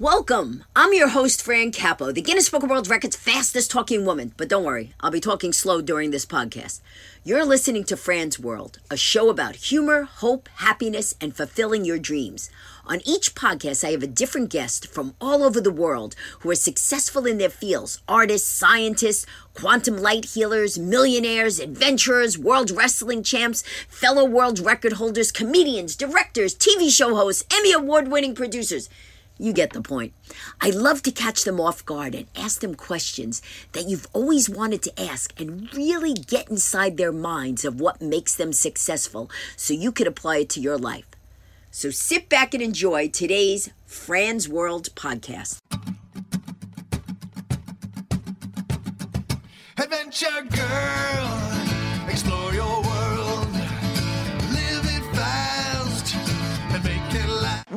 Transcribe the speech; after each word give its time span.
Welcome. 0.00 0.62
I'm 0.76 0.94
your 0.94 1.08
host, 1.08 1.42
Fran 1.42 1.72
Capo, 1.72 2.12
the 2.12 2.22
Guinness 2.22 2.48
Book 2.50 2.62
of 2.62 2.70
World 2.70 2.88
Records 2.88 3.16
fastest 3.16 3.68
talking 3.68 4.06
woman. 4.06 4.32
But 4.36 4.48
don't 4.48 4.62
worry, 4.62 4.92
I'll 5.00 5.10
be 5.10 5.18
talking 5.18 5.52
slow 5.52 5.80
during 5.80 6.12
this 6.12 6.24
podcast. 6.24 6.78
You're 7.24 7.44
listening 7.44 7.82
to 7.86 7.96
Fran's 7.96 8.38
World, 8.38 8.78
a 8.92 8.96
show 8.96 9.28
about 9.28 9.56
humor, 9.56 10.04
hope, 10.04 10.48
happiness, 10.58 11.16
and 11.20 11.34
fulfilling 11.34 11.84
your 11.84 11.98
dreams. 11.98 12.48
On 12.86 13.00
each 13.04 13.34
podcast, 13.34 13.82
I 13.82 13.90
have 13.90 14.04
a 14.04 14.06
different 14.06 14.50
guest 14.50 14.86
from 14.86 15.14
all 15.20 15.42
over 15.42 15.60
the 15.60 15.72
world 15.72 16.14
who 16.38 16.50
are 16.52 16.54
successful 16.54 17.26
in 17.26 17.38
their 17.38 17.50
fields 17.50 18.00
artists, 18.06 18.48
scientists, 18.48 19.26
quantum 19.52 19.98
light 19.98 20.26
healers, 20.26 20.78
millionaires, 20.78 21.58
adventurers, 21.58 22.38
world 22.38 22.70
wrestling 22.70 23.24
champs, 23.24 23.64
fellow 23.88 24.24
world 24.24 24.60
record 24.60 24.92
holders, 24.92 25.32
comedians, 25.32 25.96
directors, 25.96 26.54
TV 26.54 26.88
show 26.88 27.16
hosts, 27.16 27.44
Emmy 27.52 27.72
award 27.72 28.06
winning 28.06 28.36
producers. 28.36 28.88
You 29.38 29.52
get 29.52 29.72
the 29.72 29.80
point. 29.80 30.14
I 30.60 30.70
love 30.70 31.02
to 31.02 31.12
catch 31.12 31.44
them 31.44 31.60
off 31.60 31.84
guard 31.86 32.14
and 32.16 32.26
ask 32.34 32.60
them 32.60 32.74
questions 32.74 33.40
that 33.72 33.88
you've 33.88 34.08
always 34.12 34.50
wanted 34.50 34.82
to 34.82 35.00
ask 35.00 35.32
and 35.40 35.72
really 35.74 36.12
get 36.12 36.50
inside 36.50 36.96
their 36.96 37.12
minds 37.12 37.64
of 37.64 37.80
what 37.80 38.02
makes 38.02 38.34
them 38.34 38.52
successful 38.52 39.30
so 39.56 39.72
you 39.72 39.92
could 39.92 40.08
apply 40.08 40.38
it 40.38 40.48
to 40.50 40.60
your 40.60 40.76
life. 40.76 41.06
So 41.70 41.90
sit 41.90 42.28
back 42.28 42.52
and 42.52 42.62
enjoy 42.62 43.08
today's 43.08 43.70
Fran's 43.86 44.48
World 44.48 44.88
podcast. 44.96 45.60
Adventure 49.76 50.42
girl, 50.50 52.08
explore 52.08 52.52
your 52.52 52.82
world, 52.82 53.47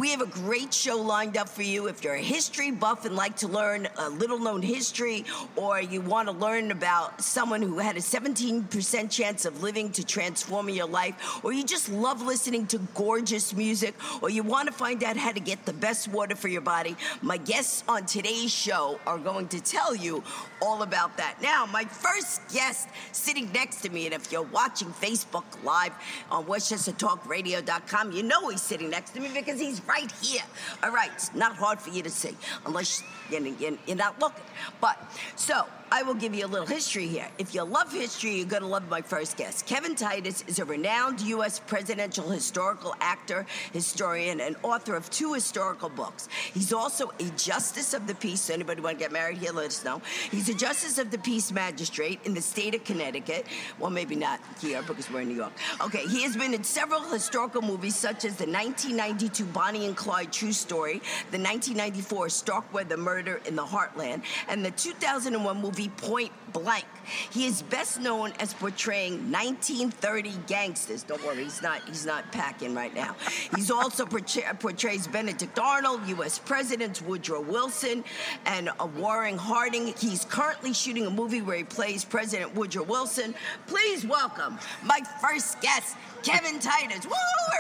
We 0.02 0.10
have 0.10 0.22
a 0.22 0.26
great 0.26 0.74
show 0.74 0.98
lined 0.98 1.38
up 1.38 1.48
for 1.48 1.62
you. 1.62 1.86
If 1.86 2.04
you're 2.04 2.16
a 2.16 2.20
history 2.20 2.72
buff 2.72 3.06
and 3.06 3.16
like 3.16 3.36
to 3.38 3.48
learn 3.48 3.88
a 4.00 4.10
little 4.10 4.40
known 4.40 4.64
history, 4.64 5.26
or 5.56 5.80
you 5.80 6.02
want 6.02 6.28
to 6.28 6.34
learn 6.34 6.72
about 6.72 7.22
someone 7.22 7.62
who 7.62 7.78
had 7.78 7.96
a 7.98 8.00
17% 8.00 9.12
chance 9.12 9.46
of 9.46 9.62
living 9.62 9.92
to 9.92 10.04
transform 10.04 10.70
your 10.70 10.88
life, 10.88 11.46
or 11.46 11.54
you 11.54 11.64
just 11.64 11.88
love 11.88 12.24
listening 12.24 12.66
to 12.66 12.80
gorgeous 12.96 13.54
music, 13.54 13.94
or 14.24 14.32
you 14.32 14.42
want 14.42 14.68
to 14.68 14.74
find 14.74 15.04
out 15.04 15.18
how 15.18 15.32
to 15.32 15.40
get 15.40 15.68
the 15.68 15.74
best 15.74 16.08
water 16.08 16.36
for 16.36 16.48
your 16.48 16.62
body, 16.62 16.96
my 17.22 17.38
guests 17.38 17.84
on 17.88 18.08
today's 18.08 18.52
show 18.52 19.00
are 19.06 19.20
going 19.20 19.48
to 19.50 19.62
tell 19.62 19.96
you 19.96 20.24
all 20.64 20.82
about 20.82 21.16
that. 21.18 21.36
Now, 21.44 21.68
my 21.68 21.84
first 21.84 22.42
guest 22.52 22.90
sitting 23.12 23.52
next 23.52 23.84
to 23.84 23.92
me, 23.92 24.06
and 24.06 24.16
if 24.16 24.32
you're 24.32 24.42
watching 24.42 24.88
Facebook 24.88 25.44
Live 25.64 25.94
on 26.32 26.46
WestchesterTalkRadio.com, 26.46 28.14
you 28.14 28.24
know 28.24 28.50
he's 28.50 28.64
sitting 28.64 28.90
next 28.90 29.12
to 29.12 29.20
me 29.20 29.30
because 29.32 29.60
he's 29.60 29.80
right 29.92 30.12
here. 30.22 30.44
All 30.84 30.92
right, 30.92 31.12
it's 31.14 31.34
not 31.36 31.56
hard 31.56 31.80
for 31.80 31.90
you 31.90 32.02
to 32.04 32.10
see 32.10 32.36
unless 32.66 33.04
you're, 33.30 33.96
not 33.96 34.20
looking. 34.20 34.44
But 34.80 34.98
so 35.36 35.66
I 35.94 36.04
will 36.04 36.14
give 36.14 36.34
you 36.34 36.46
a 36.46 36.48
little 36.48 36.66
history 36.66 37.06
here. 37.06 37.28
If 37.38 37.54
you 37.54 37.64
love 37.64 37.92
history, 37.92 38.38
you're 38.38 38.46
going 38.46 38.62
to 38.62 38.68
love 38.68 38.90
my 38.90 39.02
first 39.02 39.36
guest. 39.36 39.66
Kevin 39.66 39.94
Titus 39.94 40.42
is 40.48 40.60
a 40.60 40.64
renowned 40.64 41.20
U.S. 41.20 41.60
presidential 41.60 42.30
historical 42.30 42.96
actor, 43.02 43.46
historian, 43.74 44.40
and 44.40 44.56
author 44.64 44.96
of 44.96 45.10
two 45.10 45.34
historical 45.34 45.90
books. 45.90 46.30
He's 46.54 46.72
also 46.72 47.12
a 47.20 47.26
justice 47.32 47.94
of 47.94 48.08
the 48.08 48.16
peace. 48.16 48.50
Anybody 48.50 48.80
want 48.80 49.00
to 49.00 49.04
get 49.04 49.12
married 49.12 49.40
here, 49.40 49.52
let 49.52 49.66
us 49.66 49.84
know. 49.84 50.02
He's 50.32 50.48
a 50.48 50.54
justice 50.54 50.98
of 50.98 51.12
the 51.12 51.18
peace 51.18 51.52
magistrate 51.52 52.22
in 52.24 52.34
the 52.34 52.42
state 52.42 52.74
of 52.74 52.86
Connecticut. 52.86 53.46
Well, 53.78 53.92
maybe 53.92 54.16
not 54.16 54.40
here 54.62 54.82
because 54.84 55.12
we're 55.12 55.22
in 55.22 55.28
New 55.28 55.36
York. 55.36 55.52
Okay, 55.82 56.08
he 56.08 56.24
has 56.24 56.38
been 56.38 56.54
in 56.54 56.64
several 56.64 57.02
historical 57.02 57.62
movies 57.62 57.98
such 57.98 58.24
as 58.24 58.38
the 58.38 58.46
1992 58.46 59.44
Bonnie 59.48 59.88
and 59.88 59.98
Clyde 59.98 60.32
True 60.32 60.54
Story, 60.54 61.02
the 61.32 61.38
1994 61.38 62.30
Starkweather 62.30 62.96
Murder 62.96 63.42
in 63.46 63.58
the 63.58 63.66
Heartland, 63.66 64.22
and 64.48 64.64
the 64.64 64.72
2001 64.72 65.62
movie 65.62 65.81
Point 65.90 66.32
Blank. 66.54 66.86
He 67.32 67.46
is 67.46 67.62
best 67.62 68.00
known 68.00 68.34
as 68.40 68.54
portraying 68.54 69.32
1930 69.32 70.34
gangsters. 70.48 71.04
Don't 71.04 71.24
worry, 71.26 71.44
he's 71.44 71.62
not 71.62 71.82
he's 71.88 72.06
not 72.06 72.32
packing 72.32 72.76
right 72.76 72.94
now. 72.94 73.16
He's 73.56 73.72
also 73.72 74.06
portray, 74.06 74.44
portrays 74.60 75.08
Benedict 75.08 75.58
Arnold, 75.60 76.08
U.S. 76.08 76.40
Presidents 76.40 77.02
Woodrow 77.02 77.42
Wilson, 77.42 78.04
and 78.46 78.70
uh, 78.70 78.88
Warren 78.98 79.38
Harding. 79.38 79.94
He's 79.98 80.26
currently 80.26 80.74
shooting 80.74 81.06
a 81.06 81.10
movie 81.10 81.42
where 81.42 81.58
he 81.58 81.64
plays 81.64 82.04
President 82.04 82.54
Woodrow 82.56 82.84
Wilson. 82.84 83.34
Please 83.68 84.06
welcome 84.06 84.60
my 84.84 85.00
first 85.22 85.60
guest, 85.62 85.96
Kevin 86.24 86.60
Titus. 86.60 87.06
Woo! 87.06 87.14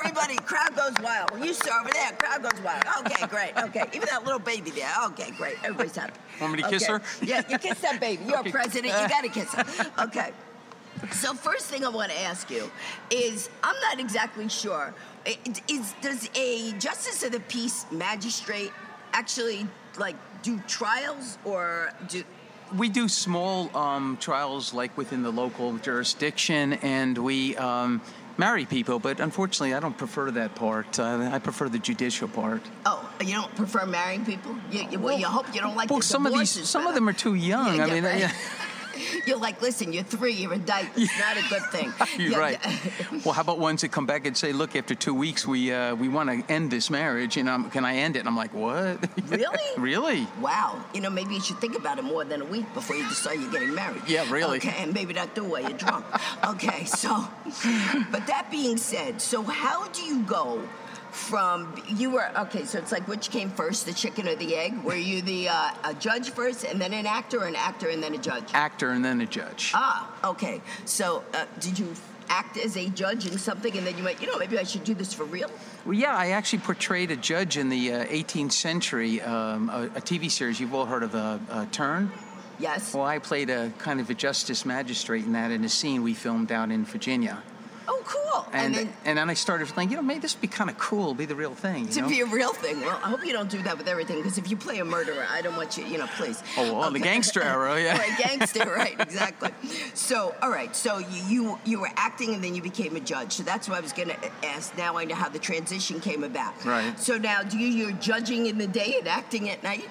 Everybody, 0.03 0.35
crowd 0.37 0.75
goes 0.75 0.93
wild. 1.03 1.31
You 1.43 1.53
sir 1.53 1.71
over 1.79 1.89
there, 1.93 2.11
crowd 2.13 2.43
goes 2.43 2.61
wild. 2.63 2.83
Okay, 3.05 3.25
great. 3.27 3.51
Okay, 3.57 3.85
even 3.93 4.07
that 4.09 4.23
little 4.23 4.39
baby 4.39 4.71
there. 4.71 4.91
Okay, 5.07 5.31
great. 5.31 5.55
Everybody's 5.63 5.95
happy. 5.95 6.13
Want 6.39 6.53
me 6.53 6.63
to 6.63 6.69
kiss 6.69 6.85
her? 6.87 7.01
Yeah, 7.21 7.43
you 7.49 7.57
kiss 7.57 7.79
that 7.79 7.99
baby. 7.99 8.10
You're 8.25 8.39
a 8.39 8.51
president. 8.51 8.93
You 9.01 9.07
gotta 9.07 9.29
kiss 9.29 9.53
her. 9.53 9.91
Okay. 10.05 10.31
So 11.11 11.33
first 11.33 11.65
thing 11.65 11.83
I 11.83 11.89
want 11.89 12.11
to 12.11 12.19
ask 12.21 12.49
you 12.51 12.69
is, 13.09 13.49
I'm 13.63 13.75
not 13.81 13.99
exactly 13.99 14.47
sure. 14.49 14.93
Is 15.67 15.93
does 16.01 16.29
a 16.35 16.73
justice 16.73 17.23
of 17.23 17.31
the 17.31 17.39
peace 17.41 17.85
magistrate 17.91 18.71
actually 19.13 19.67
like 19.97 20.15
do 20.43 20.59
trials 20.67 21.37
or 21.45 21.91
do? 22.07 22.23
We 22.75 22.87
do 22.87 23.07
small 23.09 23.75
um, 23.75 24.17
trials 24.21 24.73
like 24.73 24.97
within 24.97 25.23
the 25.23 25.31
local 25.31 25.77
jurisdiction, 25.77 26.73
and 26.73 27.17
we 27.17 27.57
um, 27.57 28.01
marry 28.41 28.65
people. 28.65 28.97
But 28.99 29.19
unfortunately, 29.19 29.73
I 29.73 29.79
don't 29.79 29.97
prefer 29.97 30.31
that 30.31 30.55
part. 30.55 30.99
Uh, 30.99 31.29
I 31.31 31.39
prefer 31.39 31.69
the 31.69 31.79
judicial 31.79 32.27
part. 32.27 32.63
Oh, 32.85 32.99
you 33.21 33.35
don't 33.35 33.55
prefer 33.55 33.85
marrying 33.85 34.25
people? 34.25 34.55
You, 34.71 34.81
you, 34.91 34.99
well, 34.99 35.17
you 35.17 35.27
hope 35.27 35.45
you 35.53 35.61
don't 35.61 35.77
like 35.77 35.89
Well, 35.89 35.99
the 35.99 36.05
some 36.05 36.25
of 36.25 36.33
these, 36.33 36.51
some 36.67 36.87
of 36.87 36.95
them 36.95 37.07
are 37.07 37.13
too 37.13 37.35
young. 37.35 37.77
Yeah, 37.77 37.85
I 37.85 37.93
mean, 37.93 38.03
right. 38.03 38.19
yeah. 38.19 38.33
You're 39.27 39.37
like, 39.37 39.61
listen, 39.61 39.93
you're 39.93 40.03
three, 40.03 40.33
you're 40.33 40.53
a 40.53 40.57
diaper. 40.57 40.91
It's 40.99 41.19
not 41.19 41.37
a 41.37 41.49
good 41.49 41.63
thing. 41.71 41.93
You're 42.17 42.31
Yeah, 42.31 42.37
right. 42.37 42.59
well, 43.25 43.33
how 43.33 43.41
about 43.41 43.59
ones 43.59 43.81
that 43.81 43.91
come 43.91 44.05
back 44.05 44.25
and 44.25 44.35
say, 44.35 44.51
"Look, 44.53 44.75
after 44.75 44.95
two 44.95 45.13
weeks, 45.13 45.45
we 45.47 45.71
uh, 45.71 45.95
we 45.95 46.07
want 46.09 46.29
to 46.29 46.51
end 46.51 46.71
this 46.71 46.89
marriage. 46.89 47.37
You 47.37 47.43
know, 47.43 47.63
can 47.71 47.85
I 47.85 47.95
end 47.97 48.15
it?" 48.15 48.19
And 48.19 48.27
I'm 48.27 48.35
like, 48.37 48.53
"What? 48.53 48.97
Really? 49.29 49.57
really? 49.77 50.27
Wow. 50.41 50.83
You 50.93 51.01
know, 51.01 51.09
maybe 51.09 51.33
you 51.35 51.41
should 51.41 51.59
think 51.59 51.75
about 51.77 51.97
it 51.99 52.03
more 52.03 52.23
than 52.25 52.41
a 52.41 52.45
week 52.45 52.65
before 52.73 52.95
you 52.95 53.07
decide 53.07 53.39
you're 53.39 53.51
getting 53.51 53.73
married. 53.73 54.01
Yeah, 54.07 54.29
really. 54.31 54.57
Okay, 54.57 54.75
and 54.79 54.93
maybe 54.93 55.13
not 55.13 55.33
do 55.35 55.45
it 55.45 55.49
while 55.49 55.61
you're 55.61 55.77
drunk. 55.77 56.05
okay, 56.45 56.85
so, 56.85 57.27
but 58.11 58.27
that 58.27 58.47
being 58.51 58.77
said, 58.77 59.21
so 59.21 59.43
how 59.43 59.87
do 59.89 60.01
you 60.03 60.21
go 60.23 60.61
from, 61.11 61.75
you 61.87 62.11
were, 62.11 62.29
okay, 62.39 62.65
so 62.65 62.79
it's 62.79 62.91
like 62.91 63.07
which 63.07 63.29
came 63.29 63.49
first, 63.49 63.85
the 63.85 63.93
chicken 63.93 64.27
or 64.27 64.35
the 64.35 64.55
egg? 64.55 64.83
Were 64.83 64.95
you 64.95 65.21
the 65.21 65.49
uh, 65.49 65.71
a 65.83 65.93
judge 65.93 66.29
first 66.31 66.63
and 66.63 66.79
then 66.79 66.93
an 66.93 67.05
actor, 67.05 67.41
or 67.41 67.47
an 67.47 67.55
actor 67.55 67.89
and 67.89 68.01
then 68.01 68.13
a 68.13 68.17
judge? 68.17 68.49
Actor 68.53 68.91
and 68.91 69.03
then 69.03 69.21
a 69.21 69.25
judge." 69.25 69.71
Ah, 69.73 70.09
okay. 70.23 70.61
So, 70.85 71.23
uh, 71.33 71.45
did 71.59 71.77
you 71.77 71.93
act 72.31 72.57
as 72.57 72.77
a 72.77 72.87
judge 72.89 73.27
in 73.27 73.37
something 73.37 73.77
and 73.77 73.85
then 73.85 73.97
you 73.97 74.03
went, 74.05 74.21
you 74.21 74.27
know, 74.27 74.37
maybe 74.37 74.57
I 74.57 74.63
should 74.63 74.85
do 74.85 74.93
this 74.93 75.13
for 75.13 75.25
real? 75.25 75.51
Well, 75.85 75.93
yeah, 75.93 76.15
I 76.15 76.29
actually 76.29 76.59
portrayed 76.59 77.11
a 77.11 77.17
judge 77.17 77.57
in 77.57 77.67
the 77.69 77.91
uh, 77.91 78.05
18th 78.05 78.53
century, 78.53 79.21
um, 79.21 79.69
a, 79.69 79.83
a 79.95 80.01
TV 80.01 80.31
series. 80.31 80.59
You've 80.59 80.73
all 80.73 80.85
heard 80.85 81.03
of 81.03 81.13
uh, 81.13 81.39
uh, 81.49 81.65
Turn? 81.71 82.09
Yes. 82.57 82.93
Well, 82.93 83.05
I 83.05 83.19
played 83.19 83.49
a 83.49 83.71
kind 83.79 83.99
of 83.99 84.09
a 84.09 84.13
justice 84.13 84.65
magistrate 84.65 85.25
in 85.25 85.33
that 85.33 85.51
in 85.51 85.65
a 85.65 85.69
scene 85.69 86.03
we 86.03 86.13
filmed 86.13 86.51
out 86.51 86.71
in 86.71 86.85
Virginia. 86.85 87.41
Oh, 87.87 88.01
cool. 88.05 88.45
And, 88.53 88.75
then 88.75 88.93
and 89.05 89.17
then 89.17 89.29
I 89.29 89.33
started 89.33 89.67
thinking, 89.67 89.91
you 89.91 89.95
know, 89.97 90.03
maybe 90.03 90.19
this 90.19 90.35
would 90.35 90.41
be 90.41 90.47
kind 90.47 90.69
of 90.69 90.77
cool, 90.77 91.13
be 91.13 91.25
the 91.25 91.35
real 91.35 91.55
thing. 91.55 91.85
You 91.87 91.91
To 91.93 92.01
know? 92.01 92.09
be 92.09 92.21
a 92.21 92.25
real 92.25 92.53
thing. 92.53 92.79
Well, 92.81 92.99
I 93.03 93.09
hope 93.09 93.25
you 93.25 93.33
don't 93.33 93.49
do 93.49 93.61
that 93.63 93.77
with 93.77 93.87
everything, 93.87 94.17
because 94.17 94.37
if 94.37 94.49
you 94.51 94.55
play 94.57 94.79
a 94.79 94.85
murderer, 94.85 95.25
I 95.29 95.41
don't 95.41 95.55
want 95.57 95.77
you, 95.77 95.85
you 95.85 95.97
know, 95.97 96.07
please. 96.17 96.41
Oh, 96.57 96.73
well, 96.79 96.91
the 96.91 96.99
gangster 96.99 97.41
era, 97.41 97.81
yeah. 97.81 97.97
right, 97.97 98.17
gangster, 98.19 98.65
right, 98.69 98.95
exactly. 98.99 99.49
So, 99.95 100.35
all 100.41 100.51
right, 100.51 100.75
so 100.75 100.99
you, 100.99 101.23
you 101.27 101.59
you 101.65 101.79
were 101.81 101.89
acting 101.95 102.33
and 102.35 102.43
then 102.43 102.53
you 102.55 102.61
became 102.61 102.95
a 102.95 102.99
judge. 102.99 103.33
So 103.33 103.43
that's 103.43 103.67
what 103.67 103.77
I 103.77 103.81
was 103.81 103.93
going 103.93 104.09
to 104.09 104.17
ask. 104.45 104.77
Now 104.77 104.97
I 104.97 105.03
know 105.05 105.15
how 105.15 105.29
the 105.29 105.39
transition 105.39 105.99
came 105.99 106.23
about. 106.23 106.63
Right. 106.65 106.97
So 106.99 107.17
now, 107.17 107.41
do 107.43 107.57
you 107.57 107.67
you're 107.67 107.91
judging 107.93 108.45
in 108.45 108.57
the 108.57 108.67
day 108.67 108.95
and 108.99 109.07
acting 109.07 109.49
at 109.49 109.63
night? 109.63 109.89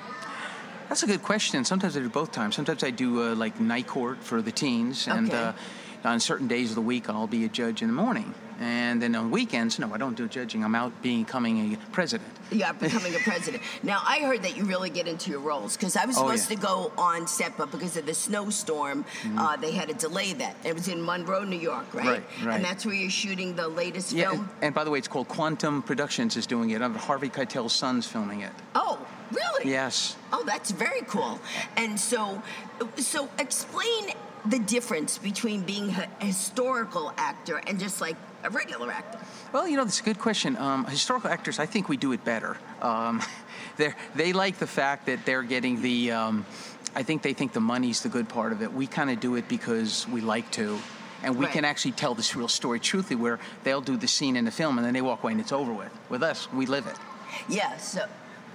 That's 0.89 1.03
a 1.03 1.07
good 1.07 1.23
question. 1.23 1.65
Sometimes 1.65 1.97
I 1.97 2.01
do 2.01 2.09
both 2.09 2.33
times. 2.33 2.57
Sometimes 2.57 2.83
I 2.83 2.91
do 2.91 3.23
uh, 3.23 3.35
like 3.37 3.61
night 3.61 3.87
court 3.87 4.19
for 4.23 4.43
the 4.43 4.53
teens, 4.53 5.07
and 5.09 5.29
Okay. 5.29 5.37
uh, 5.39 5.53
on 6.05 6.21
certain 6.21 6.49
days 6.49 6.71
of 6.71 6.75
the 6.77 6.81
week 6.83 7.09
I'll 7.09 7.27
be 7.27 7.45
a 7.45 7.49
judge 7.49 7.83
in 7.83 7.89
the 7.89 7.95
morning. 7.95 8.35
And 8.63 9.01
then 9.01 9.15
on 9.15 9.31
weekends, 9.31 9.79
no, 9.79 9.91
I 9.95 9.97
don't 9.97 10.15
do 10.17 10.29
judging. 10.29 10.63
I'm 10.63 10.75
out 10.75 11.01
becoming 11.01 11.73
a 11.73 11.77
president. 11.93 12.29
Yeah, 12.53 12.73
becoming 12.73 13.15
a 13.15 13.19
president. 13.21 13.63
Now, 13.83 14.03
I 14.07 14.19
heard 14.19 14.43
that 14.43 14.55
you 14.55 14.65
really 14.65 14.91
get 14.91 15.09
into 15.09 15.31
your 15.31 15.41
roles 15.41 15.79
because 15.79 15.97
I 15.97 16.05
was 16.05 16.19
Oh, 16.19 16.23
supposed 16.27 16.51
yeah. 16.51 16.57
to 16.57 16.63
go 16.63 16.93
on 16.99 17.27
set, 17.27 17.57
but 17.57 17.71
because 17.71 17.97
of 17.97 18.05
the 18.05 18.13
snowstorm, 18.13 19.07
uh, 19.39 19.57
they 19.57 19.73
had 19.73 19.89
to 19.89 19.95
delay 19.95 20.35
that. 20.35 20.57
It 20.63 20.75
was 20.75 20.89
in 20.89 21.03
Monroe, 21.03 21.45
New 21.45 21.57
York, 21.59 21.87
right? 21.95 22.07
Right, 22.07 22.23
right. 22.45 22.57
And 22.57 22.65
that's 22.65 22.85
where 22.85 22.95
you're 22.95 23.09
shooting 23.09 23.57
the 23.57 23.67
latest 23.69 24.13
Yeah, 24.13 24.33
film. 24.33 24.51
and 24.61 24.75
by 24.75 24.85
the 24.85 24.91
way, 24.91 24.99
it's 24.99 25.09
called 25.09 25.29
Quantum 25.29 25.81
Productions 25.83 26.37
is 26.37 26.47
doing 26.47 26.69
it. 26.71 26.83
Uh, 26.83 26.91
Harvey 26.91 27.31
Keitel's 27.31 27.73
son's 27.73 28.07
filming 28.07 28.43
it. 28.43 28.53
Oh, 28.75 28.99
really? 29.33 29.71
Yes. 29.71 30.17
Oh, 30.35 30.43
that's 30.45 30.71
very 30.71 31.01
cool. 31.07 31.41
And 31.79 31.99
so, 31.99 32.43
so 32.99 33.27
explain 33.39 34.11
the 34.45 34.59
difference 34.59 35.19
between 35.19 35.63
being 35.63 35.91
a 35.91 36.25
historical 36.25 37.13
actor 37.17 37.61
and 37.67 37.79
just 37.79 38.01
like 38.01 38.17
a 38.45 38.51
regular 38.51 38.91
actor? 38.91 39.19
Well, 39.53 39.69
you 39.69 39.77
know, 39.77 39.85
that's 39.85 40.01
a 40.01 40.05
good 40.05 40.19
question. 40.19 40.57
Um, 40.57 40.85
historical 40.87 41.31
actors, 41.31 41.59
I 41.59 41.67
think 41.67 41.89
we 41.89 41.97
do 41.97 42.13
it 42.13 42.25
better. 42.25 42.57
Um, 42.81 43.23
they 43.77 43.93
they 44.15 44.33
like 44.33 44.59
the 44.59 44.67
fact 44.67 45.07
that 45.07 45.25
they're 45.27 45.43
getting 45.43 45.83
the. 45.83 46.13
Um, 46.13 46.47
I 46.95 47.05
think 47.05 47.23
they 47.23 47.35
think 47.35 47.53
the 47.53 47.61
money's 47.61 48.01
the 48.03 48.09
good 48.09 48.29
part 48.29 48.53
of 48.53 48.63
it. 48.63 48.73
We 48.73 48.87
kind 48.89 49.11
of 49.11 49.21
do 49.21 49.37
it 49.37 49.47
because 49.49 50.09
we 50.09 50.21
like 50.21 50.51
to, 50.53 50.77
and 51.23 51.37
we 51.37 51.45
Right. 51.45 51.53
can 51.53 51.65
actually 51.65 51.93
tell 51.93 52.15
this 52.15 52.35
real 52.35 52.49
story 52.49 52.81
truthfully. 52.81 53.21
Where 53.21 53.39
they'll 53.65 53.81
do 53.81 53.97
the 53.97 54.09
scene 54.09 54.37
in 54.37 54.45
the 54.45 54.51
film 54.51 54.77
and 54.79 54.85
then 54.87 54.95
they 54.95 55.03
walk 55.03 55.23
away 55.23 55.33
and 55.33 55.41
it's 55.41 55.53
over 55.53 55.73
with. 55.73 55.93
With 56.09 56.23
us, 56.23 56.53
we 56.53 56.67
live 56.67 56.87
it. 56.87 56.97
Yeah. 57.49 57.77
So, 57.77 58.07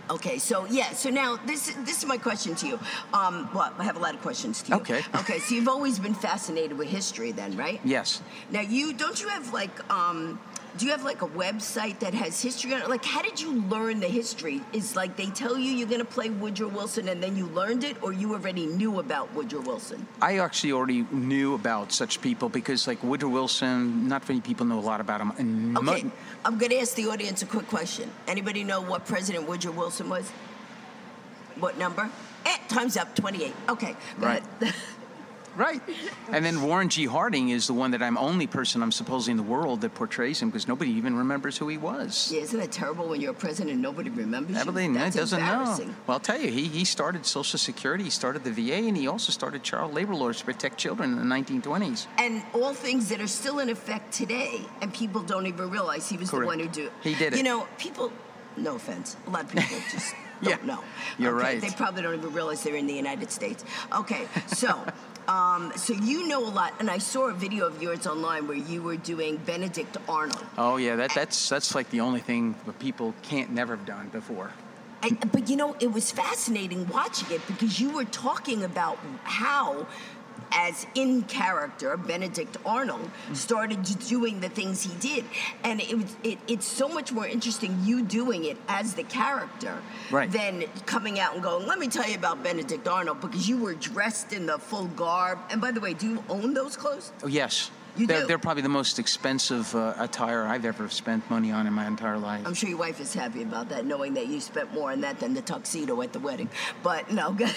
okay. 0.09 0.37
So 0.37 0.65
yeah. 0.65 0.93
So 0.93 1.09
now 1.09 1.37
this 1.45 1.73
this 1.85 1.97
is 1.99 2.05
my 2.05 2.17
question 2.17 2.55
to 2.55 2.67
you. 2.67 2.79
Um, 3.13 3.49
well, 3.53 3.73
I 3.77 3.83
have 3.83 3.95
a 3.97 3.99
lot 3.99 4.13
of 4.13 4.21
questions 4.21 4.61
to 4.63 4.71
you. 4.71 4.77
Okay. 4.77 5.01
Okay. 5.15 5.39
So 5.39 5.55
you've 5.55 5.67
always 5.67 5.97
been 5.99 6.13
fascinated 6.13 6.77
with 6.77 6.87
history, 6.87 7.31
then, 7.31 7.55
right? 7.57 7.79
Yes. 7.83 8.21
Now 8.51 8.61
you 8.61 8.93
don't 8.93 9.19
you 9.21 9.27
have 9.29 9.53
like 9.53 9.75
um. 9.91 10.39
Do 10.77 10.85
you 10.85 10.91
have 10.91 11.03
like 11.03 11.21
a 11.21 11.27
website 11.27 11.99
that 11.99 12.13
has 12.13 12.41
history 12.41 12.73
on 12.73 12.81
it? 12.81 12.89
Like, 12.89 13.05
how 13.05 13.21
did 13.21 13.39
you 13.39 13.53
learn 13.69 14.01
the 14.01 14.07
history? 14.07 14.61
Is 14.73 14.95
like 14.95 15.15
they 15.15 15.27
tell 15.27 15.57
you 15.57 15.71
you're 15.71 15.87
gonna 15.87 16.03
play 16.03 16.29
Woodrow 16.29 16.67
Wilson 16.67 17.07
and 17.07 17.23
then 17.23 17.37
you 17.37 17.45
learned 17.47 17.83
it, 17.85 17.95
or 18.03 18.11
you 18.11 18.33
already 18.33 18.65
knew 18.65 18.99
about 18.99 19.33
Woodrow 19.33 19.61
Wilson? 19.61 20.05
I 20.21 20.39
actually 20.39 20.73
already 20.73 21.05
knew 21.11 21.53
about 21.53 21.91
such 21.93 22.19
people 22.21 22.49
because, 22.49 22.87
like 22.87 23.01
Woodrow 23.03 23.29
Wilson, 23.29 24.07
not 24.09 24.27
many 24.27 24.41
people 24.41 24.65
know 24.65 24.79
a 24.79 24.81
lot 24.81 24.99
about 24.99 25.21
him. 25.21 25.31
And 25.37 25.73
mo- 25.73 25.93
Okay, 25.93 26.05
I'm 26.43 26.57
gonna 26.57 26.75
ask 26.75 26.95
the 26.95 27.07
audience 27.07 27.41
a 27.41 27.45
quick 27.45 27.67
question. 27.69 28.11
Anybody 28.27 28.63
know 28.65 28.81
what 28.81 29.05
President 29.05 29.47
Woodrow 29.47 29.71
Wilson 29.71 30.09
was? 30.09 30.29
What 31.59 31.77
number? 31.77 32.09
Eh, 32.45 32.57
time's 32.67 32.97
up. 32.97 33.15
28. 33.15 33.53
Okay, 33.69 33.95
Right. 34.17 34.43
ahead. 35.59 35.81
Right. 35.81 35.81
And 36.31 36.43
then 36.45 36.61
Warren 36.61 36.89
G. 36.89 37.05
Harding 37.05 37.49
is 37.49 37.67
the 37.67 37.73
one 37.73 37.91
that 37.91 38.01
I'm 38.03 38.17
only 38.17 38.47
person 38.47 38.81
I'm 38.83 38.91
supposing 38.91 39.31
in 39.31 39.37
the 39.37 39.43
world 39.43 39.81
that 39.81 39.93
portrays 39.93 40.41
him 40.41 40.49
because 40.49 40.67
nobody 40.67 40.91
even 40.91 41.15
remembers 41.15 41.57
who 41.57 41.67
he 41.67 41.77
was. 41.77 42.31
yeah, 42.33 42.41
isn't 42.41 42.59
that 42.59 42.71
terrible 42.71 43.07
when 43.09 43.21
you're 43.21 43.31
a 43.31 43.33
president 43.33 43.73
and 43.73 43.81
nobody 43.81 44.09
remembers 44.09 44.55
you? 44.55 44.61
Everybody 44.61 44.87
That's 44.93 45.15
doesn't 45.15 45.39
know. 45.39 45.45
embarrassing. 45.59 45.95
Well, 46.07 46.15
I'll 46.15 46.19
tell 46.19 46.39
you, 46.39 46.51
he, 46.51 46.67
he 46.67 46.85
started 46.85 47.25
Social 47.25 47.57
Security, 47.59 48.03
he 48.05 48.09
started 48.09 48.43
the 48.43 48.51
VA, 48.51 48.75
and 48.87 48.95
he 48.97 49.07
also 49.07 49.31
started 49.31 49.63
child 49.63 49.93
labor 49.93 50.13
laws 50.15 50.39
to 50.39 50.45
protect 50.45 50.77
children 50.77 51.11
in 51.17 51.17
the 51.29 51.35
1920s. 51.35 52.07
And 52.17 52.43
all 52.53 52.73
things 52.73 53.09
that 53.09 53.21
are 53.21 53.27
still 53.27 53.59
in 53.59 53.69
effect 53.69 54.13
today, 54.13 54.61
and 54.81 54.93
people 54.93 55.21
don't 55.21 55.47
even 55.47 55.69
realize 55.69 56.09
he 56.09 56.17
was 56.17 56.31
the 56.31 56.45
one 56.45 56.59
who 56.59 56.67
do. 56.67 56.89
He 57.01 57.15
did 57.15 57.33
it. 57.33 57.37
You 57.37 57.43
know, 57.43 57.67
people. 57.77 58.11
No 58.57 58.75
offense, 58.75 59.17
a 59.27 59.29
lot 59.31 59.43
of 59.43 59.49
people 59.49 59.77
just 59.91 60.15
don't 60.41 60.59
Yeah, 60.61 60.65
know. 60.65 60.81
you're 61.17 61.35
Okay, 61.35 61.43
right. 61.55 61.61
They 61.61 61.71
probably 61.71 62.01
don't 62.03 62.13
even 62.15 62.31
realize 62.31 62.63
they're 62.63 62.75
in 62.77 62.87
the 62.87 62.93
United 62.93 63.29
States. 63.31 63.65
Okay, 63.93 64.27
so. 64.47 64.81
Um, 65.27 65.71
so 65.75 65.93
you 65.93 66.27
know 66.27 66.45
a 66.45 66.49
lot, 66.49 66.73
and 66.79 66.89
I 66.89 66.99
saw 66.99 67.29
a 67.29 67.33
video 67.33 67.65
of 67.65 67.81
yours 67.81 68.05
online 68.05 68.47
where 68.47 68.57
you 68.57 68.83
were 68.83 68.97
doing 68.97 69.37
Benedict 69.37 69.97
Arnold. 70.07 70.45
Oh 70.57 70.77
yeah, 70.77 70.95
that, 70.95 71.11
that's 71.15 71.49
that's 71.49 71.73
like 71.73 71.89
the 71.89 72.01
only 72.01 72.19
thing 72.19 72.55
that 72.65 72.77
people 72.79 73.13
can't 73.23 73.51
never 73.51 73.75
have 73.75 73.85
done 73.85 74.09
before. 74.09 74.51
I, 75.01 75.09
but 75.31 75.49
you 75.49 75.55
know, 75.55 75.75
it 75.79 75.91
was 75.91 76.11
fascinating 76.11 76.87
watching 76.87 77.31
it 77.31 77.45
because 77.47 77.79
you 77.79 77.91
were 77.91 78.05
talking 78.05 78.63
about 78.63 78.97
how, 79.23 79.87
as 80.51 80.85
in 80.95 81.23
character, 81.23 81.97
Benedict 81.97 82.57
Arnold 82.65 83.09
mm. 83.29 83.35
started 83.35 83.83
doing 84.07 84.39
the 84.39 84.49
things 84.49 84.83
he 84.83 84.93
did, 84.99 85.25
and 85.63 85.81
it 85.81 86.15
it, 86.23 86.39
it's 86.47 86.67
so 86.67 86.87
much 86.87 87.11
more 87.11 87.27
interesting 87.27 87.77
you 87.83 88.03
doing 88.03 88.45
it 88.45 88.57
as 88.67 88.93
the 88.93 89.03
character 89.03 89.77
Right. 90.11 90.31
than 90.31 90.65
coming 90.85 91.19
out 91.19 91.33
and 91.33 91.43
going. 91.43 91.65
Let 91.67 91.79
me 91.79 91.87
tell 91.87 92.07
you 92.07 92.15
about 92.15 92.43
Benedict 92.43 92.87
Arnold 92.87 93.21
because 93.21 93.47
you 93.49 93.57
were 93.57 93.73
dressed 93.73 94.33
in 94.33 94.45
the 94.45 94.57
full 94.57 94.85
garb. 94.87 95.39
And 95.49 95.59
by 95.61 95.71
the 95.71 95.79
way, 95.79 95.93
do 95.93 96.07
you 96.09 96.23
own 96.29 96.53
those 96.53 96.77
clothes? 96.77 97.11
Oh 97.23 97.27
yes, 97.27 97.71
You 97.97 98.07
they're, 98.07 98.21
do? 98.21 98.27
they're 98.27 98.37
probably 98.39 98.61
the 98.63 98.69
most 98.69 98.99
expensive 98.99 99.73
uh, 99.73 99.93
attire 99.97 100.43
I've 100.43 100.65
ever 100.65 100.89
spent 100.89 101.29
money 101.29 101.51
on 101.51 101.65
in 101.67 101.73
my 101.73 101.87
entire 101.87 102.17
life. 102.17 102.45
I'm 102.45 102.53
sure 102.53 102.69
your 102.69 102.77
wife 102.77 102.99
is 102.99 103.13
happy 103.13 103.41
about 103.41 103.69
that, 103.69 103.85
knowing 103.85 104.13
that 104.15 104.27
you 104.27 104.41
spent 104.41 104.73
more 104.73 104.91
on 104.91 105.01
that 105.01 105.19
than 105.19 105.33
the 105.33 105.41
tuxedo 105.41 106.01
at 106.01 106.11
the 106.13 106.19
wedding. 106.19 106.49
But 106.83 107.11
no, 107.11 107.31
good. 107.33 107.53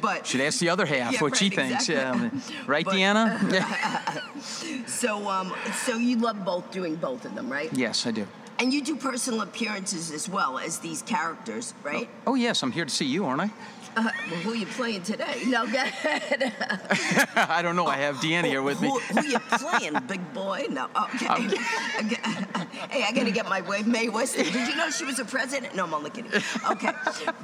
but 0.00 0.26
Should 0.26 0.40
ask 0.40 0.58
the 0.58 0.70
other 0.70 0.86
half 0.86 1.12
Yeah, 1.14 1.20
what 1.20 1.36
she 1.36 1.50
thinks. 1.50 1.88
exactly. 1.88 2.30
Yeah, 2.54 2.62
right, 2.66 2.84
But- 2.84 2.94
Deanna? 2.94 4.22
So 4.86 5.28
um, 5.28 5.52
so 5.84 5.96
you 5.96 6.16
love 6.18 6.44
both 6.44 6.70
doing 6.70 6.96
both 6.96 7.24
of 7.24 7.34
them, 7.34 7.50
right? 7.52 7.70
yes, 7.72 8.06
I 8.06 8.10
do. 8.12 8.26
And 8.58 8.72
you 8.72 8.82
do 8.82 8.96
personal 8.96 9.42
appearances 9.42 10.10
as 10.10 10.28
well 10.30 10.58
as 10.58 10.78
these 10.78 11.02
characters, 11.02 11.74
right? 11.82 12.08
Oh 12.26 12.34
yes, 12.34 12.62
I'm 12.62 12.72
here 12.72 12.84
to 12.86 12.90
see 12.90 13.04
you, 13.04 13.26
aren't 13.26 13.42
I? 13.42 13.50
Uh, 13.96 14.02
well, 14.30 14.40
who 14.40 14.52
are 14.52 14.56
you 14.56 14.66
playing 14.66 15.02
today? 15.02 15.42
No, 15.46 15.66
go 15.66 15.78
ahead. 15.78 16.52
I 17.36 17.62
don't 17.62 17.76
know. 17.76 17.86
I 17.86 17.96
have 17.96 18.16
Deanna 18.16 18.44
here 18.44 18.62
with 18.62 18.80
me. 18.80 18.88
Who, 18.88 18.98
who 18.98 19.26
you 19.26 19.38
playing, 19.38 19.94
big 20.06 20.34
boy? 20.34 20.66
No, 20.70 20.88
okay. 21.14 21.26
hey, 22.90 23.04
I 23.04 23.12
gotta 23.14 23.30
get 23.30 23.48
my 23.48 23.62
way. 23.62 23.82
Mae 23.82 24.08
Weston. 24.08 24.44
Did 24.44 24.68
you 24.68 24.76
know 24.76 24.90
she 24.90 25.04
was 25.04 25.18
a 25.18 25.24
president? 25.24 25.74
No, 25.74 25.84
I'm 25.84 25.94
only 25.94 26.10
kidding. 26.10 26.30
Okay, 26.70 26.92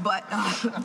but 0.03 0.25
uh, 0.31 0.83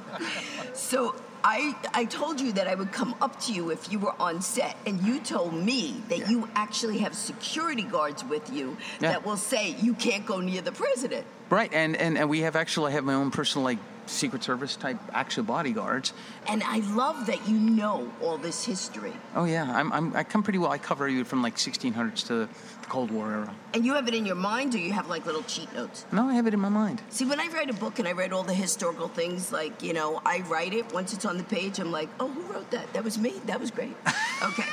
so 0.73 1.15
I 1.43 1.75
I 1.93 2.05
told 2.05 2.39
you 2.39 2.53
that 2.53 2.67
I 2.67 2.75
would 2.75 2.91
come 2.91 3.15
up 3.21 3.39
to 3.41 3.53
you 3.53 3.69
if 3.71 3.91
you 3.91 3.99
were 3.99 4.13
on 4.21 4.41
set, 4.41 4.77
and 4.85 5.01
you 5.01 5.19
told 5.19 5.53
me 5.53 6.01
that 6.09 6.19
Yeah. 6.19 6.29
you 6.29 6.49
actually 6.55 6.99
have 6.99 7.13
security 7.15 7.83
guards 7.83 8.23
with 8.23 8.51
you 8.51 8.77
Yeah. 9.01 9.11
that 9.11 9.25
will 9.25 9.37
say 9.37 9.75
you 9.81 9.93
can't 9.95 10.25
go 10.25 10.39
near 10.39 10.61
the 10.61 10.71
president. 10.71 11.25
Right, 11.49 11.71
and, 11.73 11.95
and 11.97 12.17
and 12.17 12.29
we 12.29 12.41
have 12.41 12.55
actually 12.55 12.91
I 12.91 12.95
have 12.95 13.03
my 13.03 13.13
own 13.13 13.31
personal 13.31 13.65
like 13.65 13.79
Secret 14.09 14.43
Service 14.43 14.75
type 14.75 14.97
actual 15.13 15.43
bodyguards. 15.43 16.13
And 16.47 16.63
I 16.63 16.79
love 16.95 17.25
that 17.27 17.47
you 17.47 17.57
know 17.57 18.11
all 18.21 18.37
this 18.37 18.65
history. 18.65 19.13
Oh 19.35 19.45
yeah, 19.45 19.71
I'm, 19.71 19.91
I'm 19.91 20.15
I 20.15 20.23
come 20.23 20.43
pretty 20.43 20.59
well. 20.59 20.71
I 20.71 20.77
cover 20.77 21.07
you 21.07 21.23
from 21.23 21.41
like 21.41 21.55
1600s 21.55 22.25
to 22.27 22.33
the 22.35 22.49
Cold 22.89 23.11
War 23.11 23.31
era. 23.31 23.55
And 23.73 23.85
you 23.85 23.93
have 23.93 24.07
it 24.07 24.13
in 24.13 24.25
your 24.25 24.35
mind, 24.35 24.73
or 24.73 24.77
you 24.77 24.93
have 24.93 25.09
like 25.09 25.25
little 25.25 25.43
cheat 25.43 25.73
notes? 25.73 26.05
No, 26.11 26.27
I 26.27 26.33
have 26.35 26.47
it 26.47 26.53
in 26.53 26.59
my 26.59 26.69
mind. 26.69 27.01
See, 27.09 27.25
when 27.25 27.39
I 27.39 27.47
write 27.47 27.69
a 27.69 27.73
book 27.73 27.99
and 27.99 28.07
I 28.07 28.13
write 28.13 28.31
all 28.31 28.43
the 28.43 28.53
historical 28.53 29.07
things, 29.07 29.51
like, 29.51 29.83
you 29.83 29.93
know, 29.93 30.21
I 30.25 30.39
write 30.47 30.73
it, 30.73 30.93
once 30.93 31.13
it's 31.13 31.25
on 31.25 31.37
the 31.37 31.43
page, 31.43 31.79
I'm 31.79 31.91
like, 31.91 32.09
oh, 32.19 32.29
who 32.29 32.41
wrote 32.53 32.71
that? 32.71 32.91
That 32.93 33.03
was 33.03 33.17
me. 33.17 33.33
That 33.45 33.59
was 33.59 33.71
great. 33.71 33.95
okay. 34.43 34.63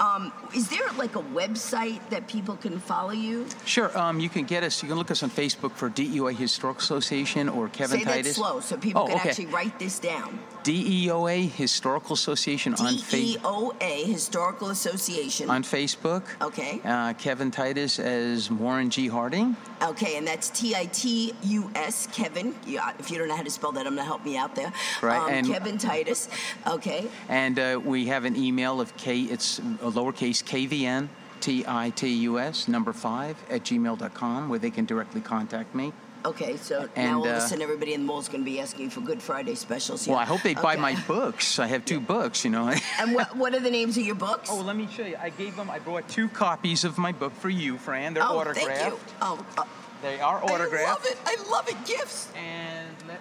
Um, 0.00 0.32
is 0.54 0.68
there 0.68 0.88
like 0.96 1.14
a 1.16 1.22
website 1.22 2.00
that 2.10 2.26
people 2.26 2.56
can 2.56 2.78
follow 2.78 3.12
you? 3.12 3.46
Sure, 3.64 3.96
um, 3.96 4.18
you 4.18 4.28
can 4.28 4.44
get 4.44 4.62
us. 4.62 4.82
You 4.82 4.88
can 4.88 4.96
look 4.96 5.10
us 5.10 5.22
on 5.22 5.30
Facebook 5.30 5.72
for 5.72 5.90
DEOA 5.90 6.34
Historical 6.34 6.80
Association 6.80 7.48
or 7.48 7.68
Kevin 7.68 7.98
Say 7.98 8.04
that 8.04 8.14
Titus. 8.14 8.36
slow 8.36 8.60
so 8.60 8.76
people 8.80 9.02
Oh, 9.02 9.06
can 9.06 9.16
okay. 9.16 9.28
actually 9.30 9.46
write 9.46 9.78
this 9.78 9.98
down. 9.98 10.38
DEOA 10.64 11.50
Historical 11.50 12.14
Association 12.14 12.74
on 12.74 12.94
Facebook. 12.94 13.38
DEOA 13.38 14.04
Historical 14.06 14.68
Association. 14.70 15.48
On 15.48 15.62
Facebook. 15.62 16.24
Okay. 16.42 16.80
Uh, 16.84 17.14
Kevin 17.14 17.50
Titus 17.50 17.98
as 17.98 18.50
Warren 18.50 18.90
G. 18.90 19.08
Harding. 19.08 19.56
Okay, 19.82 20.16
and 20.16 20.26
that's 20.26 20.50
T 20.50 20.74
I 20.74 20.86
T 20.86 21.32
U 21.42 21.70
S, 21.74 22.06
Kevin. 22.08 22.54
Yeah, 22.66 22.92
if 22.98 23.10
you 23.10 23.18
don't 23.18 23.28
know 23.28 23.36
how 23.36 23.42
to 23.42 23.50
spell 23.50 23.72
that, 23.72 23.86
I'm 23.86 23.94
going 23.94 23.98
to 23.98 24.02
help 24.04 24.24
me 24.24 24.36
out 24.36 24.54
there. 24.54 24.72
Right, 25.00 25.18
Um, 25.22 25.30
and- 25.30 25.46
Kevin 25.46 25.78
Titus. 25.78 26.28
Okay. 26.66 27.08
And 27.28 27.58
uh, 27.58 27.80
we 27.82 28.06
have 28.06 28.24
an 28.24 28.36
email 28.36 28.80
of 28.80 28.94
K, 28.96 29.20
it's 29.22 29.58
a 29.60 29.62
lowercase 29.90 30.42
KVN, 30.44 31.08
T 31.40 31.64
I 31.66 31.90
T 31.90 32.08
U 32.08 32.38
S, 32.38 32.68
number 32.68 32.92
five, 32.92 33.36
at 33.48 33.62
gmail.com, 33.62 34.48
where 34.48 34.58
they 34.58 34.70
can 34.70 34.84
directly 34.84 35.20
contact 35.20 35.74
me. 35.74 35.92
Okay, 36.24 36.56
so 36.56 36.80
now 36.80 36.88
And, 36.96 37.14
all 37.16 37.24
of 37.24 37.30
a 37.30 37.34
uh, 37.36 37.40
sudden 37.40 37.62
everybody 37.62 37.94
in 37.94 38.00
the 38.00 38.06
mall 38.06 38.18
is 38.18 38.28
going 38.28 38.44
to 38.44 38.50
be 38.50 38.60
asking 38.60 38.90
for 38.90 39.00
Good 39.00 39.22
Friday 39.22 39.54
specials. 39.54 40.06
Well. 40.06 40.18
I 40.18 40.24
hope 40.24 40.42
they 40.42 40.54
buy 40.54 40.76
my 40.76 40.94
books. 41.06 41.58
I 41.58 41.66
have 41.66 41.84
two 41.84 42.00
books, 42.00 42.44
you 42.44 42.50
know. 42.50 42.72
And 42.98 43.14
what, 43.14 43.36
what 43.36 43.54
are 43.54 43.60
the 43.60 43.70
names 43.70 43.96
of 43.96 44.04
your 44.04 44.16
books? 44.16 44.48
oh, 44.52 44.60
let 44.60 44.76
me 44.76 44.88
show 44.90 45.04
you. 45.04 45.16
I 45.20 45.30
gave 45.30 45.54
them, 45.56 45.70
I 45.70 45.78
brought 45.78 46.08
two 46.08 46.28
copies 46.28 46.84
of 46.84 46.98
my 46.98 47.12
book 47.12 47.32
for 47.34 47.48
you, 47.48 47.78
Fran. 47.78 48.14
They're 48.14 48.24
Oh, 48.24 48.38
autographed. 48.38 48.68
thank 48.68 48.92
you. 48.92 48.98
Oh, 49.22 49.44
uh, 49.56 49.64
They 50.02 50.20
are 50.20 50.42
autographed. 50.42 50.88
I 50.88 50.92
love 50.92 51.04
it. 51.06 51.18
I 51.24 51.50
love 51.50 51.68
it. 51.68 51.86
Gifts. 51.86 52.32
And 52.36 52.88
let. 53.06 53.20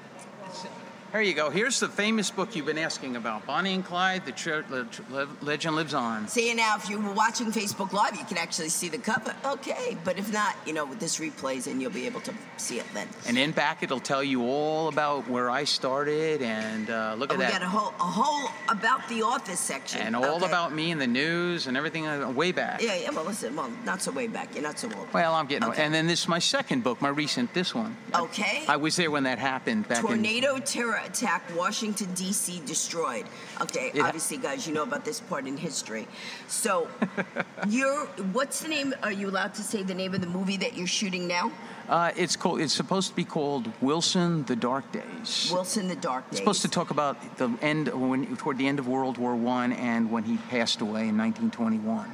Here 1.11 1.21
you 1.21 1.33
go. 1.33 1.49
Here's 1.49 1.79
the 1.79 1.87
famous 1.87 2.29
book 2.29 2.55
you've 2.55 2.65
been 2.65 2.77
asking 2.77 3.15
about 3.15 3.45
Bonnie 3.45 3.73
and 3.73 3.83
Clyde, 3.85 4.25
The, 4.25 4.31
tr- 4.33 4.61
the 4.69 4.83
tr- 4.85 5.01
Le- 5.09 5.27
Legend 5.41 5.75
Lives 5.75 5.93
On. 5.93 6.27
See 6.27 6.53
now, 6.53 6.75
if 6.77 6.89
you 6.89 6.99
were 6.99 7.11
watching 7.13 7.51
Facebook 7.51 7.93
Live, 7.93 8.15
you 8.17 8.25
can 8.25 8.37
actually 8.37 8.69
see 8.69 8.89
the 8.89 8.97
cover. 8.97 9.33
Okay, 9.45 9.97
but 10.03 10.19
if 10.19 10.31
not, 10.33 10.55
you 10.65 10.73
know, 10.73 10.85
this 10.95 11.17
replays 11.19 11.67
and 11.67 11.81
you'll 11.81 11.91
be 11.91 12.05
able 12.05 12.19
to 12.21 12.33
see 12.57 12.79
it 12.79 12.85
then. 12.93 13.07
And 13.27 13.37
in 13.37 13.51
back, 13.51 13.83
it'll 13.83 13.99
tell 13.99 14.23
you 14.23 14.43
all 14.43 14.89
about 14.89 15.27
where 15.29 15.49
I 15.49 15.63
started. 15.63 16.41
And 16.41 16.89
uh, 16.89 17.15
look 17.17 17.31
Oh, 17.31 17.35
at 17.35 17.39
we 17.39 17.45
that. 17.45 17.53
got 17.53 17.61
a 17.63 17.67
whole, 17.69 17.93
a 17.99 18.11
whole 18.11 18.49
about 18.69 19.07
the 19.07 19.21
office 19.21 19.59
section. 19.59 20.01
and 20.01 20.15
all 20.15 20.35
Okay. 20.37 20.45
about 20.45 20.73
me 20.73 20.91
and 20.91 20.99
the 21.01 21.07
news 21.07 21.67
and 21.67 21.77
everything 21.77 22.05
uh, 22.05 22.29
way 22.29 22.51
back. 22.51 22.81
Yeah, 22.81 22.95
yeah. 22.95 23.09
Well, 23.11 23.23
listen, 23.25 23.55
well, 23.55 23.71
not 23.85 24.01
so 24.01 24.11
way 24.11 24.27
back. 24.27 24.53
You're 24.53 24.63
not 24.63 24.77
so 24.77 24.89
old. 24.97 25.11
Well, 25.13 25.33
I'm 25.33 25.47
getting. 25.47 25.69
Okay. 25.69 25.83
And 25.83 25.93
then 25.93 26.05
this 26.07 26.21
is 26.23 26.27
my 26.27 26.39
second 26.39 26.83
book, 26.83 27.01
my 27.01 27.09
recent, 27.09 27.53
this 27.53 27.73
one. 27.73 27.95
Okay. 28.13 28.65
I 28.67 28.75
was 28.77 28.95
there 28.97 29.09
when 29.09 29.23
that 29.23 29.39
happened 29.39 29.87
back 29.87 29.99
in. 29.99 30.03
Tornado 30.07 30.59
terror 30.59 30.96
attack, 31.05 31.43
Washington 31.55 32.13
D.C. 32.13 32.61
destroyed. 32.65 33.25
Okay, 33.61 33.91
ha- 33.95 34.07
obviously, 34.07 34.37
guys, 34.37 34.67
you 34.67 34.73
know 34.73 34.83
about 34.83 35.05
this 35.05 35.19
part 35.19 35.47
in 35.47 35.57
history. 35.57 36.07
So, 36.47 36.87
you're 37.69 38.05
what's 38.33 38.61
the 38.61 38.67
name? 38.67 38.93
Are 39.03 39.11
you 39.11 39.29
allowed 39.29 39.53
to 39.55 39.63
say 39.63 39.83
the 39.83 39.93
name 39.93 40.13
of 40.13 40.21
the 40.21 40.27
movie 40.27 40.57
that 40.57 40.75
you're 40.75 40.87
shooting 40.87 41.27
now? 41.27 41.51
Uh, 41.89 42.11
it's 42.15 42.35
called. 42.35 42.59
It's 42.61 42.73
supposed 42.73 43.09
to 43.09 43.15
be 43.15 43.23
called 43.23 43.71
Wilson: 43.81 44.43
The 44.45 44.55
Dark 44.55 44.91
Days. 44.91 45.49
Wilson: 45.51 45.87
The 45.87 45.95
Dark 45.95 46.25
Days. 46.25 46.31
It's 46.31 46.39
supposed 46.39 46.61
to 46.63 46.69
talk 46.69 46.91
about 46.91 47.37
the 47.37 47.49
end 47.61 47.87
when 47.87 48.35
toward 48.37 48.57
the 48.57 48.67
end 48.67 48.79
of 48.79 48.87
World 48.87 49.17
War 49.17 49.35
One 49.35 49.71
and 49.73 50.11
when 50.11 50.23
he 50.23 50.37
passed 50.49 50.81
away 50.81 51.07
in 51.07 51.17
1921. 51.17 52.11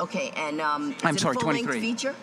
Okay, 0.00 0.32
and 0.36 0.60
um, 0.60 0.94
I'm 1.04 1.16
sorry, 1.16 1.36
a 1.36 1.40
23. 1.40 1.80
feature? 1.80 2.14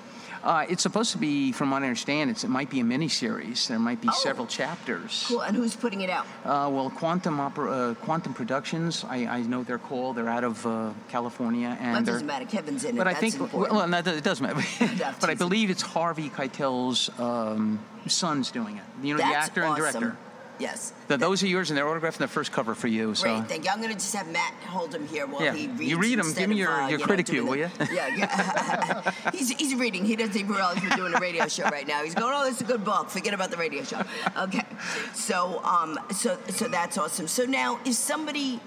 Uh, 0.43 0.65
it's 0.69 0.81
supposed 0.81 1.12
to 1.12 1.17
be, 1.17 1.51
from 1.51 1.69
what 1.71 1.83
I 1.83 1.86
understand, 1.86 2.29
it's, 2.31 2.43
it 2.43 2.50
might 2.50 2.69
be 2.69 2.79
a 2.79 2.83
miniseries. 2.83 3.67
There 3.67 3.77
might 3.79 4.01
be 4.01 4.07
Oh. 4.10 4.13
several 4.24 4.48
chapters. 4.48 5.25
Cool. 5.27 5.41
And 5.41 5.55
who's 5.55 5.75
putting 5.75 6.01
it 6.01 6.10
out? 6.10 6.25
Uh, 6.43 6.67
well, 6.71 6.89
Quantum 6.89 7.39
Opera, 7.39 7.71
uh, 7.71 7.93
Quantum 7.95 8.33
Productions, 8.33 9.05
I, 9.07 9.25
I 9.27 9.41
know 9.43 9.63
they're 9.63 9.77
called. 9.77 10.17
They're 10.17 10.29
out 10.29 10.43
of 10.43 10.65
uh, 10.65 10.93
California, 11.10 11.77
and 11.79 11.95
That 11.98 12.05
doesn't 12.12 12.25
matter. 12.27 12.45
Kevin's 12.45 12.83
in 12.86 12.95
it. 12.95 12.98
But 12.98 13.07
I 13.07 13.13
think, 13.13 13.36
important. 13.36 13.74
well, 13.74 13.88
no, 13.88 13.98
it 14.00 14.24
does 14.24 14.41
matter. 14.41 14.62
But 15.19 15.29
I 15.29 15.36
believe 15.36 15.69
it's 15.69 15.81
Harvey 15.83 16.29
Keitel's 16.29 17.10
um, 17.19 17.79
son's 18.07 18.50
doing 18.51 18.77
it. 18.77 18.83
You 19.05 19.13
know, 19.13 19.17
the 19.17 19.24
That's 19.24 19.48
actor 19.48 19.63
awesome. 19.63 19.83
and 19.86 19.93
director. 19.93 20.17
Yes. 20.62 20.94
Th- 21.08 21.20
those 21.20 21.41
are 21.44 21.48
yours, 21.48 21.70
and 21.72 21.77
they're 21.77 21.88
autographed 21.89 22.18
in 22.18 22.22
the 22.22 22.27
first 22.27 22.51
cover 22.51 22.75
for 22.75 22.88
you. 22.88 23.15
So. 23.15 23.24
Great, 23.24 23.48
thank 23.50 23.65
you. 23.65 23.72
I'm 23.72 23.80
going 23.82 23.89
to 23.91 23.96
just 23.98 24.13
have 24.15 24.27
Matt 24.32 24.53
hold 24.68 24.94
him 24.94 25.08
here 25.08 25.25
while 25.25 25.44
Yeah, 25.44 25.53
he 25.53 25.63
you 25.63 25.98
read 25.98 26.12
read 26.12 26.20
'em. 26.20 26.25
instead 26.27 26.41
Give 26.41 26.50
me 26.50 26.56
of, 26.56 26.60
your- 26.60 26.72
uh, 26.72 26.82
your 26.82 26.91
you 26.91 26.98
know, 27.00 27.06
critic 27.06 27.27
view, 27.27 27.46
will 27.46 27.56
you? 27.58 27.70
Yeah, 27.91 28.08
yeah. 28.15 29.12
he's, 29.34 29.50
he's 29.51 29.74
reading. 29.75 30.06
He 30.06 30.15
doesn't 30.15 30.36
even 30.38 30.51
realize 30.53 30.77
we're 30.82 30.96
doing 30.96 31.13
a 31.13 31.20
radio 31.20 31.48
show 31.48 31.63
right 31.65 31.88
now. 31.88 32.03
He's 32.03 32.13
going, 32.15 32.34
"Oh, 32.36 32.46
this 32.46 32.56
is 32.56 32.62
a 32.62 32.65
good 32.65 32.86
book. 32.86 33.10
Forget 33.10 33.34
about 33.34 33.50
the 33.51 33.58
radio 33.58 33.84
show." 33.84 34.01
Okay, 34.38 34.62
so 35.13 35.63
um, 35.63 35.98
so 36.12 36.38
so 36.50 36.68
that's 36.68 36.98
awesome. 36.98 37.27
So 37.27 37.44
now, 37.46 37.80
if 37.86 37.96
somebody 37.96 38.60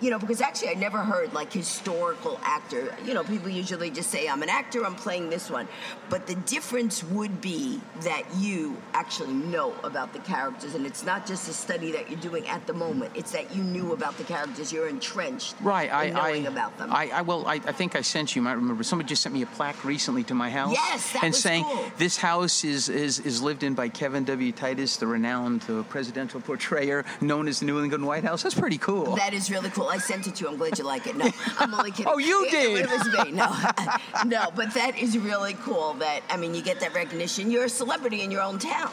you 0.00 0.10
know, 0.10 0.18
because 0.18 0.40
actually 0.40 0.70
I 0.70 0.74
never 0.74 0.98
heard 0.98 1.32
like 1.32 1.52
historical 1.52 2.40
actor. 2.42 2.94
You 3.04 3.14
know, 3.14 3.24
people 3.24 3.48
usually 3.48 3.90
just 3.90 4.10
say, 4.10 4.28
I'm 4.28 4.42
an 4.42 4.48
actor, 4.48 4.84
I'm 4.84 4.94
playing 4.94 5.30
this 5.30 5.50
one. 5.50 5.68
But 6.08 6.26
the 6.26 6.34
difference 6.34 7.04
would 7.04 7.40
be 7.40 7.80
that 8.02 8.24
you 8.36 8.76
actually 8.94 9.34
know 9.34 9.74
about 9.84 10.12
the 10.12 10.18
characters, 10.20 10.74
and 10.74 10.86
it's 10.86 11.04
not 11.04 11.26
just 11.26 11.48
a 11.48 11.52
study 11.52 11.92
that 11.92 12.10
you're 12.10 12.20
doing 12.20 12.46
at 12.48 12.66
the 12.66 12.72
moment, 12.72 13.12
it's 13.14 13.32
that 13.32 13.54
you 13.54 13.62
knew 13.62 13.92
about 13.92 14.16
the 14.18 14.24
characters, 14.24 14.72
you're 14.72 14.88
entrenched 14.88 15.54
Right, 15.60 15.92
I, 15.92 16.04
in 16.04 16.14
knowing 16.14 16.46
I, 16.46 16.50
about 16.50 16.78
them. 16.78 16.92
I, 16.92 17.10
I 17.10 17.22
well, 17.22 17.46
I, 17.46 17.54
I 17.54 17.72
think 17.72 17.96
I 17.96 18.00
sent 18.00 18.34
you. 18.34 18.40
You 18.40 18.44
might 18.44 18.54
remember. 18.54 18.82
Somebody 18.82 19.08
just 19.08 19.22
sent 19.22 19.34
me 19.34 19.42
a 19.42 19.46
plaque 19.46 19.84
recently 19.84 20.24
to 20.24 20.34
my 20.34 20.50
house. 20.50 20.72
Yes, 20.72 21.12
that 21.12 21.24
and 21.24 21.34
saying 21.34 21.64
cool. 21.64 21.84
this 21.98 22.16
house 22.16 22.64
is, 22.64 22.88
is 22.88 23.18
is 23.20 23.42
lived 23.42 23.62
in 23.62 23.74
by 23.74 23.88
Kevin 23.88 24.24
W. 24.24 24.52
Titus, 24.52 24.96
the 24.96 25.06
renowned 25.06 25.64
uh, 25.68 25.82
presidential 25.84 26.40
portrayer, 26.50 27.04
known 27.20 27.48
as 27.48 27.60
the 27.60 27.66
New 27.66 27.82
England 27.82 28.06
White 28.06 28.24
House. 28.24 28.42
That's 28.42 28.54
pretty 28.54 28.78
cool. 28.78 29.16
That 29.16 29.34
is 29.34 29.50
really 29.50 29.69
cool. 29.70 29.88
I 29.88 29.98
sent 29.98 30.26
it 30.26 30.34
to 30.36 30.44
you. 30.44 30.50
I'm 30.50 30.56
glad 30.56 30.78
you 30.78 30.84
like 30.84 31.06
it. 31.06 31.16
No, 31.16 31.30
I'm 31.58 31.72
only 31.74 31.90
kidding. 31.96 32.06
Oh, 32.08 32.18
you 32.18 32.44
It- 32.46 32.50
did? 32.50 32.78
It, 32.84 32.90
was 32.90 33.06
me. 33.26 33.32
No, 33.32 33.54
no, 34.26 34.50
but 34.54 34.72
that 34.74 34.98
is 34.98 35.16
really 35.18 35.54
cool. 35.54 35.94
That 35.94 36.22
I 36.30 36.36
mean, 36.36 36.54
you 36.54 36.62
get 36.62 36.80
that 36.80 36.94
recognition. 36.94 37.50
You're 37.50 37.64
a 37.64 37.68
celebrity 37.68 38.22
in 38.22 38.30
your 38.30 38.42
own 38.42 38.58
town. 38.58 38.90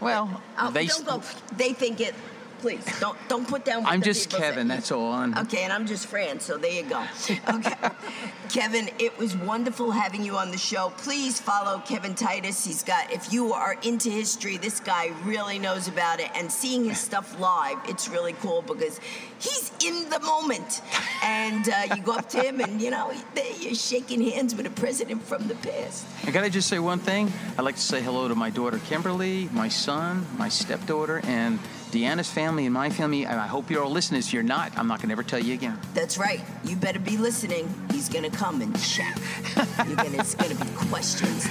well, 0.00 0.42
Oh, 0.58 0.70
they. 0.70 0.86
don't 0.86 1.06
go. 1.06 1.22
They 1.56 1.72
think 1.72 2.00
it. 2.00 2.14
Please 2.60 2.84
don't 3.00 3.16
don't 3.28 3.46
put 3.46 3.64
down. 3.64 3.86
I'm 3.86 4.02
just 4.02 4.28
people 4.28 4.40
say. 4.40 4.50
Kevin. 4.50 4.68
That's 4.68 4.90
all. 4.92 5.12
And 5.14 5.36
Okay, 5.38 5.62
and 5.62 5.72
I'm 5.72 5.86
just 5.86 6.06
Fran, 6.06 6.40
so 6.40 6.56
there 6.56 6.72
you 6.72 6.82
go. 6.82 7.04
Okay. 7.48 7.74
Kevin, 8.48 8.88
it 8.98 9.16
was 9.18 9.36
wonderful 9.36 9.90
having 9.90 10.24
you 10.24 10.36
on 10.36 10.50
the 10.50 10.58
show. 10.58 10.92
Please 10.98 11.40
follow 11.40 11.78
Kevin 11.80 12.14
Titus. 12.14 12.64
He's 12.64 12.82
got, 12.82 13.12
if 13.12 13.32
you 13.32 13.52
are 13.52 13.76
into 13.82 14.08
history, 14.08 14.56
this 14.56 14.80
guy 14.80 15.10
really 15.24 15.58
knows 15.58 15.88
about 15.88 16.20
it. 16.20 16.30
And 16.34 16.50
seeing 16.50 16.84
his 16.84 16.98
stuff 16.98 17.38
live, 17.38 17.76
it's 17.88 18.08
really 18.08 18.32
cool 18.34 18.62
because 18.62 19.00
he's 19.38 19.72
in 19.84 20.08
the 20.10 20.20
moment. 20.20 20.80
And 21.22 21.68
uh, 21.68 21.94
you 21.94 22.02
go 22.02 22.12
up 22.12 22.28
to 22.30 22.40
him 22.40 22.60
and, 22.60 22.80
you 22.80 22.90
know, 22.90 23.12
you're 23.60 23.74
shaking 23.74 24.22
hands 24.22 24.54
with 24.54 24.66
a 24.66 24.70
president 24.70 25.22
from 25.22 25.48
the 25.48 25.56
past. 25.56 26.06
I 26.24 26.30
gotta 26.30 26.50
just 26.50 26.68
say 26.68 26.78
one 26.78 26.98
thing. 26.98 27.32
I'd 27.58 27.64
like 27.64 27.76
to 27.76 27.80
say 27.80 28.00
hello 28.00 28.28
to 28.28 28.34
my 28.34 28.50
daughter 28.50 28.78
Kimberly, 28.86 29.48
my 29.52 29.68
son, 29.68 30.26
my 30.38 30.48
stepdaughter, 30.48 31.20
and 31.24 31.58
Deanna's 31.96 32.30
family 32.30 32.66
and 32.66 32.74
my 32.74 32.90
family. 32.90 33.24
And 33.24 33.40
I 33.40 33.46
hope 33.46 33.70
you're 33.70 33.82
all 33.82 33.90
listening. 33.90 34.18
If 34.18 34.32
you're 34.32 34.42
not, 34.42 34.76
I'm 34.76 34.86
not 34.86 35.00
gonna 35.00 35.12
ever 35.12 35.22
tell 35.22 35.38
you 35.38 35.54
again. 35.54 35.78
That's 35.94 36.18
right. 36.18 36.40
You 36.64 36.76
better 36.76 36.98
be 36.98 37.16
listening. 37.16 37.72
He's 37.90 38.08
going 38.10 38.30
to 38.30 38.36
come 38.36 38.60
and 38.60 38.78
check. 38.80 39.16
You're 39.86 39.96
gonna, 39.96 40.18
it's 40.18 40.34
going 40.34 40.56
to 40.56 40.64
be 40.64 40.70
questions. 40.88 41.46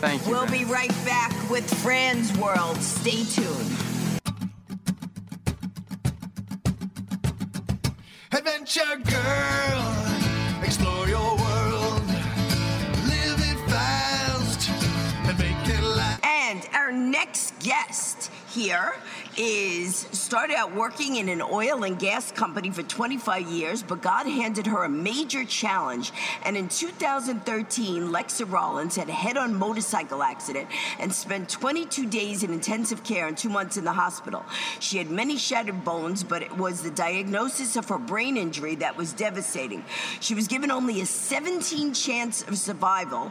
Thank 0.00 0.24
you. 0.24 0.32
We'll 0.32 0.46
Ben. 0.46 0.58
be 0.58 0.64
right 0.64 0.94
back 1.04 1.32
with 1.50 1.72
Fran's 1.82 2.36
World. 2.38 2.76
Stay 2.78 3.24
tuned. 3.24 3.70
Adventure 8.32 8.96
girl, 9.04 10.62
explore 10.62 11.08
your 11.08 11.36
world. 11.36 12.02
Live 13.06 13.38
it 13.38 13.70
fast 13.70 14.68
and 14.70 15.38
make 15.38 15.68
it 15.68 15.82
last. 15.82 16.24
And 16.24 16.68
our 16.74 16.90
next 16.90 17.58
guest 17.60 18.30
here 18.48 18.94
is 19.36 20.06
started 20.34 20.56
out 20.56 20.74
working 20.74 21.14
in 21.14 21.28
an 21.28 21.40
oil 21.40 21.84
and 21.84 21.96
gas 21.96 22.32
company 22.32 22.68
for 22.68 22.82
25 22.82 23.46
years, 23.46 23.84
but 23.84 24.02
God 24.02 24.26
handed 24.26 24.66
her 24.66 24.82
a 24.82 24.88
major 24.88 25.44
challenge. 25.44 26.12
And 26.44 26.56
in 26.56 26.68
2013, 26.68 28.08
Lexa 28.08 28.50
Rollins 28.50 28.96
had 28.96 29.08
a 29.08 29.12
head-on 29.12 29.54
motorcycle 29.54 30.24
accident 30.24 30.68
and 30.98 31.14
spent 31.14 31.48
22 31.48 32.06
days 32.06 32.42
in 32.42 32.52
intensive 32.52 33.04
care 33.04 33.28
and 33.28 33.38
two 33.38 33.48
months 33.48 33.76
in 33.76 33.84
the 33.84 33.92
hospital. 33.92 34.44
She 34.80 34.98
had 34.98 35.08
many 35.08 35.36
shattered 35.36 35.84
bones, 35.84 36.24
but 36.24 36.42
it 36.42 36.56
was 36.56 36.82
the 36.82 36.90
diagnosis 36.90 37.76
of 37.76 37.88
her 37.88 37.98
brain 37.98 38.36
injury 38.36 38.74
that 38.74 38.96
was 38.96 39.12
devastating. 39.12 39.84
She 40.18 40.34
was 40.34 40.48
given 40.48 40.72
only 40.72 41.00
a 41.00 41.06
17 41.06 41.94
chance 41.94 42.42
of 42.42 42.58
survival. 42.58 43.30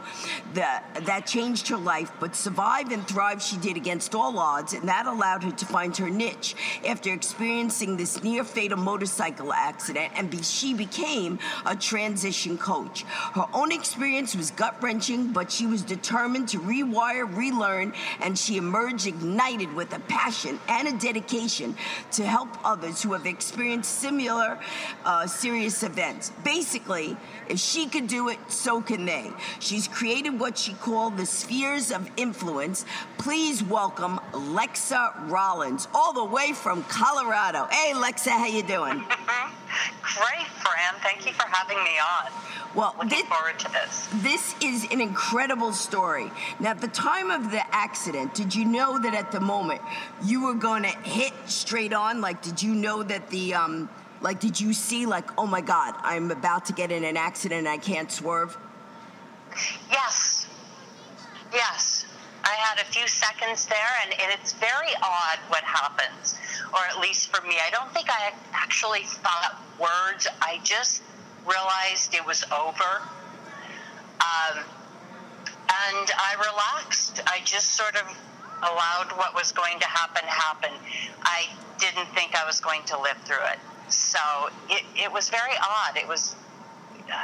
That 0.54 1.04
that 1.04 1.26
changed 1.26 1.68
her 1.68 1.76
life, 1.76 2.10
but 2.18 2.34
survive 2.34 2.92
and 2.92 3.06
thrive 3.06 3.42
she 3.42 3.58
did 3.58 3.76
against 3.76 4.14
all 4.14 4.38
odds, 4.38 4.72
and 4.72 4.88
that 4.88 5.04
allowed 5.04 5.42
her 5.42 5.52
to 5.52 5.66
find 5.66 5.94
her 5.98 6.08
niche. 6.08 6.54
After 6.94 7.12
experiencing 7.12 7.96
this 7.96 8.22
near 8.22 8.44
fatal 8.44 8.78
motorcycle 8.78 9.52
accident, 9.52 10.12
and 10.14 10.30
be, 10.30 10.40
she 10.44 10.74
became 10.74 11.40
a 11.66 11.74
transition 11.74 12.56
coach. 12.56 13.02
Her 13.02 13.46
own 13.52 13.72
experience 13.72 14.36
was 14.36 14.52
gut 14.52 14.80
wrenching, 14.80 15.32
but 15.32 15.50
she 15.50 15.66
was 15.66 15.82
determined 15.82 16.50
to 16.50 16.60
rewire, 16.60 17.26
relearn, 17.36 17.94
and 18.20 18.38
she 18.38 18.58
emerged 18.58 19.08
ignited 19.08 19.74
with 19.74 19.92
a 19.92 19.98
passion 19.98 20.60
and 20.68 20.86
a 20.86 20.92
dedication 20.92 21.74
to 22.12 22.24
help 22.24 22.48
others 22.64 23.02
who 23.02 23.12
have 23.12 23.26
experienced 23.26 23.98
similar 23.98 24.56
uh, 25.04 25.26
serious 25.26 25.82
events. 25.82 26.30
Basically, 26.44 27.16
if 27.48 27.58
she 27.58 27.88
could 27.88 28.06
do 28.06 28.28
it, 28.28 28.38
so 28.48 28.80
can 28.80 29.04
they. 29.04 29.32
She's 29.58 29.88
created 29.88 30.38
what 30.38 30.56
she 30.56 30.74
called 30.74 31.16
the 31.16 31.26
spheres 31.26 31.90
of 31.90 32.08
influence. 32.16 32.84
Please 33.18 33.64
welcome 33.64 34.20
Lexa 34.32 35.28
Rollins, 35.28 35.88
all 35.92 36.12
the 36.12 36.24
way 36.24 36.52
from 36.52 36.73
Colorado. 36.84 37.66
Hey, 37.70 37.92
Lexa, 37.94 38.30
how 38.30 38.46
you 38.46 38.62
doing? 38.62 38.98
Great, 40.02 40.46
Fran. 40.62 40.94
Thank 41.02 41.26
you 41.26 41.32
for 41.32 41.46
having 41.48 41.78
me 41.84 41.90
on. 41.98 42.32
Well, 42.74 42.94
Looking 42.98 43.10
thi- 43.10 43.22
forward 43.24 43.58
to 43.60 43.70
this. 43.72 44.08
This 44.16 44.54
is 44.62 44.84
an 44.90 45.00
incredible 45.00 45.72
story. 45.72 46.30
Now, 46.60 46.70
at 46.70 46.80
the 46.80 46.88
time 46.88 47.30
of 47.30 47.50
the 47.50 47.62
accident, 47.74 48.34
did 48.34 48.54
you 48.54 48.64
know 48.64 48.98
that 48.98 49.14
at 49.14 49.30
the 49.32 49.40
moment 49.40 49.80
you 50.24 50.44
were 50.44 50.54
going 50.54 50.82
to 50.82 50.88
hit 50.88 51.32
straight 51.46 51.92
on? 51.92 52.20
Like, 52.20 52.42
did 52.42 52.62
you 52.62 52.74
know 52.74 53.02
that 53.02 53.30
the, 53.30 53.54
um, 53.54 53.88
like, 54.20 54.40
did 54.40 54.60
you 54.60 54.72
see, 54.72 55.06
like, 55.06 55.28
oh 55.38 55.46
my 55.46 55.60
God, 55.60 55.94
I'm 55.98 56.30
about 56.30 56.64
to 56.66 56.72
get 56.72 56.90
in 56.90 57.04
an 57.04 57.16
accident 57.16 57.60
and 57.60 57.68
I 57.68 57.78
can't 57.78 58.10
swerve? 58.10 58.56
Yes. 59.90 60.46
Yes. 61.52 62.03
I 62.44 62.54
had 62.54 62.78
a 62.78 62.84
few 62.84 63.08
seconds 63.08 63.66
there, 63.66 63.92
and, 64.04 64.14
it's 64.40 64.52
very 64.52 64.92
odd 65.02 65.38
what 65.48 65.62
happens, 65.64 66.36
or 66.72 66.80
at 66.90 66.98
least 67.00 67.34
for 67.34 67.46
me. 67.46 67.56
I 67.64 67.70
don't 67.70 67.90
think 67.92 68.08
I 68.10 68.32
actually 68.52 69.04
thought 69.04 69.60
words. 69.80 70.26
I 70.42 70.60
just 70.64 71.02
realized 71.46 72.14
it 72.14 72.24
was 72.26 72.44
over. 72.52 73.02
Um, 74.20 74.64
and 75.88 76.10
I 76.16 76.34
relaxed. 76.38 77.22
I 77.26 77.40
just 77.44 77.72
sort 77.72 77.96
of 77.96 78.06
allowed 78.62 79.12
what 79.16 79.34
was 79.34 79.52
going 79.52 79.78
to 79.80 79.86
happen 79.86 80.22
happen. 80.26 80.70
I 81.22 81.48
didn't 81.78 82.06
think 82.14 82.34
I 82.34 82.44
was 82.46 82.60
going 82.60 82.82
to 82.86 83.00
live 83.00 83.16
through 83.24 83.44
it. 83.52 83.58
So 83.92 84.18
it, 84.70 84.82
it 84.96 85.12
was 85.12 85.28
very 85.28 85.54
odd. 85.60 85.96
It 85.96 86.08
was, 86.08 86.34
uh, 87.10 87.14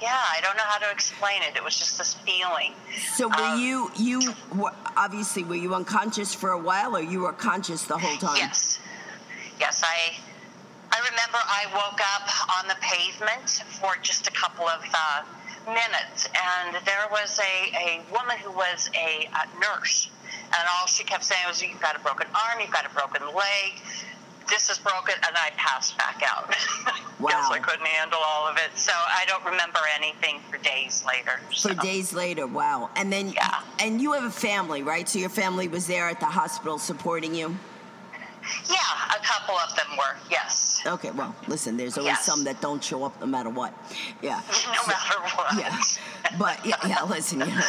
yeah, 0.00 0.08
I 0.08 0.40
don't 0.42 0.56
know 0.56 0.64
how 0.64 0.78
to 0.78 0.90
explain 0.90 1.42
it. 1.42 1.56
It 1.56 1.64
was 1.64 1.78
just 1.78 1.98
this 1.98 2.14
feeling. 2.14 2.72
So 3.14 3.28
were 3.28 3.34
Um, 3.34 3.60
you, 3.60 3.90
you, 3.96 4.34
were, 4.54 4.72
obviously, 4.96 5.44
were 5.44 5.56
you 5.56 5.74
unconscious 5.74 6.34
for 6.34 6.50
a 6.50 6.58
while 6.58 6.96
or 6.96 7.02
you 7.02 7.20
were 7.20 7.32
conscious 7.32 7.84
the 7.84 7.98
whole 7.98 8.16
time? 8.16 8.36
Yes. 8.36 8.78
Yes, 9.58 9.82
I 9.84 10.16
I 10.92 10.98
remember 10.98 11.38
I 11.38 11.66
woke 11.72 12.00
up 12.16 12.28
on 12.58 12.66
the 12.66 12.74
pavement 12.80 13.62
for 13.78 13.94
just 14.02 14.26
a 14.26 14.32
couple 14.32 14.66
of 14.66 14.80
uh, 14.92 15.22
minutes, 15.66 16.28
and 16.34 16.76
there 16.84 17.06
was 17.12 17.38
a, 17.38 17.76
a 17.76 18.02
woman 18.10 18.36
who 18.38 18.50
was 18.50 18.90
a, 18.94 19.28
uh 19.32 19.44
nurse, 19.60 20.10
and 20.26 20.68
all 20.74 20.86
she 20.86 21.04
kept 21.04 21.22
saying 21.22 21.46
was, 21.46 21.62
"You've 21.62 21.80
got 21.80 21.94
a 21.94 22.00
broken 22.00 22.26
arm, 22.34 22.60
you've 22.60 22.72
got 22.72 22.86
a 22.86 22.90
broken 22.90 23.22
leg." 23.34 23.80
This 24.50 24.68
is 24.68 24.78
broken, 24.78 25.14
and 25.26 25.36
I 25.36 25.50
passed 25.56 25.96
back 25.96 26.22
out. 26.26 26.54
Wow. 27.20 27.28
Guess 27.28 27.50
I 27.50 27.58
couldn't 27.58 27.84
handle 27.86 28.18
all 28.24 28.48
of 28.48 28.56
it, 28.56 28.70
so 28.78 28.92
I 28.94 29.26
don't 29.26 29.44
remember 29.44 29.78
anything 29.94 30.40
for 30.50 30.56
days 30.56 31.04
later. 31.06 31.38
For 31.60 31.74
days 31.74 32.14
later, 32.14 32.46
wow. 32.46 32.88
And 32.96 33.12
then, 33.12 33.28
Yeah. 33.28 33.60
and 33.78 34.00
you 34.00 34.12
have 34.14 34.24
a 34.24 34.30
family, 34.30 34.82
right? 34.82 35.06
So 35.06 35.18
your 35.18 35.28
family 35.28 35.68
was 35.68 35.86
there 35.86 36.08
at 36.08 36.18
the 36.18 36.24
hospital 36.24 36.78
supporting 36.78 37.34
you? 37.34 37.54
Yeah, 38.70 38.76
a 39.14 39.22
couple 39.22 39.54
of 39.58 39.76
them 39.76 39.98
were. 39.98 40.16
Yes. 40.30 40.69
Okay, 40.86 41.10
well, 41.10 41.34
listen, 41.46 41.76
there's 41.76 41.98
always 41.98 42.12
Yes. 42.12 42.24
some 42.24 42.44
that 42.44 42.60
don't 42.60 42.82
show 42.82 43.04
up 43.04 43.20
no 43.20 43.26
matter 43.26 43.50
what. 43.50 43.72
Yeah. 44.22 44.40
No 44.80 44.86
matter 44.86 45.20
what. 45.36 45.58
Yeah. 45.58 45.76
But 46.38 46.64
yeah, 46.64 46.76
yeah, 46.86 47.02
listen, 47.08 47.40
you 47.40 47.46
know. 47.46 47.62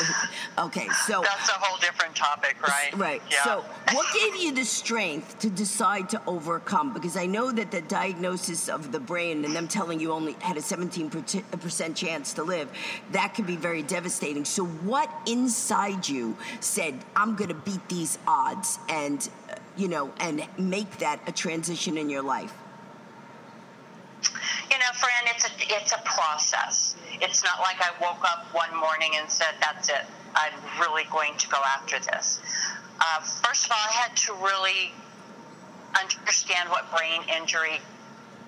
Okay, 0.60 0.88
so 1.08 1.22
That's 1.22 1.50
a 1.50 1.54
whole 1.54 1.78
different 1.80 2.16
topic, 2.16 2.56
right? 2.62 2.96
Right. 2.96 3.22
Yeah. 3.30 3.44
So, 3.44 3.66
what 3.92 4.06
gave 4.14 4.36
you 4.42 4.54
the 4.54 4.64
strength 4.64 5.40
to 5.40 5.50
decide 5.50 6.10
to 6.10 6.22
overcome? 6.28 6.94
Because 6.94 7.18
I 7.18 7.26
know 7.26 7.52
that 7.52 7.72
the 7.72 7.82
diagnosis 7.82 8.70
of 8.70 8.92
the 8.92 9.00
brain 9.00 9.44
and 9.46 9.56
them 9.56 9.68
telling 9.68 10.00
you 10.00 10.12
only 10.12 10.34
had 10.40 10.58
a 10.58 10.62
17% 10.62 11.96
chance 11.96 12.34
to 12.34 12.44
live, 12.44 12.70
that 13.12 13.34
could 13.34 13.48
be 13.48 13.56
very 13.56 13.82
devastating. 13.84 14.46
So, 14.46 14.66
what 14.66 15.10
inside 15.26 16.08
you 16.08 16.38
said, 16.60 16.94
I'm 17.16 17.36
going 17.36 17.50
to 17.50 17.56
beat 17.56 17.88
these 17.90 18.20
odds 18.28 18.80
and, 18.90 19.28
uh, 19.50 19.56
you 19.76 19.88
know, 19.88 20.12
and 20.20 20.44
make 20.58 20.98
that 21.00 21.20
a 21.28 21.32
transition 21.32 21.98
in 21.98 22.10
your 22.10 22.22
life? 22.22 22.54
You 24.72 24.78
know, 24.78 24.92
Fran, 24.94 25.34
it's 25.36 25.46
a 25.46 25.52
it's 25.76 25.94
a 25.94 26.02
process. 26.06 26.96
It's 27.22 27.44
not 27.44 27.60
like 27.60 27.78
I 27.82 27.92
woke 28.02 28.24
up 28.24 28.46
one 28.54 28.74
morning 28.80 29.12
and 29.20 29.30
said, 29.30 29.54
"That's 29.60 29.90
it. 29.90 30.06
I'm 30.36 30.54
really 30.80 31.04
going 31.12 31.34
to 31.38 31.48
go 31.50 31.58
after 31.78 32.00
this." 32.00 32.40
Uh, 33.00 33.20
first 33.20 33.66
of 33.66 33.72
all, 33.72 33.78
I 33.82 33.92
had 33.92 34.16
to 34.28 34.34
really 34.34 34.94
understand 36.00 36.70
what 36.70 36.86
brain 36.96 37.22
injury 37.36 37.80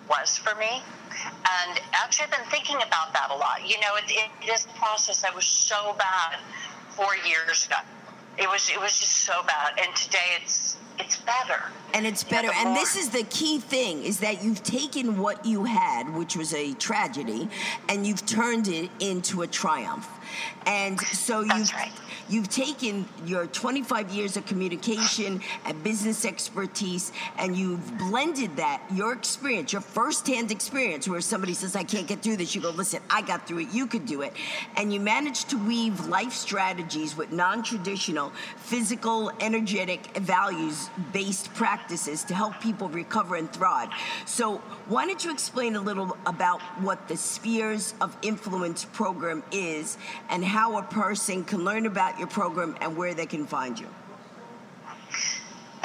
was 0.10 0.38
for 0.38 0.56
me, 0.60 0.82
and 1.22 1.80
actually, 1.94 2.26
I've 2.26 2.32
been 2.32 2.52
thinking 2.52 2.78
about 2.78 3.14
that 3.14 3.30
a 3.32 3.36
lot. 3.36 3.66
You 3.66 3.80
know, 3.82 3.96
it, 3.98 4.10
it 4.10 4.50
is 4.50 4.66
a 4.66 4.80
process. 4.80 5.24
I 5.24 5.34
was 5.36 5.46
so 5.46 5.96
bad 5.98 6.40
four 6.90 7.16
years 7.26 7.66
ago. 7.66 7.78
It 8.38 8.50
was 8.50 8.70
it 8.70 8.80
was 8.80 9.00
just 9.00 9.12
so 9.26 9.44
bad, 9.44 9.74
and 9.80 9.96
today 9.96 10.38
it's 10.42 10.78
it's 11.00 11.18
better. 11.18 11.62
And 11.94 12.06
it's 12.06 12.24
You 12.24 12.36
know, 12.36 12.42
better. 12.42 12.54
And 12.56 12.76
this 12.76 12.96
is 12.96 13.10
the 13.10 13.24
key 13.24 13.60
thing 13.60 14.04
is 14.04 14.20
that 14.20 14.44
you've 14.44 14.64
taken 14.64 15.20
what 15.20 15.46
you 15.46 15.64
had, 15.64 16.14
which 16.16 16.36
was 16.36 16.54
a 16.54 16.74
tragedy, 16.74 17.48
and 17.90 18.06
you've 18.06 18.26
turned 18.26 18.68
it 18.68 18.90
into 19.00 19.44
a 19.44 19.48
triumph. 19.48 20.08
And 20.66 21.00
so 21.00 21.44
That's 21.44 21.60
you've 21.60 21.74
right. 21.74 21.92
You've 22.34 22.50
taken 22.50 23.06
your 23.26 23.46
25 23.48 24.10
years 24.12 24.36
of 24.38 24.46
communication 24.46 25.40
and 25.66 25.84
business 25.84 26.26
expertise 26.26 27.12
and 27.38 27.56
you've 27.56 27.98
blended 27.98 28.56
that 28.58 28.82
your 28.92 29.14
experience 29.14 29.72
your 29.72 29.82
firsthand 29.82 30.52
experience 30.52 31.08
where 31.08 31.22
somebody 31.22 31.54
says 31.54 31.76
i 31.76 31.84
can't 31.84 32.08
get 32.08 32.22
through 32.24 32.38
this. 32.38 32.56
You 32.56 32.62
go 32.62 32.72
listen 32.72 33.02
i 33.10 33.22
got 33.22 33.48
through 33.48 33.60
it. 33.60 33.70
You 33.72 33.86
could 33.88 34.06
do 34.06 34.22
it. 34.22 34.34
And 34.78 34.94
you 34.94 35.00
managed 35.00 35.50
to 35.52 35.58
weave 35.58 36.08
life 36.08 36.34
strategies 36.34 37.16
with 37.16 37.32
non-traditional 37.32 38.32
physical 38.58 39.32
energetic 39.40 40.18
values 40.18 40.90
based 41.12 41.54
practices 41.54 42.24
to 42.26 42.34
help 42.34 42.60
people 42.60 42.90
recover 42.90 43.36
and 43.36 43.52
thrive. 43.52 43.90
So 44.26 44.62
why 44.88 45.06
don't 45.06 45.24
you 45.24 45.32
explain 45.32 45.76
a 45.76 45.82
little 45.82 46.18
about 46.26 46.62
what 46.82 47.08
the 47.08 47.16
spheres 47.16 47.94
of 48.02 48.18
influence 48.22 48.86
program 48.86 49.44
is 49.52 49.98
and 50.30 50.44
how 50.44 50.78
a 50.78 50.84
person 50.84 51.44
can 51.44 51.64
learn 51.64 51.86
about 51.86 52.20
your 52.20 52.28
program 52.28 52.76
and 52.82 52.98
where 52.98 53.14
they 53.14 53.26
can 53.26 53.46
find 53.46 53.80
you 53.80 53.88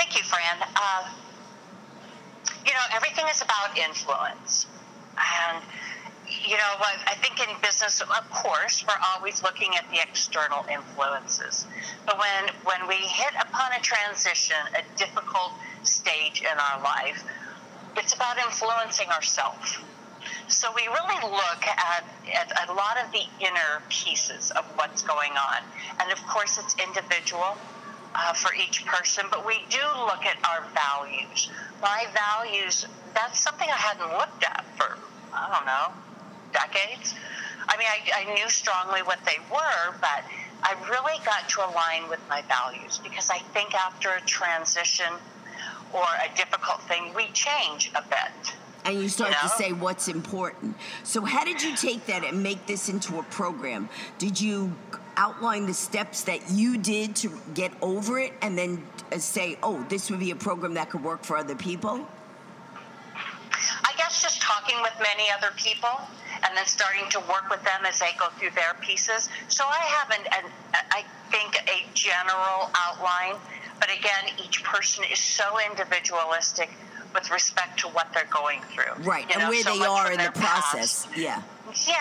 Thank 0.08 0.16
you, 0.16 0.22
Fran. 0.22 0.56
Uh, 0.74 1.10
you 2.64 2.72
know, 2.72 2.80
everything 2.94 3.26
is 3.30 3.42
about 3.42 3.76
influence. 3.76 4.66
And, 5.18 5.62
you 6.26 6.56
know, 6.56 6.72
I, 7.06 7.14
think 7.20 7.46
in 7.46 7.54
business, 7.60 8.00
of 8.00 8.30
course, 8.30 8.84
we're 8.86 8.94
always 9.14 9.42
looking 9.42 9.74
at 9.76 9.90
the 9.90 9.98
external 10.00 10.64
influences. 10.72 11.66
But 12.06 12.16
when, 12.18 12.54
when 12.64 12.88
we 12.88 12.94
hit 12.94 13.34
upon 13.40 13.72
a 13.72 13.80
transition, 13.80 14.56
a 14.78 14.98
difficult 14.98 15.52
stage 15.82 16.40
in 16.40 16.58
our 16.58 16.82
life, 16.82 17.24
it's 17.96 18.14
about 18.14 18.36
influencing 18.38 19.08
ourselves. 19.08 19.78
So 20.48 20.68
we 20.74 20.82
really 20.86 21.22
look 21.30 21.62
at, 21.66 22.04
at 22.34 22.68
a 22.68 22.72
lot 22.72 22.96
of 23.04 23.12
the 23.12 23.24
inner 23.40 23.82
pieces 23.88 24.50
of 24.52 24.64
what's 24.76 25.02
going 25.02 25.32
on. 25.32 25.60
And 26.00 26.12
of 26.12 26.24
course, 26.26 26.58
it's 26.58 26.74
individual 26.82 27.56
uh, 28.14 28.32
for 28.32 28.52
each 28.54 28.84
person, 28.86 29.26
but 29.30 29.46
we 29.46 29.60
do 29.70 29.84
look 30.06 30.24
at 30.24 30.36
our 30.44 30.66
values. 30.72 31.50
My 31.82 32.06
values, 32.12 32.86
that's 33.14 33.40
something 33.40 33.68
I 33.68 33.76
hadn't 33.76 34.10
looked 34.10 34.44
at 34.44 34.64
for, 34.76 34.98
I 35.32 35.52
don't 35.52 35.66
know, 35.66 35.94
decades. 36.52 37.14
I 37.68 37.76
mean, 37.76 37.86
I, 37.86 38.24
I 38.24 38.34
knew 38.34 38.48
strongly 38.48 39.02
what 39.02 39.18
they 39.26 39.36
were, 39.52 39.94
but 40.00 40.24
I 40.62 40.74
really 40.90 41.20
got 41.24 41.48
to 41.50 41.60
align 41.60 42.08
with 42.08 42.20
my 42.28 42.42
values 42.48 42.98
because 43.02 43.30
I 43.30 43.38
think 43.52 43.74
after 43.74 44.10
a 44.10 44.20
transition 44.22 45.12
or 45.92 46.04
a 46.24 46.36
difficult 46.36 46.82
thing, 46.82 47.12
we 47.14 47.26
change 47.32 47.90
a 47.94 48.02
bit. 48.02 48.54
and 48.84 49.02
you 49.02 49.08
start 49.08 49.30
You 49.30 49.48
to 49.48 49.54
say 49.54 49.72
what's 49.72 50.08
important. 50.08 50.76
So, 51.04 51.24
how 51.24 51.44
did 51.44 51.62
you 51.62 51.76
take 51.76 52.06
that 52.06 52.24
and 52.24 52.42
make 52.42 52.66
this 52.66 52.88
into 52.88 53.18
a 53.18 53.22
program? 53.24 53.88
Did 54.18 54.40
you 54.40 54.72
outline 55.16 55.66
the 55.66 55.74
steps 55.74 56.22
that 56.24 56.50
you 56.50 56.78
did 56.78 57.16
to 57.16 57.28
get 57.52 57.72
over 57.82 58.18
it 58.20 58.32
and 58.40 58.56
then 58.56 58.82
uh, 59.12 59.18
say, 59.18 59.58
oh, 59.62 59.84
this 59.88 60.10
would 60.10 60.20
be 60.20 60.30
a 60.30 60.36
program 60.36 60.74
that 60.74 60.90
could 60.90 61.02
work 61.02 61.24
for 61.24 61.36
other 61.36 61.56
people? 61.56 62.06
I 63.84 63.92
guess 63.96 64.22
just 64.22 64.40
talking 64.40 64.80
with 64.80 64.94
many 65.00 65.28
other 65.36 65.52
people 65.56 65.90
and 66.44 66.56
then 66.56 66.66
starting 66.66 67.08
to 67.10 67.18
work 67.20 67.50
with 67.50 67.62
them 67.64 67.84
as 67.84 67.98
they 67.98 68.12
go 68.18 68.28
through 68.38 68.50
their 68.54 68.74
pieces. 68.80 69.28
So 69.48 69.64
I 69.66 69.82
haven't, 69.98 70.26
an, 70.32 70.50
I 70.92 71.04
think, 71.32 71.56
a 71.66 71.84
general 71.94 72.70
outline, 72.76 73.34
but 73.80 73.88
again, 73.90 74.34
each 74.44 74.62
person 74.64 75.04
is 75.10 75.18
so 75.18 75.58
individualistic 75.70 76.70
with 77.14 77.30
respect 77.30 77.78
to 77.80 77.88
what 77.88 78.12
they're 78.12 78.28
going 78.30 78.60
through. 78.62 79.02
Right, 79.04 79.24
You 79.28 79.34
and 79.34 79.42
know, 79.44 79.48
where 79.50 79.62
so 79.62 79.78
they 79.78 79.84
are 79.84 80.06
in 80.12 80.18
the 80.18 80.24
their 80.24 80.32
past. 80.32 80.70
process. 80.70 81.08
Yeah. 81.16 81.42
Yeah, 81.86 81.94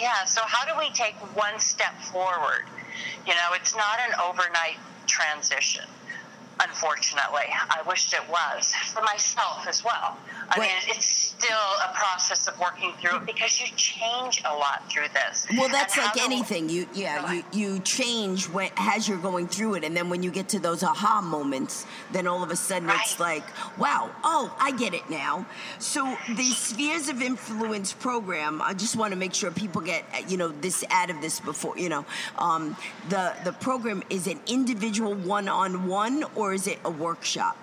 yeah. 0.00 0.24
So 0.24 0.40
how 0.44 0.64
do 0.72 0.78
we 0.78 0.90
take 0.92 1.14
one 1.36 1.58
step 1.58 1.94
forward? 2.12 2.64
You 3.26 3.34
know, 3.34 3.50
it's 3.54 3.74
not 3.74 3.98
an 4.08 4.14
overnight 4.24 4.76
transition. 5.06 5.84
Unfortunately, 6.58 7.44
I 7.50 7.82
wished 7.86 8.14
it 8.14 8.26
was 8.30 8.72
for 8.92 9.02
myself 9.02 9.66
as 9.68 9.84
well. 9.84 10.16
I 10.48 10.58
Right. 10.58 10.68
mean, 10.68 10.96
it's 10.96 11.04
still 11.06 11.66
a 11.84 11.92
process 11.92 12.46
of 12.48 12.58
working 12.58 12.92
through 13.00 13.18
it 13.18 13.26
because 13.26 13.60
you 13.60 13.66
change 13.76 14.40
a 14.44 14.54
lot 14.54 14.90
through 14.90 15.08
this. 15.12 15.46
Well, 15.56 15.68
that's 15.68 15.96
like 15.98 16.16
anything. 16.22 16.68
You 16.68 16.88
yeah, 16.94 17.30
you, 17.32 17.44
you 17.52 17.78
change 17.80 18.48
when 18.48 18.70
as 18.76 19.06
you're 19.08 19.18
going 19.18 19.48
through 19.48 19.74
it, 19.74 19.84
and 19.84 19.94
then 19.96 20.08
when 20.08 20.22
you 20.22 20.30
get 20.30 20.48
to 20.50 20.58
those 20.58 20.82
aha 20.82 21.20
moments, 21.20 21.84
then 22.12 22.26
all 22.26 22.42
of 22.42 22.50
a 22.50 22.56
sudden 22.56 22.88
it's 22.90 23.20
like, 23.20 23.44
wow, 23.76 24.10
oh, 24.24 24.54
I 24.58 24.70
get 24.72 24.94
it 24.94 25.10
now. 25.10 25.46
So 25.78 26.16
the 26.28 26.44
spheres 26.44 27.08
of 27.08 27.20
influence 27.20 27.92
program, 27.92 28.62
I 28.62 28.72
just 28.72 28.96
want 28.96 29.12
to 29.12 29.18
make 29.18 29.34
sure 29.34 29.50
people 29.50 29.82
get 29.82 30.04
you 30.30 30.36
know 30.38 30.48
this 30.48 30.84
out 30.90 31.10
of 31.10 31.20
this 31.20 31.38
before 31.40 31.76
you 31.76 31.88
know 31.90 32.06
um, 32.38 32.76
the 33.10 33.34
the 33.44 33.52
program 33.52 34.02
is 34.08 34.26
an 34.26 34.40
individual 34.46 35.14
one-on-one 35.14 36.24
or 36.34 36.45
is 36.52 36.66
it 36.66 36.78
a 36.84 36.90
workshop? 36.90 37.56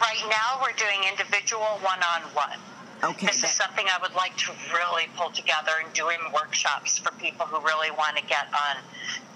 Right 0.00 0.22
now, 0.28 0.60
we're 0.60 0.72
doing 0.76 1.00
individual 1.08 1.78
one-on-one. 1.82 2.58
Okay, 3.04 3.26
This 3.26 3.40
that- 3.40 3.50
is 3.50 3.56
something 3.56 3.86
I 3.88 3.98
would 4.00 4.14
like 4.14 4.36
to 4.38 4.52
really 4.72 5.08
pull 5.16 5.30
together 5.30 5.72
and 5.82 5.92
doing 5.92 6.18
workshops 6.32 6.98
for 6.98 7.10
people 7.12 7.46
who 7.46 7.58
really 7.66 7.90
want 7.90 8.16
to 8.16 8.22
get 8.24 8.46
on 8.54 8.76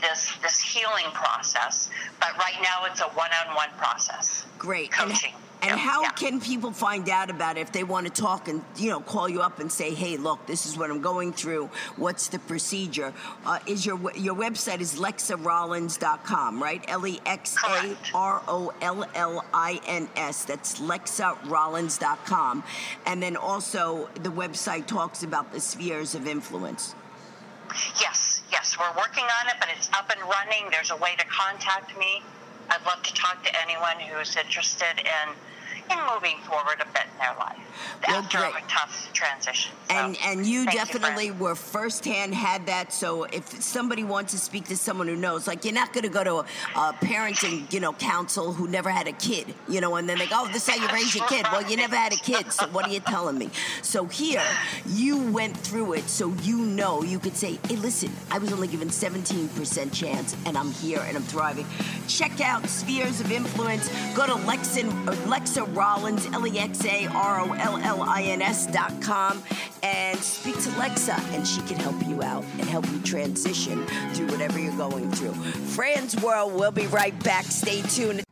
this 0.00 0.32
this 0.42 0.60
healing 0.60 1.10
process. 1.12 1.88
But 2.20 2.36
right 2.38 2.60
now, 2.62 2.84
it's 2.84 3.00
a 3.00 3.08
one-on-one 3.08 3.70
process. 3.76 4.44
Great. 4.58 4.92
Coaching. 4.92 5.34
And, 5.34 5.42
and 5.62 5.70
Yep, 5.70 5.78
how 5.78 6.02
yeah. 6.02 6.10
can 6.10 6.40
people 6.40 6.70
find 6.70 7.08
out 7.08 7.30
about 7.30 7.56
it 7.56 7.60
if 7.60 7.72
they 7.72 7.84
want 7.84 8.06
to 8.06 8.12
talk 8.12 8.48
and 8.48 8.62
you 8.76 8.90
know 8.90 9.00
call 9.00 9.28
you 9.28 9.40
up 9.40 9.58
and 9.58 9.70
say, 9.70 9.94
"Hey, 9.94 10.16
look, 10.16 10.44
this 10.46 10.66
is 10.66 10.76
what 10.76 10.90
I'm 10.90 11.00
going 11.00 11.32
through. 11.32 11.70
What's 11.96 12.28
the 12.28 12.38
procedure?" 12.38 13.12
Uh, 13.44 13.58
is 13.66 13.84
your 13.86 13.98
your 14.12 14.34
website 14.34 14.80
is 14.80 14.94
lexarollins.com, 14.96 16.62
right? 16.62 16.84
L 16.88 17.06
E 17.06 17.20
X 17.26 17.56
A. 17.64 17.96
R 18.14 18.42
O 18.48 18.72
L 18.80 19.04
L 19.14 19.44
I 19.54 19.80
N 19.86 20.08
S. 20.16 20.44
That's 20.44 20.80
lexarollins.com. 20.80 22.64
And 23.06 23.22
then 23.22 23.36
also 23.36 24.08
the 24.22 24.30
website 24.30 24.86
talks 24.86 25.22
about 25.22 25.52
the 25.52 25.60
spheres 25.60 26.14
of 26.14 26.26
influence. 26.26 26.94
Yes, 28.00 28.42
yes, 28.50 28.76
we're 28.78 28.96
working 28.96 29.24
on 29.24 29.48
it, 29.48 29.54
but 29.58 29.68
it's 29.76 29.88
up 29.92 30.10
and 30.10 30.20
running. 30.22 30.70
There's 30.70 30.90
a 30.90 30.96
way 30.96 31.14
to 31.18 31.24
contact 31.26 31.96
me. 31.98 32.22
I'd 32.70 32.84
love 32.86 33.02
to 33.04 33.14
talk 33.14 33.42
to 33.44 33.50
anyone 33.62 34.00
who's 34.00 34.36
interested 34.36 34.98
in 34.98 35.34
in 35.90 35.98
moving 36.12 36.38
forward 36.48 36.80
a 36.80 36.86
bit 36.92 37.04
in 37.12 37.18
their 37.18 37.34
life 37.38 37.56
Well, 38.06 38.16
after 38.18 38.38
great. 38.38 38.54
a 38.54 38.66
tough 38.68 39.08
transition. 39.12 39.72
So, 39.88 39.94
and 39.94 40.16
and 40.24 40.46
you 40.46 40.66
definitely 40.66 41.28
Fran. 41.28 41.38
were 41.38 41.54
firsthand 41.54 42.34
had 42.34 42.66
that. 42.66 42.92
So 42.92 43.24
if 43.24 43.62
somebody 43.62 44.04
wants 44.04 44.32
to 44.32 44.38
speak 44.38 44.64
to 44.68 44.76
someone 44.76 45.06
who 45.06 45.16
knows, 45.16 45.46
like 45.46 45.64
you're 45.64 45.74
not 45.74 45.92
going 45.92 46.02
to 46.04 46.08
go 46.10 46.24
to 46.24 46.34
a, 46.36 46.44
a 46.78 46.92
parenting, 47.00 47.72
you 47.72 47.80
know, 47.80 47.92
council 47.92 48.52
who 48.52 48.66
never 48.68 48.90
had 48.90 49.06
a 49.06 49.12
kid, 49.12 49.54
you 49.68 49.80
know, 49.80 49.94
and 49.96 50.08
then 50.08 50.18
they 50.18 50.26
go, 50.26 50.36
"Oh, 50.40 50.48
this 50.52 50.68
is 50.68 50.74
how 50.74 50.80
you 50.82 50.88
raise 50.92 51.14
your 51.14 51.26
kid." 51.28 51.46
Well, 51.52 51.62
you 51.70 51.76
never 51.76 51.96
had 51.96 52.12
a 52.12 52.16
kid, 52.16 52.52
so 52.52 52.66
what 52.68 52.86
are 52.86 52.92
you 52.92 53.00
telling 53.00 53.38
me? 53.38 53.50
So 53.82 54.04
here, 54.06 54.42
you 54.86 55.18
went 55.32 55.56
through 55.56 55.94
it, 55.94 56.08
so 56.08 56.32
you 56.42 56.58
know 56.58 57.02
you 57.02 57.18
could 57.18 57.36
say, 57.36 57.58
"Hey, 57.68 57.76
listen, 57.76 58.10
I 58.30 58.38
was 58.38 58.52
only 58.52 58.68
given 58.68 58.88
17% 58.88 59.92
chance, 59.92 60.36
and 60.46 60.56
I'm 60.58 60.70
here 60.72 61.00
and 61.06 61.16
I'm 61.16 61.22
thriving." 61.22 61.66
Check 62.08 62.40
out 62.40 62.66
Spheres 62.68 63.20
of 63.20 63.30
Influence. 63.32 63.88
Go 64.14 64.26
to 64.26 64.32
uh, 64.34 64.38
Lexan, 64.46 64.88
or 65.08 65.12
Rollins, 65.76 66.26
L 66.32 66.46
E 66.46 66.58
X 66.58 66.84
A 66.86 67.06
R 67.08 67.40
O 67.40 67.52
L 67.52 67.76
L 67.76 68.02
I 68.02 68.22
N 68.22 68.40
S 68.40 68.66
dot 68.66 68.92
com, 69.02 69.42
and 69.82 70.18
speak 70.18 70.54
to 70.54 70.70
Lexa, 70.70 71.18
and 71.34 71.46
she 71.46 71.60
can 71.62 71.76
help 71.76 71.94
you 72.06 72.22
out 72.22 72.44
and 72.58 72.64
help 72.64 72.90
you 72.90 72.98
transition 73.02 73.86
through 74.14 74.28
whatever 74.28 74.58
you're 74.58 74.76
going 74.76 75.10
through. 75.12 75.34
Fran's 75.34 76.16
World, 76.22 76.54
we'll 76.54 76.72
be 76.72 76.86
right 76.86 77.16
back. 77.22 77.44
Stay 77.44 77.82
tuned. 77.82 78.24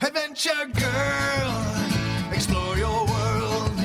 Adventure 0.00 0.66
Girl, 0.72 2.32
explore 2.32 2.76
your 2.78 3.04
world, 3.06 3.76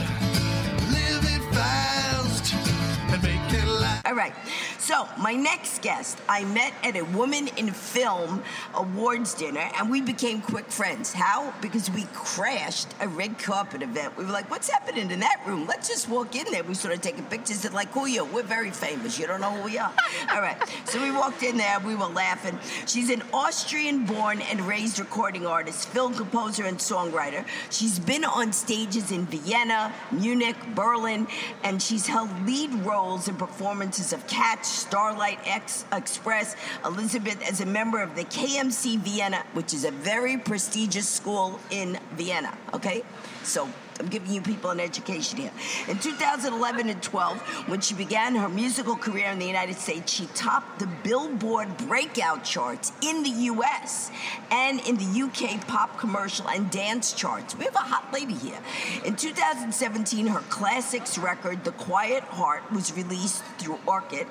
live 0.91 1.23
it 1.23 1.53
fast, 1.53 2.53
and 2.53 3.21
make 3.21 3.53
it 3.53 3.67
last. 3.67 4.05
All 4.05 4.15
right. 4.15 4.33
So, 4.81 5.07
my 5.19 5.33
next 5.33 5.83
guest, 5.83 6.17
I 6.27 6.43
met 6.43 6.73
at 6.83 6.95
a 6.95 7.03
Woman 7.03 7.49
in 7.55 7.69
Film 7.69 8.41
Awards 8.73 9.35
dinner, 9.35 9.69
and 9.77 9.91
we 9.91 10.01
became 10.01 10.41
quick 10.41 10.71
friends. 10.71 11.13
How? 11.13 11.53
Because 11.61 11.91
we 11.91 12.05
crashed 12.13 12.87
a 12.99 13.07
red 13.07 13.37
carpet 13.37 13.83
event. 13.83 14.17
We 14.17 14.25
were 14.25 14.31
like, 14.31 14.49
what's 14.49 14.71
happening 14.71 15.11
in 15.11 15.19
that 15.19 15.39
room? 15.45 15.67
Let's 15.67 15.87
just 15.87 16.09
walk 16.09 16.35
in 16.35 16.51
there. 16.51 16.63
We 16.63 16.73
started 16.73 17.03
taking 17.03 17.25
pictures. 17.25 17.61
They're 17.61 17.71
like, 17.71 17.89
who 17.89 18.05
are 18.05 18.07
you? 18.07 18.25
We're 18.25 18.41
very 18.41 18.71
famous. 18.71 19.19
You 19.19 19.27
don't 19.27 19.39
know 19.39 19.51
who 19.51 19.65
we 19.65 19.77
are. 19.77 19.93
All 20.33 20.41
right. 20.41 20.57
So, 20.85 20.99
we 20.99 21.11
walked 21.11 21.43
in 21.43 21.57
there. 21.57 21.79
We 21.85 21.93
were 21.93 22.07
laughing. 22.07 22.57
She's 22.87 23.11
an 23.11 23.21
Austrian 23.31 24.07
born 24.07 24.41
and 24.41 24.61
raised 24.61 24.97
recording 24.97 25.45
artist, 25.45 25.89
film 25.89 26.15
composer, 26.15 26.65
and 26.65 26.79
songwriter. 26.79 27.45
She's 27.69 27.99
been 27.99 28.25
on 28.25 28.51
stages 28.51 29.11
in 29.11 29.27
Vienna, 29.27 29.93
Munich, 30.11 30.57
Berlin, 30.73 31.27
and 31.63 31.79
she's 31.79 32.07
held 32.07 32.31
lead 32.47 32.73
roles 32.83 33.27
in 33.27 33.35
performances 33.35 34.11
of 34.11 34.25
Cats, 34.25 34.70
Starlight 34.71 35.39
X 35.45 35.86
Express, 35.91 36.55
Elizabeth 36.86 37.41
as 37.47 37.62
a 37.62 37.65
member 37.65 38.01
of 38.01 38.15
the 38.15 38.23
KMC 38.25 38.97
Vienna, 38.99 39.43
which 39.53 39.73
is 39.73 39.86
a 39.86 39.91
very 39.91 40.38
prestigious 40.38 41.07
school 41.07 41.60
in 41.69 41.99
Vienna. 42.15 42.57
Okay? 42.73 43.03
So 43.43 43.67
I'm 43.99 44.08
giving 44.08 44.34
you 44.34 44.41
people 44.41 44.71
an 44.71 44.80
education 44.80 45.38
here. 45.38 45.51
In 45.88 45.99
2011 45.99 46.89
and 46.89 47.04
12, 47.04 47.38
when 47.67 47.82
she 47.82 47.93
began 47.93 48.36
her 48.36 48.49
musical 48.49 48.95
career 48.95 49.30
in 49.30 49.38
the 49.38 49.45
United 49.45 49.75
States, 49.77 50.12
she 50.12 50.25
topped 50.34 50.80
the 50.80 50.88
Billboard 51.04 51.77
breakout 51.77 52.43
charts 52.43 52.91
in 53.04 53.21
the 53.21 53.30
US 53.30 54.10
and 54.49 54.80
in 54.88 54.97
the 54.97 55.21
UK 55.21 55.65
pop 55.67 55.99
commercial 55.99 56.49
and 56.49 56.71
dance 56.71 57.13
charts. 57.13 57.56
We 57.56 57.65
have 57.65 57.75
a 57.75 57.80
hot 57.80 58.12
lady 58.12 58.34
here. 58.34 58.58
In 59.06 59.15
2017, 59.15 60.25
her 60.27 60.39
classics 60.49 61.19
record, 61.19 61.63
The 61.63 61.71
Quiet 61.73 62.23
Heart, 62.23 62.71
was 62.71 62.95
released 62.97 63.43
through 63.60 63.77
Orchard, 63.86 64.25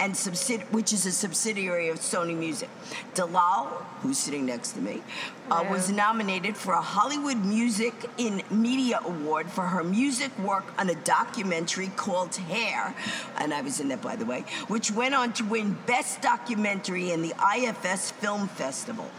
and 0.00 0.14
subsidi- 0.14 0.68
which 0.72 0.92
is 0.92 1.06
a 1.06 1.12
subsidiary 1.12 1.90
of 1.90 2.00
Sony 2.00 2.36
Music. 2.36 2.68
Dalal, 3.14 3.66
who's 4.00 4.18
sitting 4.18 4.46
next 4.46 4.72
to 4.72 4.80
me, 4.80 5.00
uh, 5.50 5.64
was 5.70 5.90
nominated 5.90 6.56
for 6.56 6.72
a 6.72 6.80
Hollywood 6.80 7.44
Music 7.44 7.94
in 8.18 8.42
Media 8.50 8.98
Award 9.04 9.11
for 9.48 9.62
her 9.62 9.84
music 9.84 10.36
work 10.38 10.64
on 10.78 10.88
a 10.90 10.94
documentary 10.94 11.88
called 11.96 12.34
Hair, 12.34 12.94
and 13.38 13.52
I 13.52 13.60
was 13.60 13.80
in 13.80 13.88
that 13.88 14.02
by 14.02 14.16
the 14.16 14.24
way, 14.24 14.44
which 14.68 14.90
went 14.90 15.14
on 15.14 15.32
to 15.34 15.44
win 15.44 15.76
Best 15.86 16.22
Documentary 16.22 17.10
in 17.10 17.22
the 17.22 17.34
IFS 17.56 18.10
Film 18.12 18.48
Festival. 18.48 19.10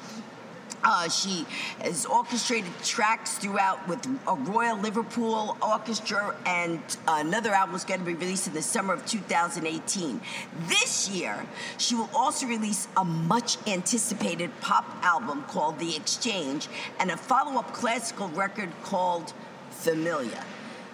Uh, 0.83 1.07
she 1.07 1.45
has 1.81 2.05
orchestrated 2.05 2.71
tracks 2.83 3.37
throughout 3.37 3.87
with 3.87 4.05
a 4.27 4.35
Royal 4.35 4.77
Liverpool 4.77 5.55
Orchestra, 5.61 6.35
and 6.45 6.81
another 7.07 7.51
album 7.51 7.75
is 7.75 7.85
going 7.85 8.01
to 8.01 8.05
be 8.05 8.13
released 8.13 8.47
in 8.47 8.53
the 8.53 8.61
summer 8.61 8.93
of 8.93 9.05
2018. 9.05 10.19
This 10.67 11.09
year, 11.09 11.45
she 11.77 11.95
will 11.95 12.09
also 12.13 12.47
release 12.47 12.89
a 12.97 13.05
much 13.05 13.57
anticipated 13.65 14.51
pop 14.59 14.85
album 15.03 15.43
called 15.43 15.79
The 15.79 15.95
Exchange 15.95 16.67
and 16.99 17.11
a 17.11 17.17
follow 17.17 17.59
up 17.59 17.71
classical 17.71 18.27
record 18.29 18.69
called 18.83 19.33
Familiar. 19.73 20.43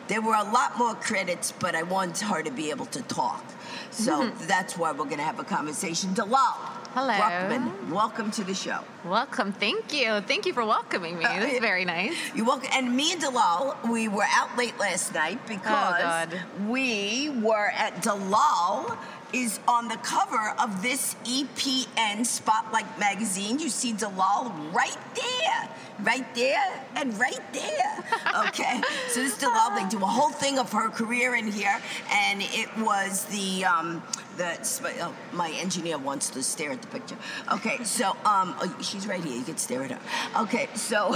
There 0.08 0.22
were 0.22 0.34
a 0.34 0.44
lot 0.44 0.78
more 0.78 0.96
credits, 0.96 1.52
but 1.60 1.76
I 1.76 1.84
want 1.84 2.20
her 2.20 2.42
to 2.42 2.50
be 2.52 2.72
able 2.72 2.88
to 2.88 3.02
talk. 3.04 3.44
So 3.92 4.30
that's 4.48 4.76
why 4.78 4.92
we're 4.92 5.06
going 5.06 5.18
to 5.18 5.24
have 5.24 5.40
a 5.40 5.44
conversation. 5.44 6.14
Dalal. 6.14 6.56
Hello. 6.96 7.14
Bruchmann, 7.14 7.92
welcome 7.92 8.32
to 8.32 8.44
the 8.44 8.56
show. 8.56 8.80
Welcome. 9.06 9.52
Thank 9.54 9.94
you. 9.94 10.22
Thank 10.22 10.48
you 10.48 10.54
for 10.54 10.66
welcoming 10.66 11.20
me. 11.20 11.26
Uh, 11.26 11.40
This 11.42 11.52
it- 11.52 11.54
is 11.56 11.60
very 11.60 11.86
nice. 11.86 12.16
You 12.34 12.44
welcome, 12.46 12.70
and 12.74 12.96
me 12.96 13.12
and 13.14 13.22
Dalal, 13.22 13.76
we 13.92 14.08
were 14.08 14.26
out 14.36 14.58
late 14.58 14.76
last 14.80 15.14
night 15.14 15.38
because 15.48 15.96
Oh, 16.00 16.02
God. 16.02 16.40
we 16.68 17.30
were 17.44 17.68
at 17.76 18.02
Dalal 18.02 18.98
is 19.32 19.60
on 19.68 19.88
the 19.88 19.98
cover 19.98 20.56
of 20.58 20.82
this 20.82 21.16
EPN 21.26 22.26
Spotlight 22.26 22.98
magazine. 23.00 23.60
You 23.60 23.70
see 23.70 23.94
Dalal 23.94 24.52
right 24.74 24.98
there, 25.14 25.70
right 26.04 26.26
there, 26.36 26.86
and 26.96 27.18
right 27.20 27.42
there. 27.54 28.04
Okay, 28.48 28.82
so 29.10 29.22
this 29.22 29.38
Dalal, 29.38 29.76
they 29.76 29.88
do 29.90 29.98
a 29.98 30.08
whole 30.08 30.30
thing 30.32 30.60
of 30.60 30.72
her 30.72 30.90
career 30.90 31.36
in 31.36 31.48
here, 31.48 31.80
and 32.12 32.42
it 32.42 32.70
was 32.78 33.26
the 33.26 33.66
um, 33.66 34.04
the 34.38 34.58
oh, 35.02 35.14
my 35.34 35.50
engineer 35.52 35.98
wants 35.98 36.30
to 36.32 36.44
stare 36.44 36.72
at 36.72 36.82
the 36.82 36.88
picture. 36.88 37.18
Okay, 37.52 37.84
so 37.84 38.10
um, 38.26 38.56
oh, 38.62 38.78
she's 38.82 39.08
right 39.08 39.24
here. 39.24 39.36
You 39.38 39.44
can 39.44 39.58
stare 39.58 39.84
at 39.84 39.92
her. 39.92 40.42
Okay, 40.44 40.70
so 40.76 41.16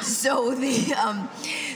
so 0.00 0.54
the 0.54 0.94
um, 0.94 1.28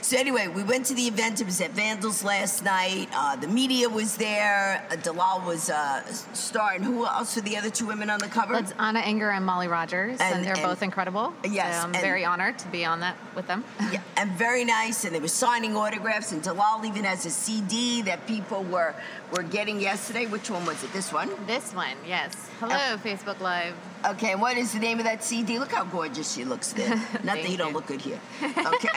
so 0.03 0.17
anyway, 0.19 0.49
we 0.49 0.63
went 0.63 0.87
to 0.87 0.95
the 0.95 1.03
event. 1.07 1.41
It 1.41 1.45
was 1.47 1.61
at 1.61 1.73
Vandals 1.73 2.25
last 2.25 2.65
night. 2.65 3.09
Uh, 3.15 3.37
the 3.37 3.49
media 3.49 3.89
was 3.89 4.17
there. 4.17 4.87
Uh, 4.91 4.97
Dalal 4.97 5.43
was 5.47 5.71
uh, 5.71 6.03
star, 6.33 6.73
and 6.75 6.85
who 6.85 7.07
else 7.07 7.37
were 7.37 7.43
the 7.43 7.57
other 7.57 7.71
two 7.71 7.87
women 7.87 8.11
on 8.11 8.19
the 8.19 8.29
cover? 8.29 8.55
It's 8.57 8.73
Anna 8.79 9.01
Enger 9.01 9.35
and 9.35 9.45
Molly 9.45 9.69
Rogers, 9.69 10.19
and, 10.21 10.37
And- 10.37 10.45
they're 10.45 10.55
and- 10.55 10.63
both 10.63 10.83
incredible. 10.83 11.33
Yes, 11.45 11.75
So 11.77 11.89
I'm 11.89 11.95
and- 11.95 12.03
very 12.17 12.25
honored 12.25 12.59
to 12.59 12.67
be 12.69 12.83
on 12.83 13.01
that 13.01 13.15
with 13.35 13.47
them. 13.47 13.63
Yeah, 13.93 14.01
and 14.17 14.33
very 14.33 14.65
nice. 14.65 15.05
And 15.05 15.15
they 15.15 15.21
were 15.21 15.29
signing 15.29 15.77
autographs. 15.77 16.33
And 16.33 16.43
Dalal 16.43 16.85
even 16.85 17.05
has 17.05 17.25
a 17.27 17.31
CD 17.31 18.03
that 18.03 18.27
people 18.27 18.65
were 18.65 18.95
were 19.33 19.43
getting 19.43 19.79
yesterday. 19.81 20.27
Which 20.27 20.51
one 20.51 20.65
was 20.67 20.83
it? 20.83 20.93
This 20.93 21.13
one. 21.13 21.31
This 21.47 21.73
one, 21.75 21.97
yes. 22.07 22.33
Hello, 22.59 22.75
Uh, 22.75 22.97
Facebook 22.97 23.39
Live. 23.41 23.75
Okay, 24.13 24.33
and 24.33 24.41
what 24.41 24.57
is 24.57 24.73
the 24.73 24.79
name 24.79 24.99
of 24.99 25.05
that 25.05 25.23
CD? 25.23 25.59
Look 25.59 25.73
how 25.73 25.85
gorgeous 25.85 26.33
she 26.35 26.45
looks 26.45 26.73
there. 26.73 26.97
Not 27.29 27.37
that 27.43 27.51
you 27.51 27.59
don't 27.59 27.75
look 27.75 27.87
good 27.87 28.01
here. 28.01 28.21
Okay. 28.75 28.89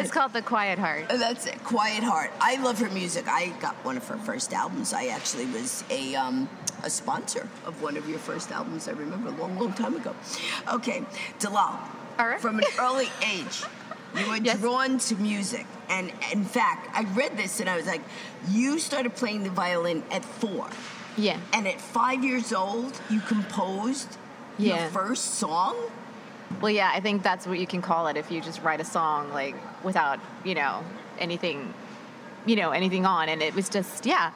It's 0.00 0.10
called 0.10 0.32
The 0.32 0.42
Quiet 0.42 0.78
Heart. 0.78 1.08
That's 1.08 1.46
it. 1.46 1.58
Quiet 1.64 2.02
Heart. 2.04 2.30
I 2.40 2.56
love 2.62 2.78
her 2.84 2.90
music. 2.90 3.24
I 3.28 3.48
got 3.60 3.74
one 3.84 3.96
of 3.96 4.06
her 4.08 4.18
first 4.18 4.52
albums. 4.52 4.92
I 4.92 5.06
actually 5.16 5.46
was 5.46 5.84
a 5.90 6.14
um, 6.14 6.48
a 6.84 6.90
sponsor 6.90 7.44
of 7.66 7.82
one 7.82 7.96
of 7.96 8.04
your 8.08 8.18
first 8.18 8.52
albums. 8.52 8.88
I 8.88 8.92
remember 8.92 9.28
a 9.34 9.36
long, 9.42 9.58
long 9.58 9.72
time 9.72 9.94
ago. 9.96 10.12
Okay, 10.76 11.02
Dalal. 11.38 11.78
Right. 12.18 12.40
From 12.40 12.58
an 12.58 12.64
early 12.80 13.08
age, 13.24 13.62
you 14.16 14.28
were 14.28 14.36
Yes. 14.36 14.58
drawn 14.58 14.98
to 14.98 15.14
music, 15.16 15.66
and 15.88 16.12
in 16.32 16.44
fact, 16.44 16.88
I 16.94 17.04
read 17.14 17.36
this 17.36 17.60
and 17.60 17.70
I 17.70 17.76
was 17.76 17.86
like, 17.86 18.02
you 18.48 18.78
started 18.80 19.14
playing 19.14 19.44
the 19.44 19.50
violin 19.50 20.02
at 20.10 20.24
four, 20.24 20.66
Yeah. 21.16 21.36
and 21.52 21.68
at 21.68 21.80
five 21.80 22.24
years 22.24 22.52
old, 22.52 23.00
you 23.08 23.20
composed 23.20 24.16
your 24.58 24.78
first 24.88 25.34
song. 25.34 25.76
Well, 26.60 26.70
yeah, 26.72 26.90
I 26.92 26.98
think 27.00 27.22
that's 27.22 27.46
what 27.46 27.58
you 27.60 27.66
can 27.66 27.82
call 27.82 28.08
it 28.08 28.16
if 28.16 28.30
you 28.32 28.40
just 28.40 28.62
write 28.62 28.80
a 28.80 28.84
song 28.84 29.32
like 29.32 29.54
without, 29.84 30.18
you 30.44 30.54
know, 30.56 30.82
anything, 31.20 31.72
you 32.46 32.56
know, 32.56 32.70
anything 32.70 33.06
on. 33.06 33.28
And 33.28 33.42
it 33.42 33.54
was 33.54 33.68
just, 33.68 34.06
yeah. 34.06 34.30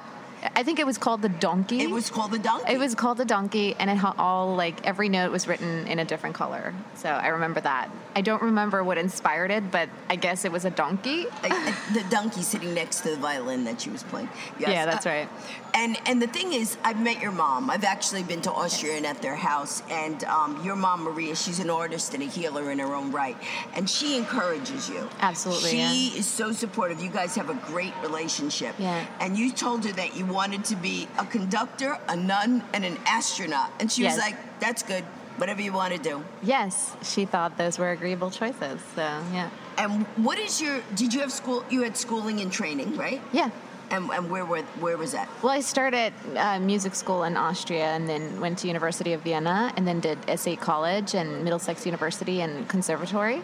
I 0.56 0.62
think 0.62 0.78
it 0.78 0.86
was 0.86 0.98
called 0.98 1.22
The 1.22 1.28
Donkey. 1.28 1.80
It 1.82 1.90
was 1.90 2.10
called 2.10 2.32
the 2.32 2.38
Donkey. 2.38 2.72
It 2.72 2.78
was 2.78 2.94
called 2.94 3.18
the 3.18 3.24
donkey, 3.24 3.74
and 3.78 3.88
it 3.90 3.94
had 3.96 4.14
all 4.18 4.54
like 4.56 4.84
every 4.86 5.08
note 5.08 5.30
was 5.30 5.46
written 5.46 5.86
in 5.86 5.98
a 5.98 6.04
different 6.04 6.34
color. 6.34 6.74
So 6.94 7.08
I 7.08 7.28
remember 7.28 7.60
that. 7.60 7.90
I 8.16 8.20
don't 8.22 8.42
remember 8.42 8.82
what 8.82 8.98
inspired 8.98 9.50
it, 9.50 9.70
but 9.70 9.88
I 10.10 10.16
guess 10.16 10.44
it 10.44 10.52
was 10.52 10.64
a 10.64 10.70
donkey. 10.70 11.26
Like, 11.42 11.52
uh, 11.52 11.72
the 11.94 12.04
donkey 12.10 12.42
sitting 12.42 12.74
next 12.74 13.00
to 13.02 13.10
the 13.10 13.16
violin 13.16 13.64
that 13.64 13.80
she 13.80 13.90
was 13.90 14.02
playing. 14.02 14.28
Yes. 14.58 14.70
Yeah, 14.70 14.84
that's 14.86 15.06
Uh, 15.06 15.10
right. 15.10 15.28
And 15.74 15.96
and 16.06 16.20
the 16.20 16.26
thing 16.26 16.52
is, 16.52 16.76
I've 16.84 17.00
met 17.00 17.20
your 17.22 17.32
mom. 17.32 17.70
I've 17.70 17.84
actually 17.84 18.22
been 18.22 18.40
to 18.42 18.52
Austria 18.52 18.94
and 18.96 19.06
at 19.06 19.22
their 19.22 19.34
house. 19.36 19.82
And 19.90 20.22
um, 20.24 20.62
your 20.64 20.76
mom, 20.76 21.02
Maria, 21.04 21.34
she's 21.34 21.60
an 21.60 21.70
artist 21.70 22.12
and 22.14 22.22
a 22.22 22.26
healer 22.26 22.70
in 22.70 22.78
her 22.78 22.94
own 22.94 23.10
right, 23.10 23.36
and 23.74 23.88
she 23.88 24.16
encourages 24.18 24.88
you. 24.88 25.08
Absolutely, 25.20 25.70
She 25.70 25.78
yeah. 25.78 26.18
is 26.18 26.26
so 26.26 26.52
supportive. 26.52 27.00
You 27.02 27.10
guys 27.10 27.34
have 27.36 27.48
a 27.50 27.54
great 27.54 27.94
relationship. 28.02 28.74
Yeah. 28.78 29.04
And 29.20 29.36
you 29.36 29.50
told 29.50 29.84
her 29.86 29.92
that 29.92 30.14
you 30.16 30.26
wanted 30.26 30.64
to 30.66 30.76
be 30.76 31.08
a 31.18 31.24
conductor, 31.24 31.98
a 32.08 32.16
nun, 32.16 32.62
and 32.74 32.84
an 32.84 32.98
astronaut, 33.06 33.70
and 33.80 33.90
she 33.90 34.04
was 34.04 34.18
like, 34.18 34.36
"That's 34.60 34.82
good. 34.82 35.04
Whatever 35.38 35.62
you 35.62 35.72
want 35.72 35.94
to 35.94 35.98
do." 35.98 36.22
Yes, 36.42 36.94
she 37.02 37.24
thought 37.24 37.56
those 37.56 37.78
were 37.78 37.90
agreeable 37.92 38.30
choices. 38.30 38.80
So 38.94 39.00
yeah, 39.32 39.48
And 39.78 40.04
what 40.16 40.38
is 40.38 40.60
your? 40.60 40.82
Did 40.94 41.14
you 41.14 41.20
have 41.20 41.32
school? 41.32 41.64
You 41.70 41.82
had 41.82 41.96
schooling 41.96 42.40
and 42.42 42.52
training, 42.52 42.96
right? 42.98 43.22
yeah. 43.32 43.50
And, 43.92 44.10
and 44.10 44.30
where 44.30 44.44
were 44.46 44.62
where 44.80 44.96
was 44.96 45.12
that? 45.12 45.28
Well, 45.42 45.52
I 45.52 45.60
started 45.60 46.12
uh, 46.36 46.58
music 46.58 46.94
school 46.94 47.24
in 47.24 47.36
Austria, 47.36 47.84
and 47.92 48.08
then 48.08 48.40
went 48.40 48.58
to 48.60 48.66
University 48.66 49.12
of 49.12 49.20
Vienna, 49.20 49.72
and 49.76 49.86
then 49.86 50.00
did 50.00 50.18
SAE 50.40 50.56
College 50.56 51.14
and 51.14 51.44
Middlesex 51.44 51.84
University 51.84 52.40
and 52.40 52.66
Conservatory. 52.68 53.42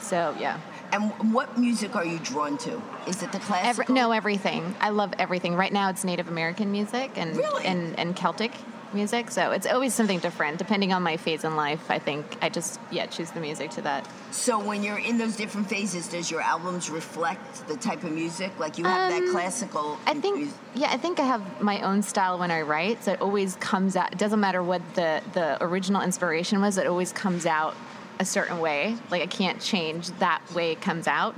So 0.00 0.34
yeah, 0.38 0.58
And 0.92 1.10
what 1.32 1.56
music 1.58 1.96
are 1.96 2.04
you 2.04 2.18
drawn 2.18 2.58
to? 2.58 2.80
Is 3.08 3.22
it 3.22 3.30
the 3.32 3.38
Every, 3.38 3.46
classical? 3.46 3.94
no 3.94 4.12
everything. 4.12 4.74
I 4.80 4.90
love 4.90 5.12
everything. 5.18 5.54
Right 5.56 5.72
now, 5.72 5.88
it's 5.90 6.04
Native 6.04 6.28
American 6.28 6.70
music 6.72 7.10
and 7.16 7.36
Really? 7.36 7.64
and, 7.64 7.98
and 7.98 8.14
Celtic. 8.16 8.52
Music. 8.94 9.30
So 9.30 9.50
it's 9.52 9.66
always 9.66 9.94
something 9.94 10.18
different 10.18 10.58
depending 10.58 10.92
on 10.92 11.02
my 11.02 11.16
phase 11.16 11.44
in 11.44 11.56
life. 11.56 11.90
I 11.90 11.98
think 11.98 12.24
I 12.42 12.48
just 12.48 12.80
yeah 12.90 13.06
choose 13.06 13.30
the 13.30 13.40
music 13.40 13.70
to 13.72 13.82
that. 13.82 14.06
So 14.30 14.58
when 14.58 14.82
you're 14.82 14.98
in 14.98 15.18
those 15.18 15.36
different 15.36 15.68
phases, 15.68 16.08
does 16.08 16.30
your 16.30 16.40
albums 16.40 16.90
reflect 16.90 17.66
the 17.68 17.76
type 17.76 18.04
of 18.04 18.12
music? 18.12 18.50
Like 18.58 18.78
you 18.78 18.84
have 18.84 19.10
that 19.10 19.22
Um, 19.22 19.30
classical. 19.32 19.98
I 20.06 20.14
think 20.14 20.40
mus- 20.46 20.54
yeah, 20.74 20.90
I 20.92 20.96
think 20.96 21.18
I 21.20 21.24
have 21.24 21.62
my 21.62 21.80
own 21.82 22.02
style 22.02 22.38
when 22.38 22.50
I 22.50 22.62
write. 22.62 23.02
So 23.04 23.12
it 23.12 23.20
always 23.20 23.56
comes 23.56 23.96
out. 23.96 24.12
It 24.12 24.18
doesn't 24.18 24.40
matter 24.40 24.62
what 24.62 24.82
the 24.94 25.22
the 25.32 25.62
original 25.62 26.02
inspiration 26.02 26.60
was. 26.60 26.78
It 26.78 26.86
always 26.86 27.12
comes 27.12 27.46
out 27.46 27.74
a 28.18 28.24
certain 28.24 28.60
way. 28.60 28.96
Like 29.10 29.22
I 29.22 29.26
can't 29.26 29.60
change 29.60 30.08
that 30.20 30.40
way 30.54 30.72
it 30.72 30.80
comes 30.80 31.06
out. 31.06 31.34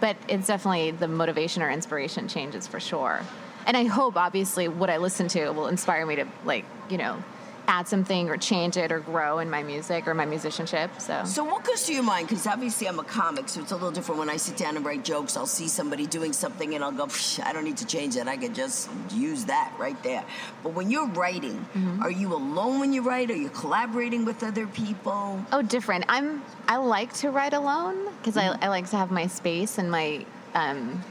But 0.00 0.16
it's 0.28 0.46
definitely 0.46 0.92
the 0.92 1.08
motivation 1.08 1.60
or 1.62 1.70
inspiration 1.70 2.28
changes 2.28 2.66
for 2.68 2.78
sure. 2.78 3.22
And 3.66 3.76
I 3.76 3.84
hope 3.84 4.16
obviously 4.16 4.68
what 4.68 4.90
I 4.90 4.96
listen 4.98 5.28
to 5.28 5.50
will 5.50 5.68
inspire 5.68 6.04
me 6.06 6.16
to 6.16 6.26
like 6.44 6.64
you 6.88 6.98
know 6.98 7.22
add 7.68 7.86
something 7.86 8.28
or 8.28 8.36
change 8.36 8.76
it 8.76 8.90
or 8.90 8.98
grow 8.98 9.38
in 9.38 9.48
my 9.48 9.62
music 9.62 10.08
or 10.08 10.14
my 10.14 10.24
musicianship. 10.24 10.90
So. 10.98 11.22
So 11.24 11.44
what 11.44 11.62
goes 11.62 11.86
through 11.86 11.94
your 11.96 12.02
mind? 12.04 12.26
Because 12.26 12.44
obviously 12.48 12.88
I'm 12.88 12.98
a 12.98 13.04
comic, 13.04 13.48
so 13.48 13.60
it's 13.60 13.70
a 13.70 13.76
little 13.76 13.92
different. 13.92 14.18
When 14.18 14.28
I 14.28 14.38
sit 14.38 14.56
down 14.56 14.74
and 14.76 14.84
write 14.84 15.04
jokes, 15.04 15.36
I'll 15.36 15.46
see 15.46 15.68
somebody 15.68 16.04
doing 16.06 16.32
something 16.32 16.74
and 16.74 16.82
I'll 16.82 16.90
go, 16.90 17.06
I 17.44 17.52
don't 17.52 17.62
need 17.62 17.76
to 17.76 17.86
change 17.86 18.16
it. 18.16 18.26
I 18.26 18.36
can 18.36 18.54
just 18.54 18.90
use 19.12 19.44
that 19.44 19.72
right 19.78 20.02
there. 20.02 20.24
But 20.64 20.72
when 20.72 20.90
you're 20.90 21.06
writing, 21.10 21.64
Mm-hmm. 21.76 22.02
are 22.02 22.10
you 22.10 22.34
alone 22.34 22.80
when 22.80 22.92
you 22.92 23.02
write? 23.02 23.30
Are 23.30 23.36
you 23.36 23.50
collaborating 23.50 24.24
with 24.24 24.42
other 24.42 24.66
people? 24.66 25.40
Oh, 25.52 25.62
different. 25.62 26.06
I'm. 26.08 26.42
I 26.66 26.78
like 26.78 27.12
to 27.22 27.30
write 27.30 27.52
alone 27.52 28.08
because 28.18 28.36
I, 28.36 28.46
I 28.60 28.66
like 28.66 28.90
to 28.90 28.96
have 28.96 29.12
my 29.12 29.28
space 29.28 29.78
and 29.78 29.88
my. 29.92 30.26
Um, 30.54 31.04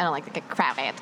I 0.00 0.02
don't 0.02 0.12
like 0.12 0.24
to 0.24 0.30
get 0.30 0.48
crowded, 0.48 0.94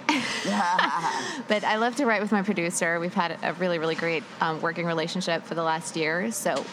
but 1.46 1.62
I 1.62 1.76
love 1.76 1.94
to 1.96 2.04
write 2.04 2.20
with 2.20 2.32
my 2.32 2.42
producer. 2.42 2.98
We've 2.98 3.14
had 3.14 3.38
a 3.44 3.52
really, 3.52 3.78
really 3.78 3.94
great 3.94 4.24
um, 4.40 4.61
working 4.61 4.87
relationship 4.87 5.44
for 5.44 5.54
the 5.54 5.62
last 5.62 5.94
year. 5.94 6.32
So, 6.32 6.64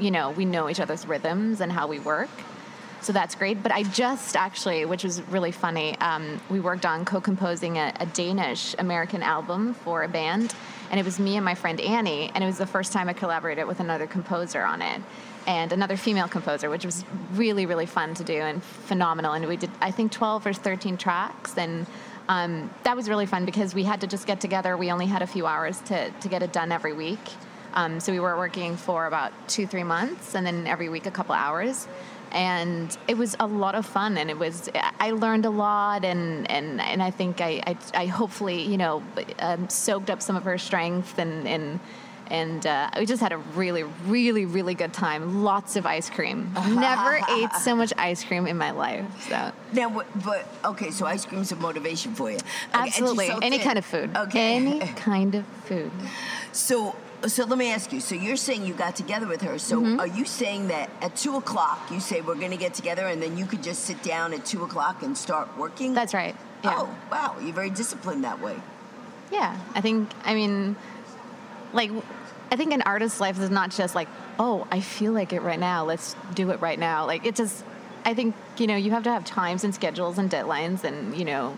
you 0.00 0.10
know, 0.10 0.30
we 0.30 0.44
know 0.44 0.68
each 0.68 0.80
other's 0.80 1.06
rhythms 1.06 1.60
and 1.60 1.70
how 1.70 1.86
we 1.86 2.00
work. 2.00 2.28
So 3.02 3.12
that's 3.12 3.36
great. 3.36 3.62
But 3.62 3.70
I 3.70 3.84
just 3.84 4.34
actually, 4.34 4.84
which 4.84 5.04
was 5.04 5.22
really 5.28 5.52
funny, 5.52 5.96
um, 6.00 6.40
we 6.50 6.58
worked 6.58 6.84
on 6.84 7.04
co 7.04 7.20
composing 7.20 7.78
a, 7.78 7.92
a 8.00 8.06
Danish 8.06 8.74
American 8.80 9.22
album 9.22 9.74
for 9.74 10.02
a 10.02 10.08
band. 10.08 10.52
And 10.90 10.98
it 10.98 11.04
was 11.04 11.20
me 11.20 11.36
and 11.36 11.44
my 11.44 11.54
friend 11.54 11.80
Annie. 11.80 12.32
And 12.34 12.42
it 12.42 12.48
was 12.48 12.58
the 12.58 12.66
first 12.66 12.92
time 12.92 13.08
I 13.08 13.12
collaborated 13.12 13.68
with 13.68 13.78
another 13.78 14.08
composer 14.08 14.64
on 14.64 14.82
it 14.82 15.00
and 15.46 15.72
another 15.72 15.96
female 15.96 16.28
composer, 16.28 16.70
which 16.70 16.84
was 16.84 17.04
really, 17.32 17.66
really 17.66 17.86
fun 17.86 18.14
to 18.14 18.24
do 18.24 18.34
and 18.34 18.62
phenomenal. 18.62 19.32
And 19.32 19.46
we 19.46 19.56
did, 19.56 19.70
I 19.80 19.90
think, 19.90 20.12
12 20.12 20.46
or 20.46 20.52
13 20.52 20.96
tracks. 20.96 21.56
And 21.56 21.86
um, 22.28 22.70
that 22.84 22.94
was 22.96 23.08
really 23.08 23.26
fun 23.26 23.44
because 23.44 23.74
we 23.74 23.84
had 23.84 24.00
to 24.02 24.06
just 24.06 24.26
get 24.26 24.40
together. 24.40 24.76
We 24.76 24.92
only 24.92 25.06
had 25.06 25.22
a 25.22 25.26
few 25.26 25.46
hours 25.46 25.80
to, 25.82 26.10
to 26.10 26.28
get 26.28 26.42
it 26.42 26.52
done 26.52 26.72
every 26.72 26.92
week. 26.92 27.20
Um, 27.74 28.00
so 28.00 28.12
we 28.12 28.20
were 28.20 28.36
working 28.36 28.76
for 28.76 29.06
about 29.06 29.32
two, 29.48 29.66
three 29.66 29.84
months, 29.84 30.34
and 30.34 30.46
then 30.46 30.66
every 30.66 30.88
week 30.88 31.06
a 31.06 31.10
couple 31.10 31.34
hours. 31.34 31.86
And 32.32 32.96
it 33.08 33.16
was 33.16 33.36
a 33.40 33.46
lot 33.46 33.74
of 33.74 33.84
fun, 33.84 34.16
and 34.16 34.30
it 34.30 34.38
was 34.38 34.68
I 35.00 35.10
learned 35.10 35.46
a 35.46 35.50
lot, 35.50 36.04
and 36.04 36.48
and, 36.48 36.80
and 36.80 37.02
I 37.02 37.10
think 37.10 37.40
I, 37.40 37.60
I, 37.66 37.76
I 37.94 38.06
hopefully 38.06 38.62
you 38.62 38.76
know 38.76 39.02
um, 39.40 39.68
soaked 39.68 40.10
up 40.10 40.22
some 40.22 40.36
of 40.36 40.44
her 40.44 40.56
strength, 40.56 41.18
and 41.18 41.46
and 41.48 41.80
and 42.30 42.64
uh, 42.66 42.90
we 42.98 43.06
just 43.06 43.20
had 43.20 43.32
a 43.32 43.38
really 43.38 43.82
really 44.06 44.44
really 44.46 44.74
good 44.74 44.92
time. 44.92 45.42
Lots 45.42 45.76
of 45.76 45.86
ice 45.86 46.08
cream. 46.10 46.52
Never 46.68 47.20
ate 47.28 47.52
so 47.60 47.74
much 47.76 47.92
ice 47.98 48.22
cream 48.24 48.46
in 48.46 48.56
my 48.56 48.70
life. 48.70 49.04
So 49.28 49.52
Now, 49.72 49.88
but 50.24 50.46
okay, 50.64 50.90
so 50.90 51.06
ice 51.06 51.24
cream's 51.26 51.52
a 51.52 51.56
motivation 51.56 52.14
for 52.14 52.30
you. 52.30 52.36
Okay, 52.36 52.44
absolutely 52.72 53.26
so 53.28 53.38
any 53.42 53.58
thin. 53.58 53.66
kind 53.66 53.78
of 53.78 53.84
food. 53.84 54.16
Okay. 54.16 54.56
Any 54.56 54.78
kind 54.96 55.34
of 55.34 55.44
food. 55.64 55.90
So, 56.52 56.96
so 57.26 57.44
let 57.44 57.58
me 57.58 57.70
ask 57.70 57.92
you. 57.92 58.00
So 58.00 58.14
you're 58.14 58.36
saying 58.36 58.64
you 58.64 58.74
got 58.74 58.96
together 58.96 59.26
with 59.26 59.42
her. 59.42 59.58
So 59.58 59.80
Mm-hmm. 59.80 60.00
are 60.00 60.06
you 60.06 60.24
saying 60.24 60.68
that 60.68 60.90
at 61.00 61.16
two 61.16 61.36
o'clock 61.36 61.90
you 61.90 62.00
say 62.00 62.20
we're 62.20 62.34
going 62.34 62.50
to 62.50 62.56
get 62.56 62.74
together, 62.74 63.06
and 63.06 63.22
then 63.22 63.36
you 63.36 63.46
could 63.46 63.62
just 63.62 63.84
sit 63.84 64.02
down 64.02 64.32
at 64.32 64.44
two 64.44 64.62
o'clock 64.64 65.02
and 65.02 65.16
start 65.16 65.48
working? 65.58 65.94
That's 65.94 66.14
right. 66.14 66.34
Yeah. 66.64 66.74
Oh, 66.76 66.96
wow! 67.10 67.36
You're 67.40 67.54
very 67.54 67.70
disciplined 67.70 68.24
that 68.24 68.40
way. 68.40 68.56
Yeah, 69.32 69.56
I 69.74 69.80
think, 69.80 70.10
I 70.24 70.34
mean, 70.34 70.74
like, 71.72 71.90
I 72.50 72.56
think 72.56 72.72
an 72.72 72.82
artist's 72.82 73.20
life 73.20 73.38
is 73.38 73.50
not 73.50 73.70
just 73.70 73.94
like, 73.94 74.08
oh, 74.38 74.66
I 74.70 74.80
feel 74.80 75.12
like 75.12 75.32
it 75.32 75.42
right 75.42 75.58
now, 75.58 75.84
let's 75.84 76.16
do 76.34 76.50
it 76.50 76.60
right 76.60 76.78
now. 76.78 77.06
Like, 77.06 77.24
it 77.24 77.36
just, 77.36 77.64
I 78.04 78.14
think, 78.14 78.34
you 78.58 78.66
know, 78.66 78.76
you 78.76 78.90
have 78.90 79.04
to 79.04 79.10
have 79.10 79.24
times 79.24 79.62
and 79.62 79.74
schedules 79.74 80.18
and 80.18 80.28
deadlines, 80.28 80.82
and, 80.82 81.16
you 81.16 81.24
know, 81.24 81.56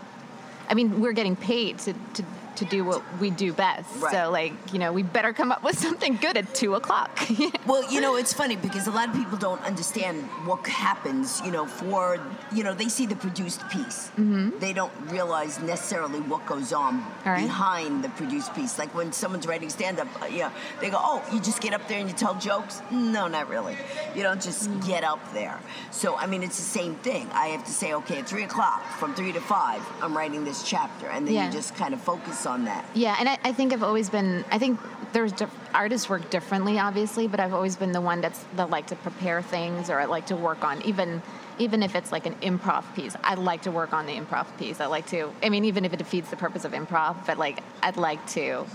I 0.69 0.75
mean, 0.75 1.01
we're 1.01 1.13
getting 1.13 1.35
paid 1.35 1.79
to, 1.79 1.93
to, 1.93 2.23
to 2.57 2.65
do 2.65 2.83
what 2.83 3.01
we 3.19 3.29
do 3.29 3.53
best. 3.53 3.89
Right. 3.99 4.13
So, 4.13 4.31
like, 4.31 4.53
you 4.73 4.79
know, 4.79 4.91
we 4.93 5.03
better 5.03 5.33
come 5.33 5.51
up 5.51 5.63
with 5.63 5.77
something 5.87 6.17
good 6.17 6.37
at 6.37 6.53
two 6.53 6.75
o'clock. 6.75 7.11
Well, 7.65 7.89
you 7.91 8.01
know, 8.01 8.17
it's 8.17 8.33
funny 8.33 8.57
because 8.57 8.87
a 8.87 8.91
lot 8.91 9.07
of 9.09 9.15
people 9.15 9.37
don't 9.37 9.61
understand 9.63 10.23
what 10.45 10.67
happens, 10.67 11.41
you 11.45 11.51
know, 11.51 11.65
for, 11.65 12.19
you 12.53 12.63
know, 12.63 12.73
they 12.73 12.89
see 12.89 13.05
the 13.05 13.15
produced 13.15 13.61
piece. 13.69 14.09
Mm-hmm. 14.17 14.59
They 14.59 14.73
don't 14.73 14.91
realize 15.09 15.59
necessarily 15.61 16.19
what 16.19 16.45
goes 16.45 16.73
on 16.73 17.03
right. 17.25 17.41
behind 17.41 18.03
the 18.03 18.09
produced 18.09 18.53
piece. 18.53 18.77
Like 18.77 18.93
when 18.93 19.13
someone's 19.13 19.47
writing 19.47 19.69
stand 19.69 19.99
up, 19.99 20.07
uh, 20.21 20.25
yeah, 20.25 20.51
they 20.81 20.89
go, 20.89 20.97
oh, 20.99 21.23
you 21.33 21.39
just 21.39 21.61
get 21.61 21.73
up 21.73 21.87
there 21.87 21.99
and 21.99 22.09
you 22.09 22.15
tell 22.15 22.35
jokes? 22.35 22.81
No, 22.91 23.27
not 23.27 23.47
really. 23.47 23.77
You 24.15 24.23
don't 24.23 24.41
just 24.41 24.69
Mm. 24.69 24.85
get 24.85 25.03
up 25.03 25.19
there. 25.33 25.59
So, 25.91 26.15
I 26.15 26.25
mean, 26.27 26.43
it's 26.43 26.57
the 26.57 26.63
same 26.79 26.95
thing. 26.95 27.27
I 27.33 27.47
have 27.47 27.63
to 27.65 27.71
say, 27.71 27.93
okay, 27.93 28.19
at 28.19 28.27
three 28.27 28.43
o'clock, 28.43 28.81
from 28.99 29.13
three 29.15 29.31
to 29.31 29.41
five, 29.41 29.81
I'm 30.01 30.15
writing 30.15 30.43
this 30.43 30.63
chapter. 30.63 31.07
And 31.07 31.25
then 31.27 31.33
Yeah. 31.35 31.45
you 31.47 31.51
just 31.51 31.75
kind 31.75 31.93
of 31.93 32.01
focus 32.01 32.42
on 32.45 32.65
that. 32.65 32.85
Yeah, 32.93 33.15
and 33.19 33.29
I, 33.29 33.37
I 33.43 33.53
think 33.53 33.73
I've 33.73 33.83
always 33.83 34.09
been. 34.09 34.45
I 34.51 34.57
think 34.57 34.79
there's 35.13 35.31
diff- 35.31 35.55
artists 35.73 36.09
work 36.09 36.29
differently, 36.29 36.79
obviously, 36.79 37.27
but 37.27 37.39
I've 37.39 37.53
always 37.53 37.75
been 37.75 37.91
the 37.91 38.01
one 38.01 38.21
that's 38.21 38.43
that 38.55 38.69
like 38.69 38.87
to 38.87 38.95
prepare 38.95 39.41
things 39.41 39.89
or 39.89 39.99
I 39.99 40.05
like 40.05 40.27
to 40.27 40.35
work 40.35 40.63
on 40.63 40.81
even 40.83 41.21
even 41.59 41.83
if 41.83 41.95
it's 41.95 42.11
like 42.11 42.25
an 42.25 42.35
improv 42.35 42.83
piece. 42.95 43.15
I 43.23 43.35
like 43.35 43.63
to 43.63 43.71
work 43.71 43.93
on 43.93 44.05
the 44.05 44.13
improv 44.13 44.45
piece. 44.57 44.79
I 44.79 44.87
like 44.87 45.07
to. 45.07 45.31
I 45.41 45.49
mean, 45.49 45.65
even 45.65 45.85
if 45.85 45.93
it 45.93 45.97
defeats 45.97 46.29
the 46.29 46.35
purpose 46.35 46.65
of 46.65 46.71
improv, 46.71 47.25
but 47.25 47.37
like 47.37 47.59
I'd 47.81 47.97
like 47.97 48.25
to 48.31 48.65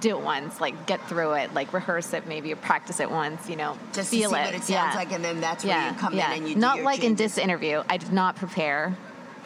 do 0.00 0.16
it 0.16 0.22
once, 0.22 0.60
like 0.60 0.86
get 0.86 1.06
through 1.08 1.34
it, 1.34 1.52
like 1.52 1.72
rehearse 1.72 2.12
it, 2.14 2.26
maybe 2.26 2.52
or 2.52 2.56
practice 2.56 3.00
it 3.00 3.10
once. 3.10 3.48
You 3.48 3.56
know, 3.56 3.78
Just 3.92 4.10
to 4.10 4.16
feel 4.16 4.30
see 4.30 4.36
it. 4.36 4.44
what 4.46 4.54
it 4.54 4.62
sounds 4.62 4.68
yeah. 4.70 4.94
like, 4.94 5.12
and 5.12 5.24
then 5.24 5.40
that's 5.40 5.64
yeah, 5.64 5.84
where 5.84 5.92
you 5.92 5.98
come 5.98 6.14
yeah. 6.14 6.32
in 6.32 6.38
and 6.38 6.48
you 6.48 6.54
do 6.54 6.60
not 6.60 6.82
like 6.82 7.04
in 7.04 7.14
this 7.14 7.38
interview. 7.38 7.82
I 7.88 7.98
did 7.98 8.12
not 8.12 8.36
prepare. 8.36 8.96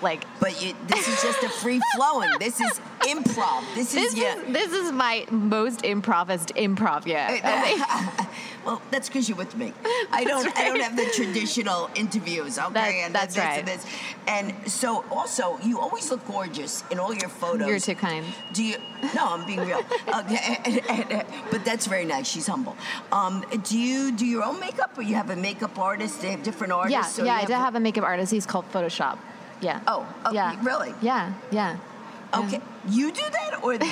Like 0.02 0.24
But 0.40 0.62
you, 0.62 0.74
this 0.88 1.08
is 1.08 1.22
just 1.22 1.42
a 1.42 1.48
free 1.48 1.80
flowing. 1.94 2.30
This 2.38 2.60
is 2.60 2.80
improv. 3.00 3.62
This 3.74 3.92
this 3.92 4.12
is 4.12 4.18
yeah. 4.18 4.40
this 4.48 4.72
is 4.72 4.92
my 4.92 5.26
most 5.30 5.84
improvist 5.84 6.52
improv 6.54 7.06
yet. 7.06 7.42
Well, 8.66 8.82
that's 8.90 9.08
because 9.08 9.28
you're 9.28 9.38
with 9.38 9.56
me. 9.56 9.72
I 10.10 10.24
don't. 10.24 10.44
I 10.58 10.64
don't 10.64 10.80
have 10.80 10.96
the 10.96 11.06
traditional 11.14 11.88
interviews. 11.94 12.58
Okay, 12.58 12.72
That- 12.72 12.94
and 12.94 13.14
that's 13.14 13.36
this 13.36 13.44
right. 13.44 13.58
and 13.60 13.68
this. 13.68 13.86
And 14.26 14.52
so, 14.68 15.04
also, 15.12 15.56
you 15.62 15.78
always 15.78 16.10
look 16.10 16.26
gorgeous 16.26 16.82
in 16.90 16.98
all 16.98 17.14
your 17.14 17.28
photos. 17.28 17.68
You're 17.68 17.78
too 17.78 17.94
kind. 17.94 18.26
Do 18.54 18.64
you? 18.64 18.76
No, 19.14 19.24
I'm 19.34 19.46
being 19.46 19.60
real. 19.60 19.82
Okay, 20.08 20.58
and- 20.88 21.12
and- 21.12 21.26
but 21.52 21.64
that's 21.64 21.86
very 21.86 22.04
nice. 22.04 22.26
She's 22.26 22.48
humble. 22.48 22.76
Um, 23.12 23.44
do 23.62 23.78
you 23.78 24.10
do 24.10 24.26
your 24.26 24.42
own 24.42 24.58
makeup, 24.58 24.98
or 24.98 25.02
you 25.02 25.14
have 25.14 25.30
a 25.30 25.36
makeup 25.36 25.78
artist? 25.78 26.20
They 26.20 26.32
have 26.32 26.42
different 26.42 26.72
artists. 26.72 27.18
yeah, 27.18 27.24
you 27.24 27.30
I 27.30 27.44
do 27.44 27.52
have 27.52 27.76
a 27.76 27.80
makeup 27.80 28.02
artist. 28.02 28.32
He's 28.32 28.46
called 28.46 28.64
Photoshop. 28.72 29.18
Yeah. 29.60 29.80
Oh, 29.86 30.06
oh, 30.24 30.32
yeah. 30.32 30.54
really? 30.62 30.94
Yeah, 31.00 31.32
yeah. 31.50 31.78
Okay, 32.34 32.60
you 32.88 33.10
do 33.12 33.22
that, 33.22 33.60
or 33.62 33.78
they 33.78 33.86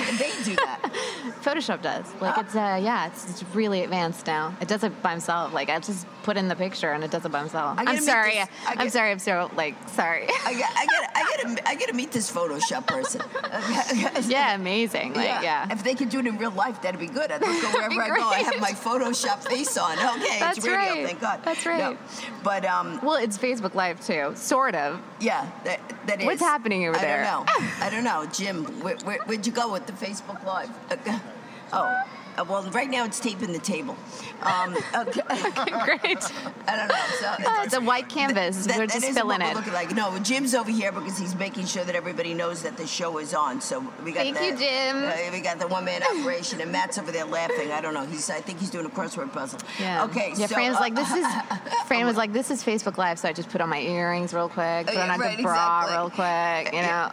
do 0.45 0.55
that? 0.57 0.81
Photoshop 1.43 1.83
does. 1.83 2.07
Like 2.21 2.39
it's 2.39 2.55
uh 2.55 2.81
yeah, 2.83 3.07
it's, 3.09 3.29
it's 3.31 3.45
really 3.55 3.83
advanced 3.83 4.27
now. 4.27 4.55
It 4.61 4.69
does 4.69 4.83
it 4.85 5.03
by 5.03 5.11
himself. 5.11 5.53
Like 5.53 5.69
I 5.69 5.79
just 5.79 6.07
put 6.23 6.37
in 6.37 6.49
the 6.49 6.57
picture 6.57 6.91
and 6.93 7.05
it 7.05 7.11
does 7.11 7.25
it 7.25 7.33
by 7.33 7.41
himself. 7.41 7.79
I'm 7.79 8.01
sorry. 8.01 8.33
this- 8.33 8.49
I 8.67 8.75
I'm 8.79 8.89
sorry. 8.91 9.11
I'm 9.11 9.19
so 9.19 9.51
like 9.57 9.75
sorry. 9.89 10.27
I 10.45 10.55
get 10.55 10.71
I 10.77 10.87
get 10.87 11.11
I 11.17 11.37
get 11.37 11.57
to, 11.59 11.69
I 11.69 11.75
got 11.75 11.89
to 11.89 11.95
meet 11.95 12.13
this 12.13 12.31
Photoshop 12.33 12.87
person. 12.87 13.21
yeah, 14.31 14.55
amazing. 14.55 15.15
Like 15.15 15.43
yeah. 15.43 15.67
If 15.71 15.85
they 15.85 15.95
could 15.95 16.09
do 16.09 16.21
it 16.21 16.27
in 16.27 16.39
real 16.39 16.51
life, 16.53 16.81
that'd 16.83 16.99
be 17.01 17.07
good. 17.07 17.31
I'd 17.31 17.41
look 17.41 17.75
wherever 17.75 18.01
I 18.03 18.09
go. 18.19 18.29
I 18.29 18.39
have 18.39 18.61
my 18.61 18.71
Photoshop 18.73 19.47
face 19.47 19.77
on. 19.77 19.99
Okay, 19.99 20.39
That's 20.41 20.59
it's 20.59 20.67
radio. 20.67 20.79
right. 20.95 21.07
Thank 21.07 21.21
God. 21.21 21.41
That's 21.45 21.67
right. 21.67 21.79
No. 21.79 21.99
But 22.43 22.65
um, 22.65 23.01
Well, 23.03 23.17
it's 23.17 23.37
Facebook 23.39 23.75
Live 23.75 24.01
too, 24.05 24.33
sort 24.37 24.75
of. 24.75 25.01
yeah, 25.21 25.51
that, 25.65 25.81
that 26.07 26.21
is. 26.21 26.27
What's 26.27 26.41
happening 26.41 26.87
over 26.87 26.97
I 26.99 27.01
there? 27.01 27.25
I 27.25 27.31
don't 27.31 27.47
know. 27.47 27.69
I 27.81 27.91
don't 27.91 28.05
know, 28.05 28.27
Jim. 28.33 28.65
Where, 28.85 28.97
where, 28.97 29.19
where'd 29.25 29.47
you 29.47 29.53
go 29.53 29.73
with 29.73 29.87
the 29.87 29.95
Facebook 29.95 30.45
Live? 30.45 30.69
Uh, 30.91 31.19
oh. 31.73 32.03
Uh, 32.37 32.45
well, 32.49 32.63
right 32.71 32.91
now 32.91 33.05
it's 33.05 33.21
taping 33.21 33.53
the 33.53 33.59
table. 33.59 33.97
Um, 34.43 34.77
okay. 34.95 35.21
Great. 35.23 36.19
I 36.67 36.77
don't 36.77 36.89
know. 36.89 36.95
So 37.21 37.35
Oh, 37.47 37.63
it's 37.65 37.75
a 37.75 37.81
white 37.81 38.09
canvas. 38.09 38.67
That- 38.67 38.77
We're 38.79 38.87
that 38.87 38.93
just 38.95 39.05
isn't 39.05 39.15
filling 39.15 39.41
it. 39.41 39.55
looking 39.55 39.73
like. 39.73 39.95
No, 39.95 40.19
Jim's 40.19 40.55
over 40.55 40.71
here 40.71 40.93
because 40.93 41.17
he's 41.19 41.35
making 41.35 41.67
sure 41.67 41.85
that 41.85 41.95
everybody 41.95 42.35
knows 42.35 42.63
that 42.63 42.77
the 42.77 42.87
show 42.87 43.19
is 43.19 43.35
on. 43.35 43.61
So 43.61 43.81
we 44.05 44.13
got 44.13 44.25
Thank 44.25 44.39
the, 44.39 44.47
you, 44.47 44.57
Jim. 44.57 45.05
uh, 45.05 45.13
we 45.33 45.41
got 45.41 45.59
the 45.59 45.69
one 45.69 45.85
man 45.85 46.03
operation, 46.03 46.61
and 46.61 46.71
Matt's 46.73 46.99
over 46.99 47.13
there 47.13 47.25
laughing. 47.25 47.71
I 47.71 47.81
don't 47.81 47.95
know. 47.95 48.05
He's 48.07 48.29
I 48.31 48.41
think 48.41 48.59
he's 48.61 48.71
doing 48.71 48.87
a 48.87 48.91
crossword 48.91 49.33
puzzle. 49.33 49.61
Yeah. 49.81 50.05
Okay. 50.05 50.33
Yeah. 50.37 50.47
so, 50.47 50.55
Fran 50.55 50.69
was 50.71 50.79
uh, 50.79 50.81
like, 50.81 50.95
"This 50.95 51.11
is." 51.13 51.27
Fran 51.87 52.07
was 52.07 52.17
like, 52.17 52.33
"This 52.33 52.51
is 52.51 52.63
Facebook 52.63 52.99
Live," 52.99 53.19
so 53.19 53.29
I 53.29 53.33
just 53.33 53.51
put 53.51 53.61
on 53.61 53.69
my 53.69 53.81
earrings 53.81 54.33
real 54.35 54.49
quick, 54.49 54.87
put 54.87 54.95
Yeah, 54.95 55.13
on 55.13 55.21
right, 55.21 55.37
the 55.37 55.43
bra 55.43 55.83
exactly. 55.83 55.97
real 55.97 56.11
quick, 56.11 56.75
you 56.75 56.83
know. 56.83 57.11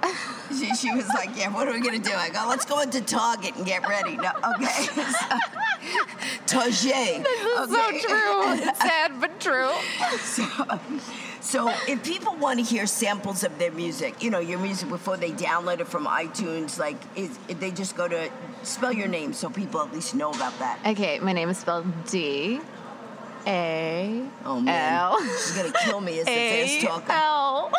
She, 0.58 0.76
she 0.76 0.94
was 0.96 1.08
like, 1.10 1.30
"Yeah, 1.38 1.54
what 1.54 1.68
are 1.68 1.74
we 1.74 1.80
gonna 1.82 2.00
do?" 2.00 2.12
I 2.14 2.30
go, 2.30 2.46
"Let's 2.48 2.66
go 2.66 2.82
into 2.82 3.02
Target 3.02 3.56
and 3.56 3.66
get 3.66 3.88
ready." 3.88 4.18
No, 4.18 4.32
okay. 4.56 4.88
Tage. 6.46 6.78
So 6.78 7.92
true. 8.00 8.54
It's 8.54 8.80
sad 8.82 9.20
but 9.20 9.40
true. 9.40 9.72
So, 11.42 11.74
if 11.88 12.04
people 12.04 12.36
want 12.36 12.60
to 12.60 12.66
hear 12.66 12.86
samples 12.86 13.44
of 13.44 13.58
their 13.58 13.72
music, 13.72 14.22
you 14.24 14.30
know, 14.30 14.40
your 14.40 14.60
music 14.60 14.88
before 14.90 15.18
they 15.18 15.32
download 15.32 15.80
it 15.80 15.88
from 15.88 16.06
iTunes, 16.06 16.78
like, 16.78 16.96
is, 17.16 17.36
they 17.48 17.72
just 17.72 17.98
go 17.98 18.08
to 18.08 18.30
spell 18.64 18.94
your 18.94 19.08
name 19.08 19.34
so 19.34 19.50
people 19.50 19.82
at 19.82 19.92
least 19.92 20.14
know 20.14 20.30
about 20.32 20.58
that. 20.60 20.80
Okay, 20.86 21.20
my 21.20 21.34
name 21.34 21.50
is 21.50 21.58
spelled 21.58 21.88
D 22.06 22.62
A 23.48 24.24
Oh 24.46 24.62
man, 24.62 24.94
L 24.94 25.20
she's 25.20 25.52
gonna 25.54 25.74
kill 25.84 26.00
me 26.00 26.20
as 26.20 26.26
the 26.26 26.32
fast 26.32 26.82
talker. 26.82 27.12
L. 27.12 27.72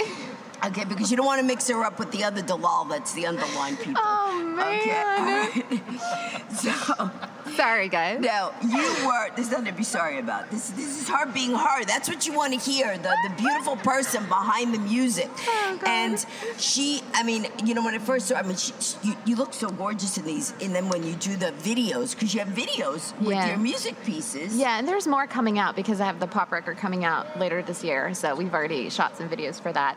Okay, 0.65 0.85
because 0.85 1.11
you 1.11 1.17
don't 1.17 1.27
want 1.27 1.41
to 1.41 1.47
mix 1.47 1.69
her 1.69 1.83
up 1.85 1.99
with 1.99 2.11
the 2.13 2.25
other 2.25 2.43
Dalal 2.43 2.85
that's 2.87 3.13
the 3.13 3.27
underlined 3.27 3.79
people. 3.79 4.03
Oh, 4.05 4.57
Okay. 4.59 4.87
man. 4.87 5.51
right. 5.71 6.53
so 6.57 7.11
Sorry, 7.55 7.89
guys. 7.89 8.21
No, 8.21 8.53
you 8.69 9.07
were 9.07 9.31
there's 9.37 9.51
nothing 9.51 9.67
to 9.67 9.73
be 9.73 9.85
sorry 9.85 10.19
about. 10.19 10.51
This 10.51 10.71
this 10.71 11.03
is 11.03 11.09
her 11.09 11.27
being 11.27 11.53
her. 11.55 11.85
That's 11.85 12.09
what 12.09 12.27
you 12.27 12.33
want 12.35 12.53
to 12.53 12.59
hear. 12.59 12.97
The 12.99 13.15
the 13.29 13.35
beautiful 13.39 13.77
person 13.77 14.25
behind 14.27 14.75
the 14.75 14.79
music. 14.79 15.29
Oh, 15.47 15.79
God. 15.81 15.89
and 15.89 16.27
she 16.59 17.03
I 17.15 17.23
mean, 17.23 17.47
you 17.65 17.75
know 17.75 17.85
when 17.85 17.95
I 17.95 17.99
first 17.99 18.27
saw 18.27 18.37
I 18.37 18.43
mean 18.43 18.57
she, 18.57 18.73
you, 19.03 19.17
you 19.25 19.37
look 19.37 19.55
so 19.55 19.69
gorgeous 19.71 20.19
in 20.19 20.25
these 20.25 20.53
and 20.61 20.75
then 20.75 20.89
when 20.89 21.05
you 21.05 21.15
do 21.15 21.37
the 21.37 21.53
videos 21.63 22.15
because 22.15 22.35
you 22.35 22.41
have 22.41 22.49
videos 22.49 23.17
with 23.21 23.31
Yeah. 23.31 23.49
your 23.49 23.59
music 23.59 23.95
pieces. 24.05 24.57
Yeah, 24.57 24.79
and 24.79 24.87
there's 24.89 25.07
more 25.07 25.27
coming 25.27 25.59
out 25.59 25.77
because 25.77 26.01
I 26.01 26.07
have 26.07 26.19
the 26.21 26.27
pop 26.27 26.51
record 26.51 26.77
coming 26.79 27.05
out 27.05 27.39
later 27.39 27.63
this 27.63 27.85
year. 27.85 28.13
So 28.15 28.35
we've 28.35 28.53
already 28.55 28.91
shot 28.91 29.17
some 29.17 29.29
videos 29.29 29.61
for 29.61 29.73
that. 29.73 29.97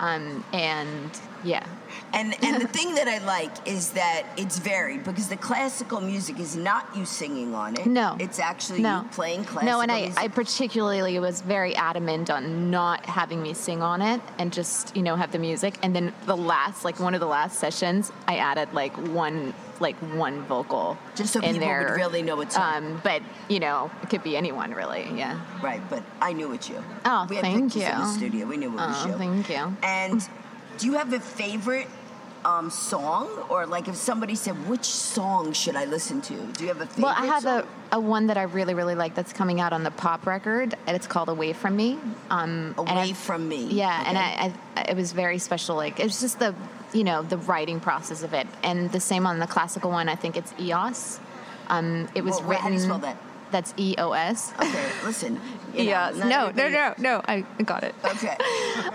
Um, 0.00 0.44
and 0.52 1.18
yeah, 1.40 1.74
And 2.12 2.34
and 2.44 2.60
the 2.62 2.68
thing 2.68 2.94
that 2.94 3.08
I 3.08 3.18
like 3.24 3.66
is 3.68 3.90
that 3.90 4.24
it's 4.36 4.58
varied 4.58 5.04
because 5.04 5.28
the 5.28 5.36
classical 5.36 6.00
music 6.00 6.38
is 6.38 6.56
not 6.56 6.94
you 6.96 7.04
singing 7.04 7.54
on 7.54 7.78
it. 7.78 7.86
No. 7.86 8.16
It's 8.18 8.38
actually 8.38 8.80
no. 8.82 9.02
you 9.02 9.08
playing 9.08 9.44
classical 9.44 9.78
No, 9.78 9.80
and 9.80 9.90
I, 9.92 10.00
music. 10.02 10.18
I 10.22 10.28
particularly 10.28 11.18
was 11.18 11.40
very 11.42 11.74
adamant 11.76 12.30
on 12.30 12.70
not 12.70 13.04
having 13.06 13.42
me 13.42 13.54
sing 13.54 13.82
on 13.82 14.02
it 14.02 14.20
and 14.38 14.52
just, 14.52 14.96
you 14.96 15.02
know, 15.02 15.16
have 15.16 15.32
the 15.32 15.38
music. 15.38 15.78
And 15.82 15.94
then 15.94 16.12
the 16.26 16.36
last, 16.36 16.84
like 16.84 16.98
one 17.00 17.14
of 17.14 17.20
the 17.20 17.26
last 17.26 17.58
sessions, 17.58 18.12
I 18.26 18.36
added 18.36 18.72
like 18.72 18.96
one, 19.08 19.54
like 19.80 19.96
one 19.96 20.42
vocal. 20.44 20.96
Just 21.14 21.32
so 21.32 21.40
in 21.40 21.54
people 21.54 21.68
would 21.68 21.90
really 21.90 22.22
know 22.22 22.40
it's. 22.40 22.56
Um, 22.56 23.00
but, 23.04 23.22
you 23.48 23.60
know, 23.60 23.90
it 24.02 24.10
could 24.10 24.22
be 24.22 24.36
anyone 24.36 24.72
really, 24.72 25.08
yeah. 25.14 25.40
Right, 25.62 25.80
but 25.88 26.02
I 26.20 26.32
knew 26.32 26.52
it's 26.52 26.68
you. 26.68 26.82
Oh, 27.04 27.26
we 27.28 27.36
had 27.36 27.44
thank 27.44 27.72
pictures 27.72 27.90
in 27.92 27.98
the 27.98 28.06
studio. 28.08 28.46
We 28.46 28.56
knew 28.56 28.68
it 28.68 28.76
was 28.76 29.04
Oh, 29.04 29.08
you. 29.08 29.14
thank 29.14 29.48
you. 29.48 29.76
And 29.82 30.28
do 30.78 30.86
you 30.86 30.94
have 30.94 31.12
a 31.12 31.20
favorite 31.20 31.88
um, 32.44 32.70
song, 32.70 33.28
or 33.48 33.66
like 33.66 33.88
if 33.88 33.96
somebody 33.96 34.34
said, 34.34 34.54
"Which 34.68 34.84
song 34.84 35.52
should 35.52 35.74
I 35.76 35.84
listen 35.86 36.20
to?" 36.22 36.34
Do 36.34 36.62
you 36.64 36.68
have 36.68 36.80
a 36.80 36.86
favorite? 36.86 37.02
Well, 37.02 37.14
I 37.16 37.26
have 37.26 37.42
song? 37.42 37.62
a, 37.92 37.96
a 37.96 38.00
one 38.00 38.28
that 38.28 38.38
I 38.38 38.42
really, 38.42 38.74
really 38.74 38.94
like 38.94 39.14
that's 39.14 39.32
coming 39.32 39.60
out 39.60 39.72
on 39.72 39.82
the 39.82 39.90
pop 39.90 40.24
record, 40.26 40.74
and 40.86 40.96
it's 40.96 41.06
called 41.08 41.28
"Away 41.28 41.52
from 41.52 41.76
Me." 41.76 41.98
Um, 42.30 42.74
away 42.78 43.12
from 43.12 43.48
me. 43.48 43.66
Yeah, 43.66 44.04
and 44.06 44.16
I, 44.16 44.52
I, 44.76 44.82
it 44.90 44.96
was 44.96 45.12
very 45.12 45.38
special. 45.38 45.74
Like 45.76 45.98
it 45.98 46.04
was 46.04 46.20
just 46.20 46.38
the, 46.38 46.54
you 46.92 47.02
know, 47.04 47.22
the 47.22 47.38
writing 47.38 47.80
process 47.80 48.22
of 48.22 48.32
it, 48.32 48.46
and 48.62 48.90
the 48.92 49.00
same 49.00 49.26
on 49.26 49.40
the 49.40 49.46
classical 49.48 49.90
one. 49.90 50.08
I 50.08 50.14
think 50.14 50.36
it's 50.36 50.54
EOS. 50.60 51.18
Um, 51.68 52.08
it 52.14 52.22
was 52.24 52.38
Well, 52.40 52.50
written. 52.50 52.62
how 52.62 52.68
do 52.68 52.74
you 52.74 52.80
spell 52.80 52.98
that? 53.00 53.16
That's 53.50 53.74
E 53.78 53.94
O 53.98 54.12
S. 54.12 54.52
Okay, 54.60 54.88
listen. 55.04 55.40
you 55.74 55.84
know, 55.90 55.90
EOS. 56.10 56.16
No, 56.18 56.28
no, 56.28 56.46
everybody- 56.46 56.72
no, 57.02 57.16
no. 57.16 57.22
I 57.26 57.40
got 57.64 57.82
it. 57.82 57.94
Okay. 58.04 58.36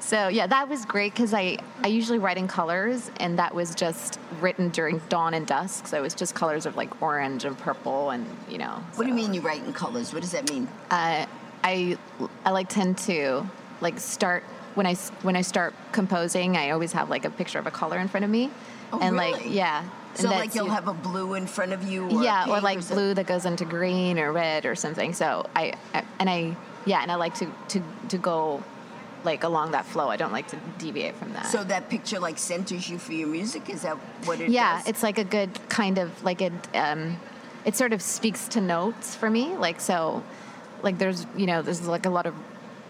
So 0.00 0.28
yeah, 0.28 0.46
that 0.46 0.68
was 0.68 0.84
great 0.84 1.12
because 1.14 1.32
I 1.34 1.58
I 1.84 1.88
usually 1.88 2.18
write 2.18 2.38
in 2.38 2.48
colors, 2.48 3.10
and 3.20 3.38
that 3.38 3.54
was 3.54 3.74
just 3.74 4.18
written 4.40 4.70
during 4.70 5.00
dawn 5.08 5.34
and 5.34 5.46
dusk. 5.46 5.86
So 5.86 5.98
it 5.98 6.02
was 6.02 6.14
just 6.14 6.34
colors 6.34 6.66
of 6.66 6.76
like 6.76 7.00
orange 7.02 7.44
and 7.44 7.56
purple, 7.58 8.10
and 8.10 8.26
you 8.48 8.58
know. 8.58 8.82
What 8.96 9.04
do 9.04 9.08
you 9.10 9.14
mean 9.14 9.34
you 9.34 9.40
write 9.40 9.62
in 9.64 9.72
colors? 9.72 10.12
What 10.12 10.22
does 10.22 10.32
that 10.32 10.50
mean? 10.50 10.68
Uh, 10.90 11.26
I 11.62 11.98
I 12.44 12.50
like 12.50 12.68
tend 12.68 12.98
to 12.98 13.46
like 13.80 14.00
start 14.00 14.42
when 14.74 14.86
I 14.86 14.94
when 15.22 15.36
I 15.36 15.42
start 15.42 15.74
composing. 15.92 16.56
I 16.56 16.70
always 16.70 16.92
have 16.92 17.10
like 17.10 17.24
a 17.24 17.30
picture 17.30 17.58
of 17.58 17.66
a 17.66 17.70
color 17.70 17.98
in 17.98 18.08
front 18.08 18.24
of 18.24 18.30
me, 18.30 18.50
Oh, 18.92 19.00
and 19.00 19.14
really? 19.16 19.32
like 19.32 19.42
yeah. 19.46 19.84
So 20.14 20.28
like 20.28 20.54
you'll 20.54 20.64
you- 20.66 20.70
have 20.72 20.88
a 20.88 20.94
blue 20.94 21.34
in 21.34 21.46
front 21.46 21.72
of 21.72 21.84
you. 21.84 22.06
Or 22.08 22.22
yeah, 22.24 22.46
or 22.48 22.60
like 22.60 22.78
something? 22.80 22.96
blue 22.96 23.14
that 23.14 23.26
goes 23.26 23.44
into 23.46 23.64
green 23.64 24.18
or 24.18 24.32
red 24.32 24.66
or 24.66 24.74
something. 24.74 25.12
So 25.12 25.46
I, 25.54 25.74
I 25.94 26.02
and 26.18 26.28
I 26.28 26.56
yeah, 26.86 27.02
and 27.02 27.12
I 27.12 27.16
like 27.16 27.34
to 27.34 27.46
to 27.68 27.82
to 28.08 28.18
go 28.18 28.62
like 29.24 29.44
along 29.44 29.72
that 29.72 29.86
flow. 29.86 30.08
I 30.08 30.16
don't 30.16 30.32
like 30.32 30.48
to 30.48 30.58
deviate 30.78 31.16
from 31.16 31.32
that. 31.32 31.46
So 31.46 31.64
that 31.64 31.88
picture 31.88 32.18
like 32.18 32.38
centers 32.38 32.88
you 32.88 32.98
for 32.98 33.12
your 33.12 33.28
music. 33.28 33.68
Is 33.68 33.82
that 33.82 33.96
what 34.24 34.40
it 34.40 34.50
yeah, 34.50 34.78
does? 34.78 34.88
it's 34.88 35.02
like 35.02 35.18
a 35.18 35.24
good 35.24 35.50
kind 35.68 35.98
of 35.98 36.22
like 36.22 36.42
it. 36.42 36.52
Um, 36.74 37.18
it 37.64 37.76
sort 37.76 37.92
of 37.92 38.00
speaks 38.00 38.48
to 38.48 38.60
notes 38.60 39.14
for 39.14 39.28
me. 39.30 39.56
Like 39.56 39.80
so, 39.80 40.22
like 40.82 40.98
there's 40.98 41.26
you 41.36 41.46
know 41.46 41.62
there's 41.62 41.86
like 41.86 42.06
a 42.06 42.10
lot 42.10 42.26
of 42.26 42.34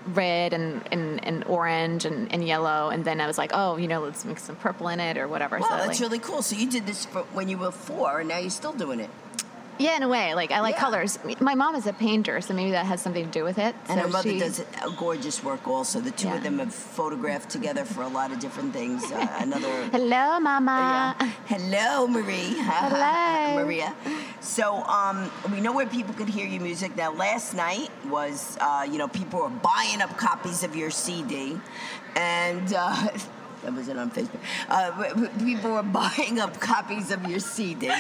red 0.06 0.52
and, 0.52 0.82
and, 0.90 1.22
and 1.24 1.44
orange 1.44 2.06
and, 2.06 2.32
and 2.32 2.46
yellow 2.46 2.88
and 2.88 3.04
then 3.04 3.20
I 3.20 3.26
was 3.26 3.36
like 3.36 3.50
oh 3.52 3.76
you 3.76 3.86
know 3.86 4.00
let's 4.00 4.24
mix 4.24 4.42
some 4.44 4.56
purple 4.56 4.88
in 4.88 4.98
it 4.98 5.18
or 5.18 5.28
whatever 5.28 5.58
Wow, 5.58 5.68
so 5.68 5.76
that's 5.76 5.88
like, 5.88 6.00
really 6.00 6.18
cool. 6.18 6.40
So 6.40 6.56
you 6.56 6.70
did 6.70 6.86
this 6.86 7.04
for 7.04 7.22
when 7.34 7.48
you 7.48 7.58
were 7.58 7.70
four, 7.70 8.20
and 8.20 8.28
now 8.28 8.38
you're 8.38 8.50
still 8.50 8.72
doing 8.72 9.00
it. 9.00 9.10
Yeah 9.84 9.96
in 9.96 10.02
a 10.02 10.08
way 10.16 10.26
like 10.40 10.50
I 10.52 10.60
like 10.60 10.74
Yeah. 10.76 10.86
colors 10.86 11.18
my 11.50 11.54
mom 11.62 11.72
is 11.80 11.86
a 11.86 11.92
painter 12.06 12.36
so 12.46 12.50
maybe 12.54 12.72
that 12.78 12.86
has 12.92 13.00
something 13.06 13.24
to 13.30 13.34
do 13.40 13.44
with 13.50 13.58
it 13.66 13.74
And 13.88 13.96
so 13.98 14.06
her 14.06 14.08
mother 14.16 14.30
she- 14.30 14.38
does 14.46 14.58
a 14.60 14.90
gorgeous 15.04 15.38
work 15.48 15.66
also. 15.74 15.96
The 16.10 16.14
two 16.22 16.28
of 16.36 16.42
them 16.46 16.56
have 16.62 16.74
photographed 17.00 17.48
together 17.56 17.84
for 17.84 18.02
a 18.02 18.12
lot 18.18 18.28
of 18.32 18.38
different 18.44 18.70
things. 18.78 18.98
Uh, 19.10 19.26
another. 19.46 19.72
hello 19.96 20.26
mama 20.48 20.78
Yeah. 21.18 21.30
Hello, 21.52 22.06
Marie. 22.06 22.54
Hello. 22.72 23.64
Maria. 23.64 23.90
So 24.40 24.64
um, 24.98 25.16
we 25.52 25.58
know 25.64 25.72
where 25.78 25.86
people 25.98 26.14
could 26.14 26.28
hear 26.36 26.46
your 26.54 26.62
music. 26.70 26.90
Now, 26.96 27.10
last 27.12 27.48
night 27.54 27.90
was, 28.16 28.56
uh, 28.60 28.86
you 28.90 28.98
know, 29.00 29.08
people 29.08 29.38
were 29.44 29.48
buying 29.72 30.00
up 30.04 30.12
copies 30.16 30.62
of 30.62 30.76
your 30.80 30.90
CD, 30.90 31.58
and. 32.14 32.66
Uh, 32.76 33.08
That 33.62 33.74
was 33.74 33.88
it 33.88 33.96
on 33.96 34.10
Facebook. 34.10 34.40
Uh, 34.68 35.28
people 35.44 35.72
were 35.72 35.82
buying 36.00 36.38
up 36.40 36.58
copies 36.60 37.10
of 37.10 37.26
your 37.26 37.40
CD. 37.40 37.86
the 37.88 37.94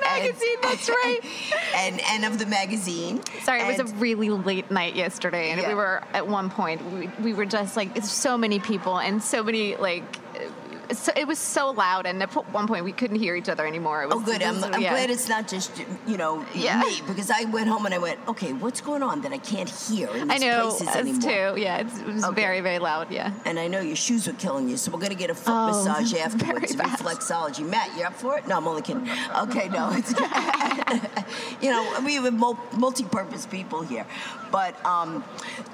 magazine, 0.00 0.56
that's 0.62 0.88
right. 0.88 1.20
And 1.76 2.00
and 2.00 2.24
of 2.24 2.38
the 2.38 2.46
magazine. 2.46 3.20
Sorry, 3.42 3.60
it 3.60 3.78
was 3.78 3.92
a 3.92 3.94
really 3.96 4.30
late 4.30 4.70
night 4.70 4.96
yesterday, 4.96 5.50
and 5.50 5.60
Yeah. 5.60 5.68
we 5.68 5.74
were 5.74 6.02
at 6.12 6.26
one 6.26 6.50
point 6.50 6.84
we, 6.92 7.08
we 7.22 7.34
were 7.34 7.44
just 7.46 7.76
like 7.76 7.96
it's 7.96 8.10
so 8.10 8.36
many 8.36 8.58
people 8.58 8.98
and 8.98 9.22
so 9.22 9.42
many 9.42 9.76
like. 9.76 10.04
So 10.92 11.12
it 11.14 11.26
was 11.26 11.38
so 11.38 11.70
loud, 11.70 12.06
and 12.06 12.22
at 12.22 12.32
one 12.52 12.66
point 12.66 12.82
we 12.84 12.92
couldn't 12.92 13.18
hear 13.18 13.36
each 13.36 13.48
other 13.48 13.66
anymore. 13.66 14.02
It 14.02 14.08
was, 14.08 14.16
Oh, 14.16 14.20
good. 14.20 14.42
I'm, 14.42 14.62
I'm 14.64 14.80
yeah. 14.80 14.90
glad 14.90 15.10
it's 15.10 15.28
not 15.28 15.46
just 15.46 15.70
you 16.06 16.16
know 16.16 16.44
Yeah. 16.54 16.80
me 16.80 17.02
because 17.06 17.30
I 17.30 17.44
went 17.44 17.68
home 17.68 17.84
and 17.84 17.94
I 17.94 17.98
went, 17.98 18.18
okay, 18.26 18.52
what's 18.54 18.80
going 18.80 19.02
on 19.02 19.20
that 19.22 19.32
I 19.32 19.38
can't 19.38 19.68
hear 19.68 20.08
in 20.08 20.30
I 20.30 20.38
know 20.38 20.70
places 20.70 20.88
anymore? 20.96 21.20
too. 21.54 21.60
Yeah, 21.60 21.78
it's, 21.78 21.98
it 21.98 22.06
was 22.06 22.24
Okay. 22.24 22.40
very 22.42 22.60
very 22.60 22.78
loud. 22.78 23.10
Yeah. 23.10 23.32
And 23.44 23.58
I 23.58 23.66
know 23.68 23.80
your 23.80 23.96
shoes 23.96 24.26
were 24.26 24.32
killing 24.34 24.68
you, 24.68 24.76
so 24.78 24.90
we're 24.90 25.00
gonna 25.00 25.14
get 25.14 25.30
a 25.30 25.34
foot 25.34 25.52
Oh, 25.54 25.66
massage 25.66 26.14
afterwards. 26.26 26.74
Reflexology. 26.76 27.68
Matt, 27.68 27.94
you 27.96 28.04
up 28.04 28.14
for 28.14 28.38
it? 28.38 28.46
No, 28.48 28.56
I'm 28.56 28.66
only 28.66 28.82
kidding. 28.82 29.08
Okay, 29.44 29.68
no, 29.68 29.90
it's 29.98 30.12
you 31.62 31.70
know 31.70 31.82
we 32.04 32.14
have 32.14 32.32
mul- 32.32 32.58
multi-purpose 32.76 33.46
people 33.46 33.82
here, 33.82 34.06
but 34.50 34.72
um, 34.86 35.22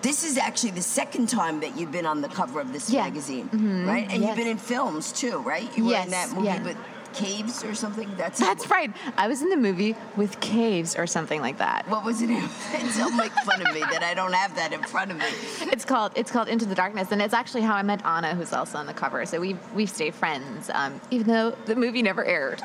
this 0.02 0.24
is 0.24 0.38
actually 0.38 0.72
the 0.72 0.82
second 0.82 1.28
time 1.28 1.60
that 1.60 1.76
you've 1.78 1.92
been 1.92 2.06
on 2.06 2.20
the 2.20 2.28
cover 2.28 2.60
of 2.60 2.72
this 2.72 2.90
Yeah. 2.90 3.04
Mm-hmm. 3.04 3.14
magazine, 3.14 3.86
right? 3.86 4.06
And 4.10 4.22
you've 4.24 4.36
been 4.36 4.48
in 4.48 4.58
films 4.58 5.03
too, 5.12 5.38
right? 5.38 5.68
You 5.76 5.86
were 5.86 5.94
in 5.94 6.10
that 6.10 6.30
movie 6.32 6.46
yeah. 6.46 6.62
with 6.62 6.76
Caves 7.14 7.62
or 7.64 7.74
something. 7.74 8.10
That's 8.16 8.40
That's 8.40 8.68
right. 8.70 8.92
I 9.16 9.28
was 9.28 9.40
in 9.40 9.48
the 9.48 9.56
movie 9.56 9.94
with 10.16 10.40
caves 10.40 10.96
or 10.96 11.06
something 11.06 11.40
like 11.40 11.58
that. 11.58 11.88
What 11.88 12.04
was 12.04 12.20
it? 12.20 12.26
Don't 12.96 13.16
make 13.16 13.32
fun 13.32 13.64
of 13.64 13.72
me 13.72 13.80
that 13.80 14.02
I 14.02 14.14
don't 14.14 14.32
have 14.32 14.56
that 14.56 14.72
in 14.72 14.82
front 14.82 15.12
of 15.12 15.18
me. 15.18 15.24
It's 15.72 15.84
called 15.84 16.12
it's 16.14 16.30
called 16.30 16.48
Into 16.48 16.66
the 16.66 16.74
Darkness, 16.74 17.10
and 17.10 17.22
it's 17.22 17.34
actually 17.34 17.62
how 17.62 17.74
I 17.74 17.82
met 17.82 18.04
Anna, 18.04 18.34
who's 18.34 18.52
also 18.52 18.78
on 18.78 18.86
the 18.86 18.92
cover. 18.92 19.24
So 19.26 19.40
we 19.40 19.56
we 19.74 19.86
stay 19.86 20.10
friends, 20.10 20.70
um, 20.72 21.00
even 21.10 21.26
though 21.26 21.50
the 21.66 21.74
movie 21.74 22.02
never 22.02 22.24
aired. 22.24 22.62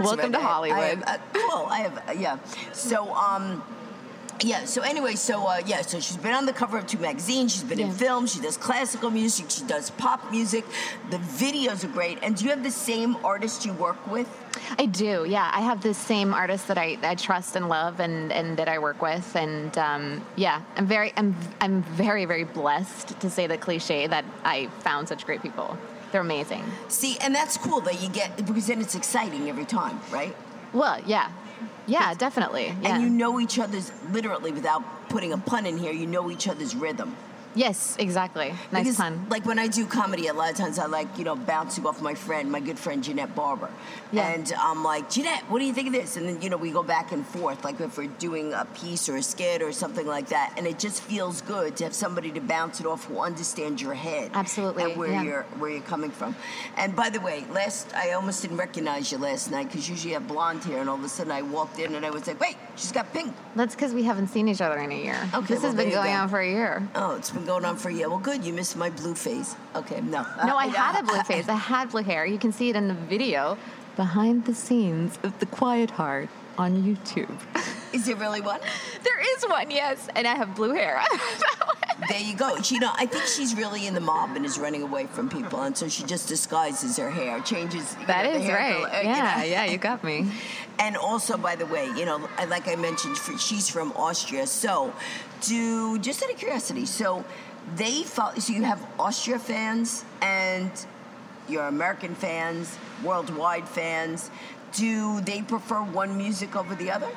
Welcome 0.00 0.32
right. 0.32 0.32
to 0.32 0.40
Hollywood. 0.40 0.78
I 0.78 0.86
have, 0.86 1.02
uh, 1.06 1.18
cool. 1.32 1.66
I 1.66 1.78
have, 1.80 2.08
uh, 2.08 2.12
yeah. 2.12 2.38
So, 2.72 3.12
um, 3.14 3.62
yeah. 4.42 4.64
So 4.64 4.82
anyway, 4.82 5.14
so 5.14 5.46
uh, 5.46 5.60
yeah. 5.66 5.82
So 5.82 6.00
she's 6.00 6.16
been 6.16 6.34
on 6.34 6.46
the 6.46 6.52
cover 6.52 6.78
of 6.78 6.86
two 6.86 6.98
magazines. 6.98 7.52
She's 7.52 7.62
been 7.62 7.80
in 7.80 7.88
Yeah. 7.88 7.92
film. 7.94 8.26
She 8.26 8.40
does 8.40 8.56
classical 8.56 9.10
music. 9.10 9.46
She 9.50 9.64
does 9.64 9.90
pop 9.90 10.30
music. 10.30 10.64
The 11.10 11.18
videos 11.18 11.84
are 11.84 11.88
great. 11.88 12.18
And 12.22 12.36
do 12.36 12.44
you 12.44 12.50
have 12.50 12.62
the 12.62 12.70
same 12.70 13.16
artist 13.24 13.64
you 13.66 13.72
work 13.74 14.04
with? 14.10 14.28
I 14.78 14.86
do, 14.86 15.24
yeah. 15.28 15.50
I 15.52 15.60
have 15.60 15.82
the 15.82 15.94
same 15.94 16.34
artist 16.34 16.68
that 16.68 16.78
I, 16.78 16.98
I 17.02 17.14
trust 17.14 17.56
and 17.56 17.68
love, 17.68 18.00
and, 18.00 18.30
and 18.32 18.56
that 18.58 18.68
I 18.68 18.78
work 18.78 19.00
with, 19.02 19.34
and 19.34 19.76
um, 19.78 20.24
yeah, 20.36 20.60
I'm 20.76 20.86
very 20.86 21.12
I'm 21.16 21.34
I'm 21.60 21.82
very 21.82 22.24
very 22.26 22.44
blessed 22.44 23.18
to 23.20 23.30
say 23.30 23.46
the 23.46 23.56
cliche 23.58 24.06
that 24.06 24.24
I 24.44 24.66
found 24.80 25.08
such 25.08 25.24
great 25.24 25.42
people. 25.42 25.76
They're 26.10 26.20
amazing. 26.20 26.64
See, 26.88 27.16
and 27.22 27.34
that's 27.34 27.56
cool 27.56 27.80
that 27.82 28.02
you 28.02 28.08
get 28.10 28.36
because 28.46 28.66
then 28.66 28.80
it's 28.82 28.94
exciting 28.94 29.48
every 29.48 29.64
time, 29.64 29.98
right? 30.10 30.36
Well, 30.74 31.00
yeah, 31.06 31.30
yeah, 31.86 32.14
definitely. 32.14 32.66
Yeah. 32.82 32.94
And 32.94 33.02
you 33.02 33.10
know 33.10 33.40
each 33.40 33.58
other's 33.58 33.92
literally 34.10 34.52
without 34.52 34.82
putting 35.08 35.32
a 35.32 35.38
pun 35.38 35.66
in 35.66 35.78
here. 35.78 35.92
You 35.92 36.06
know 36.06 36.30
each 36.30 36.48
other's 36.48 36.74
rhythm. 36.74 37.16
Yes, 37.54 37.96
exactly. 37.98 38.54
Nice 38.70 38.84
because, 38.84 38.96
pun. 38.96 39.26
Like 39.28 39.44
when 39.44 39.58
I 39.58 39.66
do 39.66 39.86
comedy, 39.86 40.28
a 40.28 40.34
lot 40.34 40.50
of 40.50 40.56
times 40.56 40.78
I 40.78 40.86
like, 40.86 41.18
you 41.18 41.24
know, 41.24 41.36
bouncing 41.36 41.86
off 41.86 42.00
my 42.02 42.14
friend, 42.14 42.50
my 42.50 42.60
good 42.60 42.78
friend 42.78 43.02
Jeanette 43.02 43.34
Barber. 43.34 43.70
Yeah. 44.12 44.28
And 44.28 44.52
I'm 44.58 44.84
like, 44.84 45.10
Jeanette, 45.10 45.42
what 45.50 45.58
do 45.58 45.64
you 45.64 45.72
think 45.72 45.88
of 45.88 45.92
this? 45.92 46.16
And 46.16 46.28
then, 46.28 46.42
you 46.42 46.50
know, 46.50 46.56
we 46.56 46.70
go 46.70 46.82
back 46.82 47.12
and 47.12 47.26
forth, 47.26 47.64
like 47.64 47.80
if 47.80 47.96
we're 47.96 48.06
doing 48.06 48.52
a 48.52 48.66
piece 48.74 49.08
or 49.08 49.16
a 49.16 49.22
skit 49.22 49.62
or 49.62 49.72
something 49.72 50.06
like 50.06 50.28
that. 50.28 50.54
And 50.56 50.66
it 50.66 50.78
just 50.78 51.02
feels 51.02 51.40
good 51.42 51.76
to 51.76 51.84
have 51.84 51.94
somebody 51.94 52.30
to 52.32 52.40
bounce 52.40 52.80
it 52.80 52.86
off 52.86 53.04
who 53.04 53.18
understands 53.20 53.80
your 53.80 53.94
head. 53.94 54.30
Absolutely, 54.34 54.84
And 54.84 54.96
where 54.96 55.10
yeah. 55.10 55.22
you're 55.22 55.42
where 55.58 55.70
you're 55.70 55.80
coming 55.82 56.10
from. 56.10 56.34
And 56.76 56.94
by 56.94 57.10
the 57.10 57.20
way, 57.20 57.44
last 57.52 57.94
I 57.94 58.12
almost 58.12 58.42
didn't 58.42 58.58
recognize 58.58 59.10
you 59.12 59.18
last 59.18 59.50
night 59.50 59.68
because 59.68 59.88
usually 59.88 60.10
you 60.10 60.18
have 60.18 60.28
blonde 60.28 60.64
hair 60.64 60.80
and 60.80 60.88
all 60.88 60.96
of 60.96 61.04
a 61.04 61.08
sudden 61.08 61.32
I 61.32 61.42
walked 61.42 61.78
in 61.78 61.94
and 61.94 62.04
I 62.04 62.10
was 62.10 62.26
like, 62.26 62.40
wait, 62.40 62.56
she's 62.76 62.92
got 62.92 63.12
pink. 63.12 63.34
That's 63.56 63.74
because 63.74 63.92
we 63.92 64.02
haven't 64.02 64.28
seen 64.28 64.48
each 64.48 64.60
other 64.60 64.78
in 64.78 64.92
a 64.92 65.02
year. 65.02 65.18
Okay, 65.34 65.46
this 65.46 65.62
well, 65.62 65.72
has 65.72 65.74
been 65.74 65.90
going 65.90 66.12
go. 66.12 66.18
on 66.18 66.28
for 66.28 66.40
a 66.40 66.48
year. 66.48 66.88
Oh, 66.94 67.16
it's 67.16 67.30
been 67.30 67.41
going 67.46 67.64
on 67.64 67.76
for 67.76 67.88
a 67.88 67.92
year. 67.94 68.08
Well, 68.08 68.18
good. 68.18 68.44
You 68.44 68.52
missed 68.52 68.76
my 68.76 68.90
blue 68.90 69.14
face. 69.14 69.54
Okay, 69.76 70.00
no. 70.00 70.26
No, 70.46 70.56
I 70.56 70.66
had 70.82 71.00
a 71.00 71.04
blue 71.06 71.22
face. 71.22 71.48
I 71.48 71.54
had 71.56 71.90
blue 71.90 72.02
hair. 72.02 72.24
You 72.26 72.38
can 72.38 72.52
see 72.52 72.70
it 72.70 72.76
in 72.76 72.88
the 72.88 72.94
video 72.94 73.56
behind 73.96 74.44
the 74.46 74.54
scenes 74.54 75.18
of 75.22 75.38
The 75.38 75.46
Quiet 75.46 75.90
Heart 75.90 76.28
on 76.58 76.82
YouTube. 76.82 77.38
Is 77.94 78.06
there 78.06 78.16
really 78.16 78.40
one? 78.40 78.60
there 79.04 79.36
is 79.36 79.44
one, 79.46 79.70
yes, 79.70 80.08
and 80.16 80.26
I 80.26 80.34
have 80.34 80.54
blue 80.54 80.72
hair. 80.72 81.02
There 82.08 82.18
you 82.20 82.34
go. 82.34 82.60
She, 82.62 82.74
you 82.74 82.80
know, 82.80 82.90
I 82.96 83.06
think 83.06 83.24
she's 83.26 83.54
really 83.54 83.86
in 83.86 83.94
the 83.94 84.00
mob 84.00 84.34
and 84.34 84.44
is 84.44 84.58
running 84.58 84.82
away 84.82 85.06
from 85.06 85.28
people, 85.28 85.62
and 85.62 85.76
so 85.76 85.88
she 85.88 86.02
just 86.02 86.26
disguises 86.26 86.96
her 86.96 87.08
hair, 87.08 87.38
changes. 87.40 87.94
that 88.08 88.24
know, 88.24 88.40
is 88.40 88.48
right. 88.48 88.74
color, 88.74 88.88
uh, 88.88 89.00
you 89.02 89.08
Yeah, 89.08 89.34
know. 89.36 89.44
yeah, 89.44 89.64
you 89.66 89.78
got 89.78 90.02
me. 90.02 90.26
And 90.82 90.96
also, 90.96 91.36
by 91.36 91.54
the 91.54 91.66
way, 91.66 91.86
you 91.96 92.04
know, 92.04 92.28
like 92.48 92.66
I 92.66 92.74
mentioned, 92.74 93.16
she's 93.38 93.68
from 93.68 93.92
Austria. 93.92 94.48
So, 94.48 94.92
do 95.42 95.96
just 96.00 96.24
out 96.24 96.32
of 96.32 96.36
curiosity, 96.36 96.86
so 96.86 97.24
they 97.76 98.02
follow. 98.02 98.34
So 98.40 98.52
you 98.52 98.64
have 98.64 98.84
Austria 98.98 99.38
fans 99.38 100.04
and 100.20 100.72
your 101.48 101.68
American 101.68 102.16
fans, 102.16 102.76
worldwide 103.04 103.68
fans. 103.68 104.28
Do 104.72 105.20
they 105.20 105.42
prefer 105.42 105.84
one 105.84 106.16
music 106.16 106.56
over 106.56 106.74
the 106.74 106.90
other? 106.90 107.08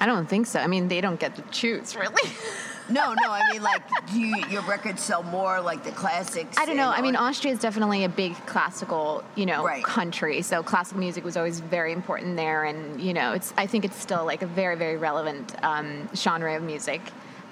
I 0.00 0.06
don't 0.06 0.26
think 0.26 0.46
so. 0.46 0.60
I 0.60 0.66
mean, 0.66 0.88
they 0.88 1.02
don't 1.02 1.20
get 1.20 1.36
to 1.36 1.42
choose, 1.50 1.94
really. 1.94 2.30
No, 2.88 3.14
no. 3.14 3.30
I 3.30 3.50
mean, 3.52 3.62
like, 3.62 3.82
do 4.12 4.18
you, 4.20 4.34
your 4.48 4.62
records 4.62 5.02
sell 5.02 5.22
more, 5.22 5.60
like 5.60 5.84
the 5.84 5.92
classics? 5.92 6.56
I 6.58 6.66
don't 6.66 6.76
know. 6.76 6.90
I 6.90 7.00
mean, 7.00 7.16
Austria 7.16 7.52
is 7.52 7.58
definitely 7.60 8.04
a 8.04 8.08
big 8.08 8.34
classical, 8.46 9.22
you 9.34 9.46
know, 9.46 9.64
Right. 9.64 9.84
country. 9.84 10.42
So 10.42 10.62
classical 10.62 11.00
music 11.00 11.24
was 11.24 11.36
always 11.36 11.60
very 11.60 11.92
important 11.92 12.36
there, 12.36 12.64
and 12.64 13.00
you 13.00 13.14
know, 13.14 13.32
it's. 13.32 13.52
I 13.56 13.66
think 13.66 13.84
it's 13.84 13.96
still 13.96 14.24
like 14.24 14.42
a 14.42 14.46
very, 14.46 14.76
very 14.76 14.96
relevant 14.96 15.54
um, 15.62 16.08
genre 16.14 16.56
of 16.56 16.62
music. 16.62 17.00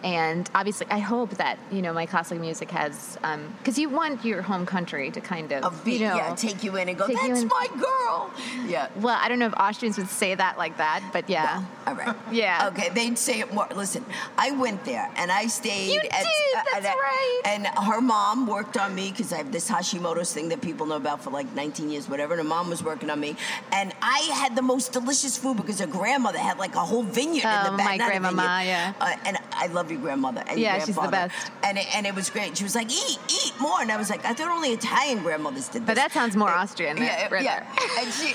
And 0.03 0.48
obviously, 0.55 0.86
I 0.90 0.98
hope 0.98 1.30
that 1.36 1.59
you 1.70 1.82
know 1.82 1.92
my 1.92 2.07
classical 2.07 2.40
music 2.40 2.70
has, 2.70 3.18
because 3.59 3.78
you 3.78 3.88
want 3.88 4.24
your 4.24 4.42
home 4.42 4.64
country 4.66 5.11
to 5.11 5.20
kind 5.20 5.53
of, 5.53 5.86
you 5.86 6.01
know, 6.01 6.16
yeah, 6.16 6.34
take 6.34 6.64
you 6.64 6.76
in 6.76 6.88
and 6.88 6.96
go. 6.98 7.07
That's 7.07 7.40
in." 7.42 7.48
my 7.48 7.66
girl. 7.78 8.30
Yeah. 8.66 8.88
well, 8.96 9.18
I 9.20 9.28
don't 9.28 9.38
know 9.38 9.46
if 9.46 9.55
Austrians 9.55 9.98
would 9.98 10.09
say 10.09 10.34
that 10.34 10.57
like 10.59 10.76
that, 10.78 11.03
but 11.12 11.28
yeah. 11.28 11.64
All 11.86 11.94
right. 11.94 12.16
Yeah. 12.32 12.68
Okay, 12.72 12.88
they'd 12.94 13.18
say 13.18 13.40
it 13.40 13.53
more. 13.53 13.66
Listen, 13.74 14.05
I 14.38 14.53
went 14.53 14.84
there 14.84 15.11
and 15.16 15.30
I 15.32 15.46
stayed. 15.48 15.92
You 15.94 15.98
at, 16.01 16.03
did, 16.03 16.12
at- 16.59 16.64
that's 16.72 16.86
at- 16.86 16.94
right. 16.96 17.40
And 17.44 17.66
her 17.66 18.01
mom 18.01 18.46
worked 18.46 18.76
on 18.76 18.94
me 18.94 19.11
because 19.11 19.32
I 19.32 19.38
have 19.38 19.51
this 19.53 19.68
Hashimoto's 19.70 20.32
thing 20.32 20.48
that 20.51 20.61
people 20.61 20.86
know 20.86 20.96
about 20.96 21.22
for 21.22 21.30
like 21.30 21.53
19 21.55 21.90
years, 21.90 22.09
whatever. 22.09 22.34
And 22.34 22.42
her 22.42 22.48
mom 22.48 22.68
was 22.70 22.82
working 22.82 23.11
on 23.11 23.18
me, 23.20 23.36
and 23.72 23.92
I 24.03 24.20
had 24.34 24.55
the 24.57 24.62
most 24.62 24.92
delicious 24.92 25.36
food 25.36 25.57
because 25.57 25.80
her 25.80 25.86
grandmother 25.86 26.38
had 26.38 26.59
like 26.59 26.74
a 26.74 26.80
whole 26.80 27.03
vineyard 27.03 27.42
in 27.44 27.66
Oh, 27.66 27.70
the 27.72 27.76
back. 27.76 27.86
my 27.86 27.96
grandmama, 27.98 28.42
vineyard. 28.42 28.64
yeah. 28.68 28.92
Uh, 29.01 29.16
and 29.26 29.36
I 29.53 29.66
love 29.66 29.89
your 29.91 30.01
grandmother. 30.01 30.43
And 30.47 30.59
your 30.59 30.70
Yeah, 30.70 30.78
she's 30.78 30.86
the 30.88 30.93
grandfather. 30.95 31.28
best. 31.28 31.51
And 31.64 31.78
it, 31.78 31.86
and 31.97 32.07
it 32.07 32.14
was 32.14 32.30
great. 32.30 32.57
She 32.57 32.64
was 32.64 32.74
like, 32.74 32.91
"Eat, 32.91 33.18
eat 33.28 33.53
more," 33.61 33.80
and 33.80 33.91
I 33.93 33.97
was 33.97 34.09
like, 34.11 34.24
"I 34.24 34.32
thought 34.34 34.49
only 34.51 34.70
Italian 34.70 35.22
grandmothers 35.22 35.68
did 35.68 35.82
this." 35.82 35.86
But 35.86 35.97
that 35.97 36.12
sounds 36.12 36.36
more 36.36 36.49
And- 36.51 36.61
Austrian 36.61 36.97
than- 36.97 37.07
Yeah, 37.07 37.28
right 37.30 37.43
yeah. 37.45 37.99
And 37.99 38.12
she, 38.12 38.34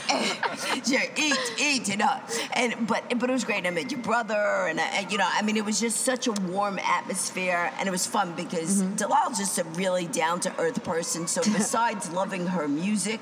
she 0.86 1.10
eat, 1.18 1.54
eat, 1.60 1.88
you 1.90 1.98
know. 1.98 2.18
And 2.54 2.88
but 2.88 3.04
but 3.20 3.30
it 3.30 3.34
was 3.34 3.44
great. 3.44 3.66
I 3.66 3.70
met 3.72 3.92
your 3.92 4.02
brother, 4.02 4.68
and, 4.70 4.80
I, 4.80 4.86
and 4.98 5.12
you 5.12 5.18
know, 5.18 5.28
I 5.32 5.42
mean, 5.42 5.58
it 5.58 5.66
was 5.66 5.80
just 5.80 6.02
such 6.02 6.28
a 6.28 6.32
warm 6.52 6.80
atmosphere, 6.80 7.72
and 7.80 7.88
it 7.88 7.92
was 7.92 8.06
fun 8.06 8.34
because 8.36 8.66
Mm-hmm. 8.76 8.96
Dalal's 8.96 9.38
just 9.38 9.58
a 9.58 9.64
really 9.76 10.06
down 10.08 10.40
to 10.42 10.60
earth 10.60 10.84
person. 10.84 11.28
So 11.28 11.42
besides 11.60 12.10
loving 12.12 12.48
her 12.48 12.68
music, 12.68 13.20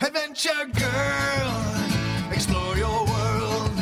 Adventure 0.00 0.66
girl, 0.78 2.30
explore 2.32 2.76
your 2.76 3.04
world. 3.06 3.74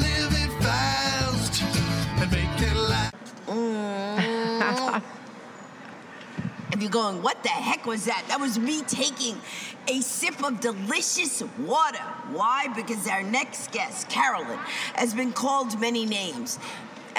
Live 0.00 0.32
it 0.32 0.62
fast 0.62 1.62
and 1.62 2.30
make 2.32 2.60
it 2.62 2.76
last. 2.76 3.14
If 6.80 6.84
you're 6.84 6.92
going, 6.92 7.22
what 7.22 7.42
the 7.42 7.50
heck 7.50 7.84
was 7.84 8.06
that? 8.06 8.24
That 8.28 8.40
was 8.40 8.58
me 8.58 8.80
taking 8.80 9.38
a 9.86 10.00
sip 10.00 10.42
of 10.42 10.60
delicious 10.60 11.42
water. 11.58 11.98
Why? 12.32 12.68
Because 12.74 13.06
our 13.06 13.22
next 13.22 13.70
guest, 13.70 14.08
Carilyn, 14.08 14.56
has 14.94 15.12
been 15.12 15.30
called 15.34 15.78
many 15.78 16.06
names. 16.06 16.58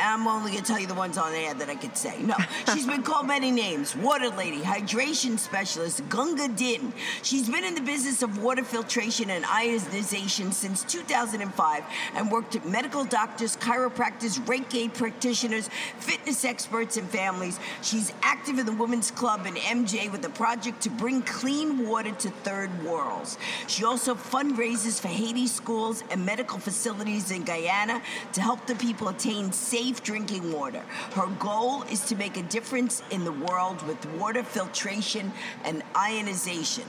I'm 0.02 0.28
only 0.28 0.52
going 0.52 0.64
to 0.64 0.68
tell 0.68 0.80
you 0.80 0.88
the 0.88 0.94
ones 0.94 1.18
on 1.18 1.34
air 1.34 1.54
that 1.54 1.70
I 1.70 1.76
could 1.76 1.96
say. 1.96 2.22
No, 2.22 2.36
she's 2.74 2.86
been 2.86 3.04
called 3.04 3.28
many 3.28 3.52
names. 3.52 3.96
Water 3.96 4.30
lady, 4.30 4.60
hydration 4.60 5.38
specialist, 5.38 6.08
Gunga 6.10 6.48
Din. 6.48 6.94
She's 7.22 7.50
been 7.50 7.64
in 7.64 7.76
the 7.76 7.82
business 7.82 8.22
of 8.22 8.42
water 8.42 8.64
filtration 8.64 9.30
and 9.30 9.46
ionization 9.46 10.52
since 10.52 10.84
2005 10.84 11.84
and 12.16 12.32
worked 12.32 12.54
with 12.56 12.66
medical 12.66 13.04
doctors, 13.04 13.56
chiropractors, 13.58 14.40
Reiki 14.46 14.94
practitioners, 14.94 15.70
fitness 16.00 16.44
experts, 16.44 16.98
and 16.98 17.08
families. 17.10 17.60
She's 17.82 18.12
active 18.24 18.60
in 18.60 18.66
the 18.66 18.74
Women's 18.74 19.12
Club 19.12 19.46
and 19.46 19.58
MJ 19.58 20.12
with 20.12 20.26
a 20.26 20.30
project 20.30 20.82
to 20.82 20.90
bring 20.90 21.22
clean 21.22 21.88
water 21.88 22.12
to 22.12 22.30
third 22.30 22.84
worlds. 22.84 23.38
She 23.68 23.84
also 23.84 24.16
fundraises 24.16 25.00
for 25.00 25.08
Haiti 25.10 25.48
schools 25.48 26.04
and 26.10 26.26
medical 26.26 26.60
facilities 26.60 27.32
in 27.32 27.44
Guyana 27.44 28.02
to 28.34 28.42
help 28.42 28.66
the 28.66 28.76
people 28.76 29.08
attain 29.08 29.52
safe 29.52 29.91
safe 29.92 30.04
drinking 30.04 30.54
water. 30.54 30.84
Her 31.14 31.28
goal 31.40 31.84
is 31.84 32.02
to 32.06 32.16
make 32.16 32.38
a 32.38 32.44
difference 32.44 33.04
in 33.12 33.26
the 33.26 33.32
world 33.32 33.86
with 33.88 34.06
water 34.14 34.44
filtration 34.44 35.34
and 35.66 35.84
ionization. 35.98 36.86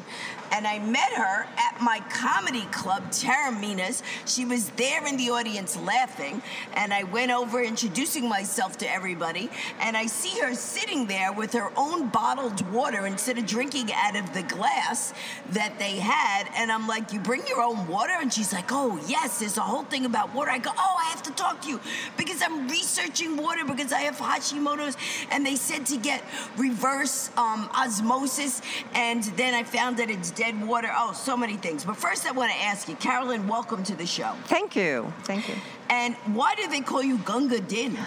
And 0.53 0.66
I 0.66 0.78
met 0.80 1.11
her 1.12 1.46
at 1.57 1.80
my 1.80 2.00
comedy 2.11 2.66
club, 2.72 3.11
Terraminas. 3.11 4.03
She 4.26 4.44
was 4.44 4.68
there 4.70 5.05
in 5.07 5.16
the 5.16 5.30
audience 5.30 5.78
laughing, 5.78 6.42
and 6.74 6.92
I 6.92 7.05
went 7.05 7.32
over 7.32 7.62
introducing 7.62 8.28
myself 8.28 8.76
to 8.78 8.90
everybody, 8.90 9.48
and 9.80 9.96
I 9.96 10.07
see 10.07 10.38
her 10.40 10.55
sitting 10.55 11.07
there 11.07 11.32
with 11.32 11.55
her 11.55 11.72
own 11.74 12.09
bottled 12.09 12.70
water 12.70 13.07
instead 13.07 13.38
of 13.38 13.46
drinking 13.46 13.90
out 13.94 14.14
of 14.14 14.34
the 14.34 14.42
glass 14.42 15.14
that 15.53 15.78
they 15.78 15.96
had. 15.96 16.48
And 16.55 16.70
I'm 16.70 16.86
like, 16.86 17.12
You 17.12 17.20
bring 17.20 17.46
your 17.48 17.62
own 17.62 17.88
water? 17.88 18.12
And 18.20 18.30
she's 18.30 18.53
like, 18.53 18.70
Oh, 18.70 19.00
yes, 19.09 19.40
there's 19.40 19.57
a 19.57 19.62
whole 19.62 19.84
thing 19.84 20.05
about 20.05 20.34
water. 20.34 20.50
I 20.50 20.59
go, 20.59 20.70
Oh, 20.76 20.96
I 21.00 21.09
have 21.11 21.22
to 21.22 21.32
talk 21.32 21.62
to 21.62 21.68
you 21.68 21.80
because 22.18 22.42
I'm 22.42 22.68
researching 22.68 22.91
water 23.36 23.64
because 23.64 23.93
I 23.93 24.01
have 24.01 24.16
Hashimoto's, 24.16 24.97
and 25.30 25.45
they 25.45 25.57
said 25.57 25.86
to 25.86 25.97
get 25.97 26.22
reverse 26.57 27.30
um, 27.36 27.68
osmosis, 27.74 28.62
and 28.95 29.22
then 29.36 29.55
I 29.55 29.62
found 29.62 29.97
that 29.99 30.11
it's 30.11 30.30
dead 30.30 30.66
water. 30.66 30.90
Oh, 30.95 31.12
so 31.12 31.36
many 31.36 31.57
things. 31.57 31.84
But 31.84 31.97
first, 31.97 32.26
I 32.26 32.32
want 32.32 32.53
to 32.53 32.59
ask 32.59 32.88
you, 32.88 32.97
Carilyn, 32.97 33.47
welcome 33.49 33.82
to 33.84 33.95
the 33.95 34.07
show. 34.07 34.34
Thank 34.45 34.76
you. 34.76 35.12
Thank 35.24 35.49
you. 35.49 35.55
And 35.90 36.14
why 36.34 36.55
do 36.55 36.68
they 36.68 36.80
call 36.80 37.03
you 37.03 37.18
Gunga 37.18 37.61
Din? 37.61 37.99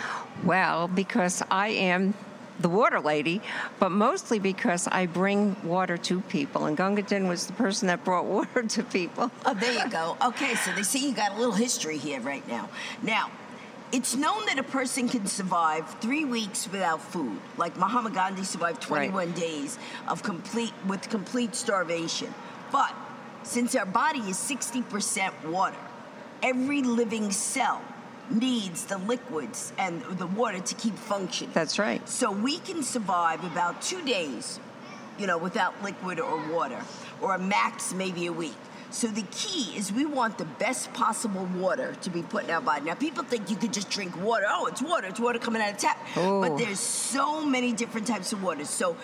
Well, 0.43 0.87
because 0.87 1.43
I 1.51 1.69
am 1.69 2.13
the 2.59 2.69
water 2.69 2.99
lady, 2.99 3.41
but 3.79 3.91
mostly 3.91 4.39
because 4.39 4.87
I 4.87 5.05
bring 5.05 5.55
water 5.63 5.97
to 5.97 6.21
people. 6.21 6.65
And 6.65 6.77
Gunga 6.77 7.01
Din 7.01 7.27
was 7.27 7.47
the 7.47 7.53
person 7.53 7.87
that 7.87 8.03
brought 8.03 8.25
water 8.37 8.63
to 8.63 8.83
people. 8.83 9.31
Oh, 9.45 9.53
there 9.53 9.73
you 9.73 9.89
go. 9.89 10.17
Okay, 10.25 10.55
so 10.55 10.71
they 10.71 10.83
see 10.83 11.07
you 11.07 11.15
got 11.15 11.33
a 11.33 11.35
little 11.35 11.53
history 11.53 11.97
here 11.97 12.21
right 12.21 12.47
now. 12.47 12.69
Now, 13.01 13.29
it's 13.91 14.15
known 14.15 14.45
that 14.47 14.59
a 14.59 14.63
person 14.63 15.07
can 15.07 15.25
survive 15.27 15.87
three 16.01 16.25
weeks 16.25 16.67
without 16.71 17.01
food. 17.01 17.39
Like 17.57 17.77
Mahatma 17.77 18.11
Gandhi 18.11 18.43
survived 18.43 18.81
21 18.81 19.13
Right. 19.27 19.35
days 19.35 19.77
of 20.07 20.23
complete 20.23 20.73
with 20.87 21.09
complete 21.09 21.55
starvation. 21.55 22.33
But 22.71 22.93
since 23.43 23.75
our 23.75 23.85
body 23.85 24.19
is 24.19 24.37
60% 24.37 25.45
water, 25.45 25.77
every 26.43 26.81
living 26.81 27.31
cell 27.31 27.81
needs 28.29 28.85
the 28.85 28.97
liquids 28.97 29.71
and 29.77 30.01
the 30.17 30.25
water 30.27 30.59
to 30.59 30.75
keep 30.75 30.95
functioning. 30.95 31.51
That's 31.53 31.77
right. 31.77 32.07
So 32.09 32.31
we 32.31 32.57
can 32.57 32.81
survive 32.81 33.43
about 33.43 33.81
two 33.83 34.01
days, 34.03 34.59
you 35.19 35.27
know, 35.27 35.37
without 35.37 35.81
liquid 35.83 36.19
or 36.19 36.37
water, 36.51 36.81
or 37.21 37.35
a 37.35 37.39
max 37.39 37.93
maybe 37.93 38.25
a 38.25 38.33
week. 38.33 38.55
So 38.95 39.07
the 39.07 39.23
key 39.23 39.77
is 39.77 39.91
we 39.91 40.05
want 40.05 40.37
the 40.37 40.45
best 40.45 40.93
possible 40.93 41.49
water 41.57 41.97
to 42.03 42.09
be 42.09 42.21
put 42.21 42.45
in 42.45 42.49
our 42.51 42.61
body. 42.61 42.85
Now 42.85 42.93
people 42.93 43.25
think 43.25 43.49
you 43.49 43.57
could 43.57 43.73
just 43.73 43.89
drink 43.89 44.15
water. 44.23 44.45
Oh, 44.47 44.67
it's 44.67 44.81
water. 44.81 45.07
It's 45.07 45.19
water 45.19 45.37
coming 45.37 45.61
out 45.61 45.73
of 45.73 45.77
tap. 45.77 45.99
Oh. 46.15 46.39
But 46.39 46.57
there's 46.57 46.79
so 46.79 47.45
many 47.45 47.73
different 47.73 48.07
types 48.07 48.31
of 48.31 48.41
water. 48.41 48.63
So 48.63 48.95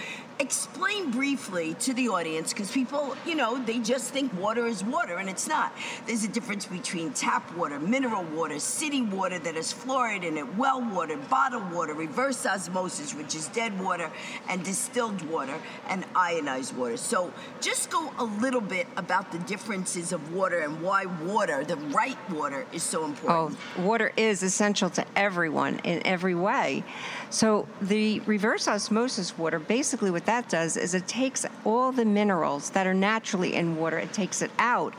explain 0.42 1.12
briefly 1.12 1.76
to 1.76 1.94
the 1.94 2.10
audience 2.10 2.52
because 2.52 2.72
people, 2.72 3.16
you 3.28 3.36
know, 3.36 3.64
they 3.64 3.78
just 3.80 4.12
think 4.12 4.34
water 4.34 4.66
is 4.66 4.84
water 4.84 5.18
and 5.18 5.30
it's 5.30 5.48
not. 5.48 5.72
There's 6.08 6.24
a 6.24 6.28
difference 6.28 6.66
between 6.66 7.14
tap 7.14 7.56
water, 7.56 7.80
mineral 7.80 8.24
water, 8.24 8.58
city 8.58 9.04
water 9.04 9.38
that 9.38 9.56
has 9.56 9.72
fluoride 9.72 10.24
in 10.24 10.38
it, 10.38 10.56
well 10.56 10.82
water, 10.82 11.16
bottled 11.30 11.72
water, 11.72 11.94
reverse 11.94 12.44
osmosis, 12.46 13.14
which 13.14 13.36
is 13.36 13.48
dead 13.50 13.80
water, 13.80 14.12
and 14.50 14.66
distilled 14.66 15.22
water 15.30 15.58
and 15.88 16.04
ionized 16.16 16.76
water. 16.76 16.98
So 16.98 17.32
just 17.62 17.92
go 17.92 18.12
a 18.18 18.24
little 18.24 18.62
bit 18.62 18.88
about 18.98 19.32
the 19.32 19.40
differences 19.40 20.12
of 20.12 20.34
water 20.34 20.60
and 20.62 20.82
why 20.82 21.06
water, 21.06 21.64
the 21.64 21.78
right 21.78 22.18
water, 22.32 22.66
is 22.74 22.82
so 22.82 23.06
important. 23.06 23.60
Oh, 23.78 23.82
water 23.84 24.12
is 24.18 24.42
essential 24.42 24.90
to 24.92 25.06
everyone 25.16 25.80
in 25.84 26.06
every 26.06 26.34
way. 26.34 26.84
So, 27.30 27.66
the 27.82 28.20
reverse 28.22 28.68
osmosis 28.68 29.38
water, 29.38 29.58
basically 29.58 30.12
what 30.12 30.26
that 30.32 30.48
does 30.48 30.78
is 30.78 30.94
it 30.94 31.08
takes 31.08 31.46
all 31.66 31.92
the 31.92 32.06
minerals 32.06 32.70
that 32.72 32.88
are 32.88 32.94
naturally 32.94 33.54
in 33.54 33.76
water, 33.76 33.98
it 34.00 34.14
takes 34.14 34.42
it 34.42 34.52
out. 34.58 34.94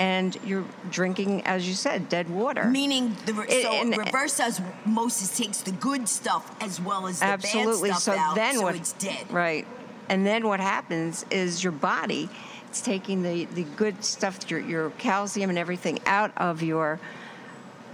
And 0.00 0.36
you're 0.44 0.64
drinking, 0.90 1.42
as 1.44 1.66
you 1.68 1.74
said, 1.74 2.08
dead 2.08 2.28
water. 2.30 2.64
Meaning, 2.64 3.16
the 3.26 3.34
re- 3.34 3.48
It- 3.48 3.62
so 3.64 3.72
and- 3.72 3.96
reverse 3.96 4.38
osmosis 4.40 5.36
takes 5.36 5.58
the 5.60 5.72
good 5.72 6.08
stuff 6.08 6.44
as 6.60 6.80
well 6.80 7.06
as 7.08 7.18
the 7.20 7.26
Absolutely. 7.26 7.90
bad 7.90 7.98
stuff 7.98 8.14
so 8.16 8.20
out, 8.20 8.34
then 8.36 8.54
so 8.56 8.62
what? 8.62 8.74
it's 8.76 8.92
dead. 8.92 9.26
Right. 9.30 9.66
And 10.08 10.24
then 10.26 10.46
what 10.46 10.60
happens 10.60 11.24
is 11.30 11.62
your 11.64 11.72
body, 11.72 12.28
it's 12.68 12.80
taking 12.80 13.22
the, 13.22 13.44
the 13.46 13.64
good 13.64 14.04
stuff, 14.04 14.48
your, 14.50 14.60
your 14.60 14.90
calcium 14.90 15.50
and 15.50 15.58
everything 15.58 15.98
out 16.06 16.30
of 16.36 16.62
your 16.62 17.00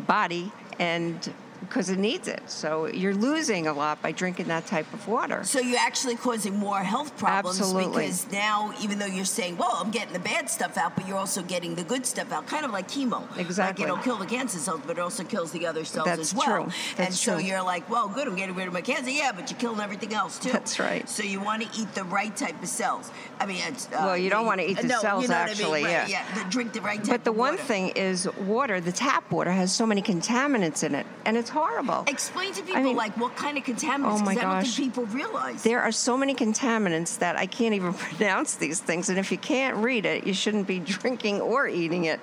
body 0.06 0.52
and 0.78 1.32
because 1.68 1.90
it 1.90 1.98
needs 1.98 2.28
it. 2.28 2.42
So 2.46 2.86
you're 2.86 3.14
losing 3.14 3.66
a 3.66 3.72
lot 3.72 4.00
by 4.02 4.12
drinking 4.12 4.48
that 4.48 4.66
type 4.66 4.92
of 4.92 5.06
water. 5.08 5.44
So 5.44 5.60
you're 5.60 5.78
actually 5.78 6.16
causing 6.16 6.56
more 6.56 6.78
health 6.82 7.16
problems 7.16 7.58
Absolutely. 7.60 8.04
because 8.04 8.30
now, 8.32 8.72
even 8.80 8.98
though 8.98 9.06
you're 9.06 9.24
saying, 9.24 9.56
"Well, 9.56 9.76
I'm 9.80 9.90
getting 9.90 10.12
the 10.12 10.18
bad 10.18 10.48
stuff 10.50 10.76
out," 10.76 10.96
but 10.96 11.06
you're 11.06 11.18
also 11.18 11.42
getting 11.42 11.74
the 11.74 11.84
good 11.84 12.06
stuff 12.06 12.32
out, 12.32 12.46
kind 12.46 12.64
of 12.64 12.70
like 12.70 12.88
chemo. 12.88 13.22
Exactly. 13.38 13.84
Like 13.84 13.92
it'll 13.92 14.02
kill 14.04 14.16
the 14.16 14.26
cancer 14.26 14.58
cells, 14.58 14.80
but 14.86 14.98
it 14.98 15.00
also 15.00 15.24
kills 15.24 15.52
the 15.52 15.66
other 15.66 15.84
cells 15.84 16.06
That's 16.06 16.20
as 16.20 16.34
well. 16.34 16.46
true. 16.64 16.72
That's 16.96 17.08
and 17.10 17.14
so 17.14 17.34
true. 17.38 17.44
you're 17.46 17.62
like, 17.62 17.88
"Well, 17.90 18.08
good, 18.08 18.28
I'm 18.28 18.36
getting 18.36 18.54
rid 18.54 18.66
of 18.68 18.72
my 18.74 18.80
cancer." 18.82 19.10
Yeah, 19.10 19.32
but 19.32 19.50
you're 19.50 19.60
killing 19.60 19.80
everything 19.80 20.14
else 20.14 20.38
too. 20.38 20.50
That's 20.52 20.78
right. 20.78 21.08
So 21.08 21.22
you 21.22 21.40
want 21.40 21.62
to 21.62 21.80
eat 21.80 21.94
the 21.94 22.04
right 22.04 22.34
type 22.36 22.62
of 22.62 22.68
cells. 22.68 23.10
I 23.40 23.46
mean, 23.46 23.62
it's, 23.66 23.86
uh, 23.86 24.02
Well, 24.04 24.16
you 24.16 24.30
don't 24.30 24.46
wanna 24.46 24.62
eat 24.62 24.78
the 24.80 24.86
no, 24.88 25.00
cells, 25.00 25.22
you 25.22 25.28
know 25.28 25.34
what 25.34 25.42
I 25.42 25.44
mean, 25.46 25.50
actually, 25.52 25.84
right, 25.84 26.08
yeah. 26.08 26.24
the- 26.34 26.50
drink 26.50 26.72
the 26.72 26.80
right 26.80 26.98
type. 26.98 27.08
But 27.08 27.24
the 27.24 27.32
one 27.32 27.54
water. 27.54 27.62
thing 27.64 27.88
is 27.90 28.28
water, 28.46 28.80
the 28.80 28.92
tap 28.92 29.30
water 29.30 29.50
has 29.52 29.72
so 29.74 29.84
many 29.86 30.02
contaminants 30.02 30.82
in 30.84 30.94
it, 30.94 31.06
and 31.24 31.36
it's 31.36 31.50
horrible. 31.54 32.04
Explain 32.06 32.52
to 32.54 32.62
people 32.62 32.82
mean- 32.82 32.96
like 32.96 33.16
what 33.16 33.34
kind 33.36 33.56
of 33.56 33.64
contaminants. 33.64 34.20
Oh, 34.20 34.24
my 34.24 34.32
I 34.32 34.34
gosh. 34.34 34.74
think 34.76 34.92
people 34.94 35.06
realize. 35.06 35.62
There 35.62 35.80
are 35.80 35.92
so 35.92 36.16
many 36.16 36.34
contaminants 36.34 37.18
that 37.18 37.36
I 37.36 37.46
can't 37.46 37.74
even 37.74 37.94
pronounce 38.06 38.56
these 38.56 38.80
things. 38.80 39.08
And 39.08 39.18
if 39.18 39.30
you 39.32 39.38
can't 39.38 39.76
read 39.78 40.04
it, 40.04 40.26
you 40.26 40.34
shouldn't 40.34 40.66
be 40.66 40.78
drinking 40.94 41.40
or 41.40 41.66
eating 41.68 42.04
it. 42.04 42.20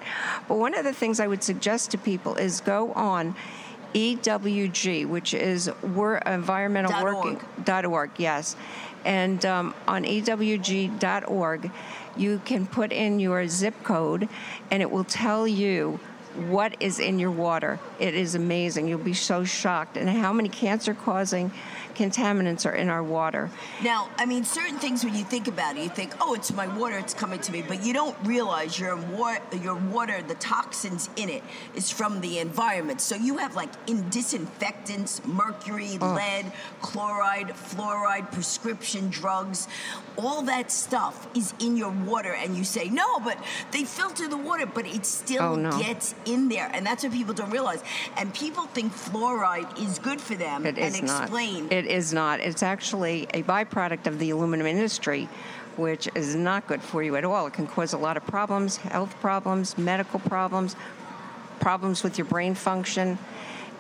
But 0.48 0.58
one 0.58 0.74
of 0.76 0.84
the 0.84 0.94
things 0.94 1.20
I 1.20 1.28
would 1.28 1.44
suggest 1.44 1.92
to 1.92 1.98
people 1.98 2.36
is 2.36 2.62
go 2.62 2.92
on 2.94 3.36
EWG, 3.94 5.06
which 5.08 5.34
is 5.34 5.70
Wor- 5.84 6.18
Environmental 6.26 6.92
Dot 6.92 7.04
Working 7.04 7.36
org. 7.36 7.66
dot 7.66 7.86
org, 7.86 8.12
yes. 8.18 8.56
And 9.04 9.44
um, 9.46 9.74
on 9.88 10.04
EWG.org, 10.06 11.72
you 12.16 12.42
can 12.46 12.68
put 12.68 12.92
in 12.92 13.20
your 13.20 13.48
zip 13.48 13.74
code, 13.84 14.30
and 14.70 14.82
it 14.82 14.92
will 14.92 15.04
tell 15.04 15.48
you 15.48 16.00
what 16.36 16.76
is 16.80 17.00
in 17.00 17.20
your 17.20 17.32
water. 17.32 17.80
It 18.00 18.14
is 18.14 18.36
amazing. 18.36 18.88
You'll 18.88 19.00
be 19.00 19.14
so 19.14 19.44
shocked, 19.44 19.98
and 19.98 20.10
how 20.10 20.34
many 20.34 20.50
cancer-causing 20.50 21.52
contaminants 22.02 22.66
are 22.66 22.74
in 22.84 22.90
our 22.90 23.04
water. 23.04 23.50
Now, 23.84 24.10
I 24.18 24.26
mean, 24.26 24.44
certain 24.44 24.78
things 24.80 25.04
when 25.06 25.16
you 25.16 25.24
think 25.24 25.48
about 25.48 25.78
it, 25.78 25.84
you 25.84 25.90
think, 25.90 26.12
"Oh, 26.20 26.34
it's 26.34 26.52
my 26.62 26.68
water; 26.82 26.98
it's 26.98 27.14
coming 27.14 27.40
to 27.42 27.52
me," 27.52 27.62
but 27.72 27.84
you 27.86 27.94
don't 27.94 28.16
realize 28.24 28.80
your 28.80 28.96
wa- 28.96 29.38
your 29.68 29.76
water, 29.76 30.18
the 30.34 30.36
toxins 30.36 31.10
in 31.16 31.30
it, 31.30 31.44
is 31.76 31.92
from 32.00 32.22
the 32.22 32.34
environment. 32.40 33.00
So 33.02 33.16
you 33.16 33.38
have 33.38 33.56
like 33.56 33.70
in 33.88 34.10
disinfectants, 34.10 35.22
mercury, 35.26 35.98
lead, 36.00 36.46
chloride, 36.82 37.50
fluoride, 37.70 38.32
prescription 38.32 39.10
drugs, 39.10 39.68
all 40.18 40.42
that 40.44 40.72
stuff 40.72 41.28
is 41.36 41.54
in 41.60 41.78
your 41.78 41.92
water, 41.92 42.34
and 42.34 42.58
you 42.58 42.64
say, 42.64 42.86
"No, 42.90 43.20
but 43.20 43.38
they 43.72 43.84
filter 43.84 44.28
the 44.28 44.38
water," 44.50 44.66
but 44.66 44.86
it 44.86 45.06
still 45.06 45.44
Oh, 45.44 45.56
no. 45.56 45.72
gets 45.80 46.16
in 46.26 46.50
there, 46.50 46.70
and 46.74 46.86
that's 46.86 47.04
what 47.04 47.12
people 47.14 47.34
don't 47.34 47.52
realize. 47.52 47.82
And 48.18 48.34
people 48.34 48.66
think 48.74 48.94
fluoride 48.94 49.70
is 49.86 50.00
good 50.00 50.20
for 50.22 50.36
them, 50.36 50.66
It 50.66 50.78
and 50.78 50.96
is 50.96 51.02
not. 51.02 51.22
explain. 51.24 51.68
It 51.72 51.86
is 51.92 52.14
not. 52.14 52.40
It's 52.40 52.64
actually 52.64 53.28
a 53.34 53.44
byproduct 53.44 54.08
of 54.08 54.18
the 54.18 54.30
aluminum 54.32 54.66
industry, 54.66 55.28
which 55.76 56.08
is 56.16 56.36
not 56.36 56.66
good 56.68 56.82
for 56.82 57.04
you 57.04 57.16
at 57.18 57.26
all. 57.26 57.48
It 57.48 57.54
can 57.54 57.68
cause 57.68 57.94
a 57.94 57.98
lot 57.98 58.18
of 58.18 58.26
problems, 58.26 58.78
health 58.78 59.16
problems, 59.20 59.78
medical 59.78 60.20
problems, 60.20 60.76
problems 61.60 62.04
with 62.04 62.18
your 62.18 62.26
brain 62.26 62.56
function. 62.56 63.18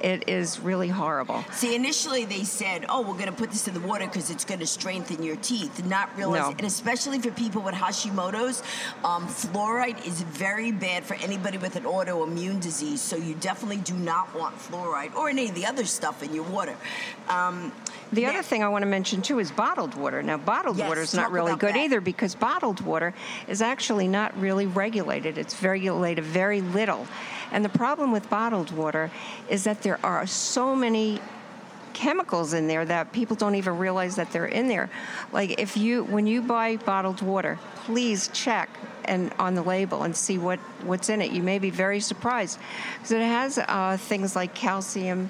It 0.01 0.27
is 0.27 0.59
really 0.59 0.87
horrible. 0.87 1.43
See, 1.53 1.75
initially 1.75 2.25
they 2.25 2.43
said, 2.43 2.85
"Oh, 2.89 3.01
we're 3.01 3.13
going 3.13 3.27
to 3.27 3.31
put 3.31 3.51
this 3.51 3.67
in 3.67 3.75
the 3.75 3.79
water 3.81 4.07
because 4.07 4.31
it's 4.31 4.43
going 4.43 4.59
to 4.59 4.65
strengthen 4.67 5.21
your 5.21 5.35
teeth." 5.37 5.85
Not 5.85 6.09
realizing, 6.17 6.49
No. 6.53 6.55
and 6.57 6.65
especially 6.65 7.19
for 7.19 7.29
people 7.31 7.61
with 7.61 7.75
Hashimoto's, 7.75 8.63
um, 9.03 9.27
fluoride 9.27 10.03
is 10.05 10.23
very 10.23 10.71
bad 10.71 11.05
for 11.05 11.13
anybody 11.15 11.59
with 11.59 11.75
an 11.75 11.83
autoimmune 11.83 12.59
disease. 12.59 12.99
So 12.99 13.15
you 13.15 13.35
definitely 13.35 13.77
do 13.77 13.93
not 13.93 14.33
want 14.35 14.57
fluoride 14.57 15.15
or 15.15 15.29
any 15.29 15.47
of 15.49 15.53
the 15.55 15.67
other 15.67 15.85
stuff 15.85 16.23
in 16.23 16.33
your 16.33 16.45
water. 16.45 16.75
Um, 17.29 17.71
The 18.11 18.23
now- 18.23 18.29
other 18.31 18.41
thing 18.43 18.63
I 18.63 18.67
want 18.69 18.81
to 18.81 18.87
mention 18.89 19.21
too 19.21 19.39
is 19.39 19.51
bottled 19.51 19.93
water. 19.95 20.21
Now, 20.23 20.37
bottled 20.37 20.77
Yes, 20.77 20.89
water 20.89 21.01
is 21.01 21.13
not 21.13 21.31
really 21.31 21.55
good 21.55 21.75
that. 21.75 21.79
either 21.79 22.01
because 22.01 22.33
bottled 22.35 22.81
water 22.81 23.13
is 23.47 23.61
actually 23.61 24.07
not 24.07 24.37
really 24.37 24.65
regulated. 24.65 25.37
It's 25.37 25.61
regulated 25.63 26.23
very 26.25 26.59
little. 26.61 27.07
And 27.51 27.65
the 27.65 27.69
problem 27.69 28.11
with 28.11 28.29
bottled 28.29 28.71
water 28.71 29.11
is 29.49 29.63
that 29.65 29.81
there 29.81 29.99
are 30.03 30.25
so 30.25 30.75
many 30.75 31.19
chemicals 31.93 32.53
in 32.53 32.67
there 32.67 32.85
that 32.85 33.11
people 33.11 33.35
don't 33.35 33.55
even 33.55 33.77
realize 33.77 34.15
that 34.15 34.31
they're 34.31 34.45
in 34.45 34.67
there. 34.67 34.89
Like 35.31 35.59
if 35.59 35.77
you 35.77 36.03
when 36.03 36.27
you 36.27 36.41
buy 36.41 36.77
bottled 36.77 37.21
water, 37.21 37.59
please 37.85 38.29
check 38.33 38.69
and 39.05 39.33
on 39.37 39.55
the 39.55 39.61
label 39.61 40.03
and 40.03 40.15
see 40.15 40.37
what 40.37 40.59
what's 40.83 41.09
in 41.09 41.21
it. 41.21 41.31
You 41.31 41.43
may 41.43 41.59
be 41.59 41.69
very 41.69 41.99
surprised 41.99 42.59
because 42.95 43.11
it 43.11 43.21
has 43.21 43.57
uh, 43.57 43.97
things 43.99 44.35
like 44.35 44.53
calcium 44.53 45.29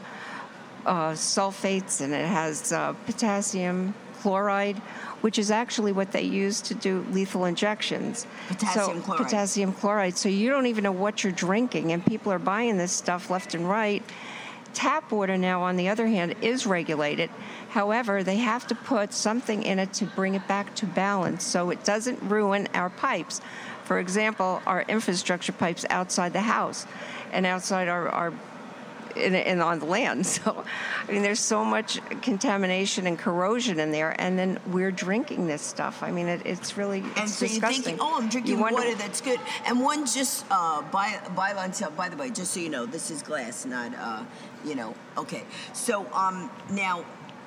uh, 0.86 1.12
sulfates 1.12 2.02
and 2.02 2.14
it 2.14 2.26
has 2.26 2.72
uh, 2.72 2.94
potassium 3.06 3.94
chloride, 4.22 4.78
which 5.22 5.40
is 5.40 5.52
actually 5.52 5.92
what 5.92 6.12
they 6.12 6.22
use 6.22 6.62
to 6.62 6.74
do 6.74 7.06
lethal 7.12 7.46
injections. 7.46 8.28
Potassium 8.48 8.98
so, 8.98 9.04
chloride. 9.04 9.26
Potassium 9.26 9.74
chloride. 9.74 10.18
So 10.18 10.30
you 10.30 10.50
don't 10.50 10.68
even 10.68 10.84
know 10.84 10.92
what 10.92 11.24
you're 11.24 11.34
drinking, 11.34 11.92
and 11.92 12.06
people 12.06 12.32
are 12.32 12.40
buying 12.40 12.78
this 12.78 12.92
stuff 12.92 13.30
left 13.30 13.54
and 13.54 13.68
right. 13.68 14.04
Tap 14.74 15.12
water 15.12 15.38
now, 15.38 15.64
on 15.64 15.76
the 15.76 15.90
other 15.90 16.08
hand, 16.08 16.36
is 16.42 16.66
regulated. 16.66 17.30
However, 17.70 18.24
they 18.24 18.38
have 18.38 18.68
to 18.68 18.76
put 18.76 19.14
something 19.14 19.64
in 19.64 19.80
it 19.80 19.94
to 19.94 20.06
bring 20.06 20.36
it 20.36 20.48
back 20.48 20.74
to 20.76 20.86
balance 20.86 21.44
so 21.44 21.70
it 21.72 21.84
doesn't 21.84 22.22
ruin 22.24 22.68
our 22.74 22.90
pipes. 22.90 23.42
For 23.84 24.00
example, 24.00 24.62
our 24.66 24.84
infrastructure 24.84 25.52
pipes 25.52 25.86
outside 25.90 26.32
the 26.32 26.42
house 26.42 26.86
and 27.34 27.46
outside 27.46 27.90
our, 27.90 28.08
our 28.08 28.34
in, 29.16 29.36
in, 29.36 29.62
on 29.62 29.80
the 29.80 29.86
land. 29.86 30.26
So, 30.32 30.64
I 31.08 31.12
mean, 31.12 31.24
there's 31.24 31.42
so 31.42 31.66
much 31.66 32.00
contamination 32.22 33.06
and 33.06 33.20
corrosion 33.20 33.80
in 33.80 33.92
there, 33.92 34.16
and 34.20 34.40
then 34.40 34.60
we're 34.68 34.92
drinking 34.92 35.46
this 35.46 35.62
stuff. 35.62 36.02
I 36.02 36.10
mean, 36.10 36.28
it, 36.28 36.42
it's 36.46 36.78
really 36.78 37.00
it's 37.00 37.20
and 37.20 37.30
so 37.30 37.48
disgusting. 37.48 37.76
you're 37.76 37.84
thinking, 37.84 37.98
oh, 38.00 38.18
I'm 38.18 38.30
drinking 38.30 38.60
wonder- 38.60 38.80
water 38.80 38.96
that's 38.96 39.20
good. 39.20 39.40
And 39.66 39.82
one 39.82 40.06
just 40.06 40.46
uh, 40.50 40.82
by 40.84 41.10
byline 41.36 41.78
tell. 41.78 41.92
By 41.92 42.08
the 42.10 42.16
way, 42.16 42.30
just 42.30 42.54
so 42.54 42.60
you 42.60 42.70
know, 42.70 42.86
this 42.86 43.12
is 43.12 43.22
glass, 43.22 43.66
not 43.66 43.94
uh, 43.96 44.24
you 44.64 44.76
know. 44.76 44.96
Okay, 45.18 45.44
so 45.74 46.12
um, 46.14 46.50
now 46.72 47.04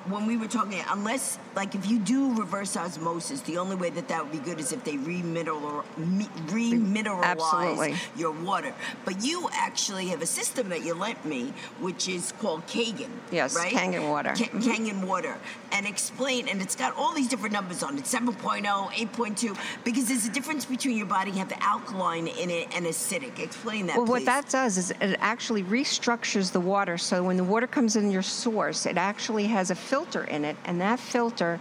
when 0.07 0.25
we 0.25 0.37
were 0.37 0.47
talking, 0.47 0.81
unless 0.89 1.39
like 1.55 1.73
if 1.75 1.89
you 1.89 1.99
do 1.99 2.33
reverse 2.35 2.77
osmosis, 2.77 3.41
the 3.41 3.57
only 3.57 3.75
way 3.75 3.89
that 3.89 4.07
that 4.07 4.23
would 4.23 4.31
be 4.31 4.39
good 4.39 4.59
is 4.59 4.71
if 4.71 4.83
they 4.83 4.97
remineral 4.97 5.83
remineralize 5.97 7.23
Absolutely. 7.23 7.95
your 8.17 8.31
water. 8.31 8.73
But 9.03 9.23
you 9.23 9.49
actually 9.53 10.07
have 10.07 10.21
a 10.21 10.25
system 10.25 10.69
that 10.69 10.83
you 10.83 10.93
lent 10.93 11.23
me, 11.25 11.53
which 11.79 12.07
is 12.07 12.33
called 12.39 12.65
Kangen. 12.67 13.09
Yes, 13.31 13.55
right? 13.55 13.73
Kangen 13.73 14.09
water. 14.09 14.29
Ka- 14.29 14.45
mm-hmm. 14.45 14.59
Kangen 14.59 15.05
water. 15.05 15.37
And 15.71 15.85
explain, 15.85 16.47
and 16.47 16.61
it's 16.61 16.75
got 16.75 16.95
all 16.95 17.13
these 17.13 17.27
different 17.27 17.53
numbers 17.53 17.83
on 17.83 17.97
it 17.97 18.03
7.0, 18.03 18.63
8.2, 18.65 19.57
because 19.83 20.07
there's 20.07 20.25
a 20.25 20.31
difference 20.31 20.65
between 20.65 20.97
your 20.97 21.05
body 21.05 21.31
have 21.31 21.51
alkaline 21.61 22.27
in 22.27 22.49
it 22.49 22.67
and 22.75 22.85
acidic. 22.85 23.39
Explain 23.39 23.87
that, 23.87 23.97
Well, 23.97 24.05
what 24.05 24.25
that 24.25 24.49
does 24.49 24.77
is 24.77 24.91
it 24.91 25.17
actually 25.19 25.63
restructures 25.63 26.51
the 26.51 26.59
water. 26.59 26.97
So 26.97 27.23
when 27.23 27.37
the 27.37 27.43
water 27.43 27.67
comes 27.67 27.95
in 27.95 28.11
your 28.11 28.21
source, 28.21 28.85
it 28.85 28.97
actually 28.97 29.45
has 29.47 29.71
a 29.71 29.75
filter 29.95 30.25
in 30.25 30.43
it, 30.43 30.57
and 30.65 30.81
that 30.81 30.99
filter 30.99 31.57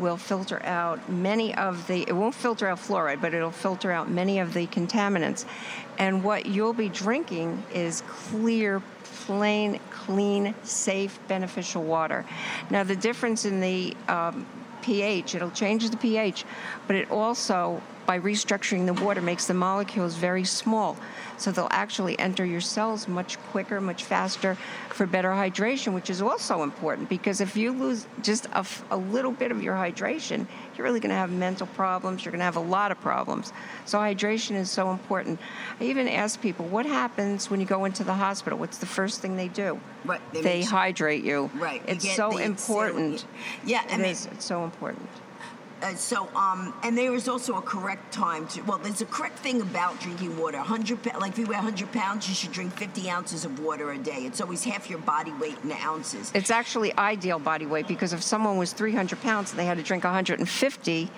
will 0.00 0.16
filter 0.16 0.60
out 0.64 1.08
many 1.08 1.54
of 1.54 1.86
the. 1.86 2.02
It 2.02 2.16
won't 2.16 2.34
filter 2.34 2.66
out 2.66 2.78
fluoride, 2.78 3.20
but 3.20 3.32
it'll 3.32 3.52
filter 3.52 3.92
out 3.92 4.10
many 4.10 4.40
of 4.40 4.54
the 4.54 4.66
contaminants. 4.66 5.44
And 5.96 6.24
what 6.24 6.46
you'll 6.46 6.72
be 6.72 6.88
drinking 6.88 7.62
is 7.72 8.02
clear, 8.08 8.82
plain, 9.04 9.78
clean, 9.90 10.52
safe, 10.64 11.20
beneficial 11.28 11.84
water. 11.84 12.24
Now, 12.70 12.82
the 12.82 12.96
difference 12.96 13.44
in 13.44 13.60
the 13.60 13.96
um, 14.08 14.44
pH, 14.82 15.36
it'll 15.36 15.52
change 15.52 15.88
the 15.88 15.96
pH, 15.96 16.44
but 16.88 16.96
it 16.96 17.08
also, 17.08 17.80
by 18.06 18.18
restructuring 18.20 18.86
the 18.86 18.94
water, 19.04 19.20
makes 19.20 19.46
the 19.46 19.54
molecules 19.54 20.14
very 20.14 20.44
small. 20.44 20.96
So 21.38 21.50
they'll 21.50 21.68
actually 21.70 22.18
enter 22.18 22.44
your 22.46 22.62
cells 22.62 23.08
much 23.08 23.38
quicker, 23.50 23.80
much 23.80 24.04
faster 24.04 24.56
for 24.88 25.06
better 25.06 25.30
hydration, 25.30 25.92
which 25.92 26.08
is 26.08 26.22
also 26.22 26.62
important 26.62 27.08
because 27.10 27.40
if 27.42 27.56
you 27.56 27.72
lose 27.72 28.06
just 28.22 28.46
a, 28.46 28.58
f- 28.58 28.84
a 28.90 28.96
little 28.96 29.32
bit 29.32 29.50
of 29.50 29.62
your 29.62 29.74
hydration, 29.74 30.46
you're 30.76 30.86
really 30.86 31.00
going 31.00 31.10
to 31.10 31.16
have 31.16 31.30
mental 31.30 31.66
problems. 31.68 32.24
You're 32.24 32.32
going 32.32 32.38
to 32.38 32.44
have 32.46 32.56
a 32.56 32.60
lot 32.60 32.90
of 32.90 32.98
problems. 33.00 33.52
So 33.84 33.98
hydration 33.98 34.56
is 34.56 34.70
so 34.70 34.90
important. 34.90 35.38
I 35.78 35.84
even 35.84 36.08
ask 36.08 36.40
people, 36.40 36.64
what 36.66 36.86
happens 36.86 37.50
when 37.50 37.60
you 37.60 37.66
go 37.66 37.84
into 37.84 38.02
the 38.04 38.14
hospital? 38.14 38.58
What's 38.58 38.78
the 38.78 38.86
first 38.86 39.20
thing 39.20 39.36
they 39.36 39.48
do? 39.48 39.78
Right, 40.06 40.20
they 40.32 40.40
They, 40.40 40.62
hydrate 40.62 41.24
you. 41.24 41.50
Right, 41.54 41.82
It's 41.86 42.14
so 42.16 42.38
important. 42.38 43.26
Yeah, 43.64 43.82
I 43.90 43.96
mean- 43.98 44.06
is. 44.06 44.26
It's 44.26 44.44
so 44.46 44.64
important. 44.64 45.08
Uh, 45.82 45.94
so, 45.94 46.28
um, 46.34 46.72
and 46.82 46.96
there 46.96 47.14
is 47.14 47.28
also 47.28 47.56
a 47.56 47.62
correct 47.62 48.12
time 48.12 48.46
to. 48.48 48.62
Well, 48.62 48.78
there's 48.78 49.02
a 49.02 49.06
correct 49.06 49.38
thing 49.40 49.60
about 49.60 50.00
drinking 50.00 50.38
water. 50.38 50.56
100, 50.56 51.02
pa- 51.02 51.18
like 51.18 51.32
if 51.32 51.38
you 51.38 51.46
weigh 51.46 51.56
100 51.56 51.92
pounds, 51.92 52.28
you 52.28 52.34
should 52.34 52.52
drink 52.52 52.72
50 52.72 53.10
ounces 53.10 53.44
of 53.44 53.60
water 53.60 53.92
a 53.92 53.98
day. 53.98 54.24
It's 54.24 54.40
always 54.40 54.64
half 54.64 54.88
your 54.88 54.98
body 55.00 55.32
weight 55.32 55.56
in 55.62 55.72
ounces. 55.72 56.32
It's 56.34 56.50
actually 56.50 56.96
ideal 56.96 57.38
body 57.38 57.66
weight 57.66 57.88
because 57.88 58.14
if 58.14 58.22
someone 58.22 58.56
was 58.56 58.72
300 58.72 59.20
pounds 59.20 59.50
and 59.50 59.58
they 59.58 59.66
had 59.66 59.76
to 59.76 59.82
drink 59.82 60.04
150 60.04 61.10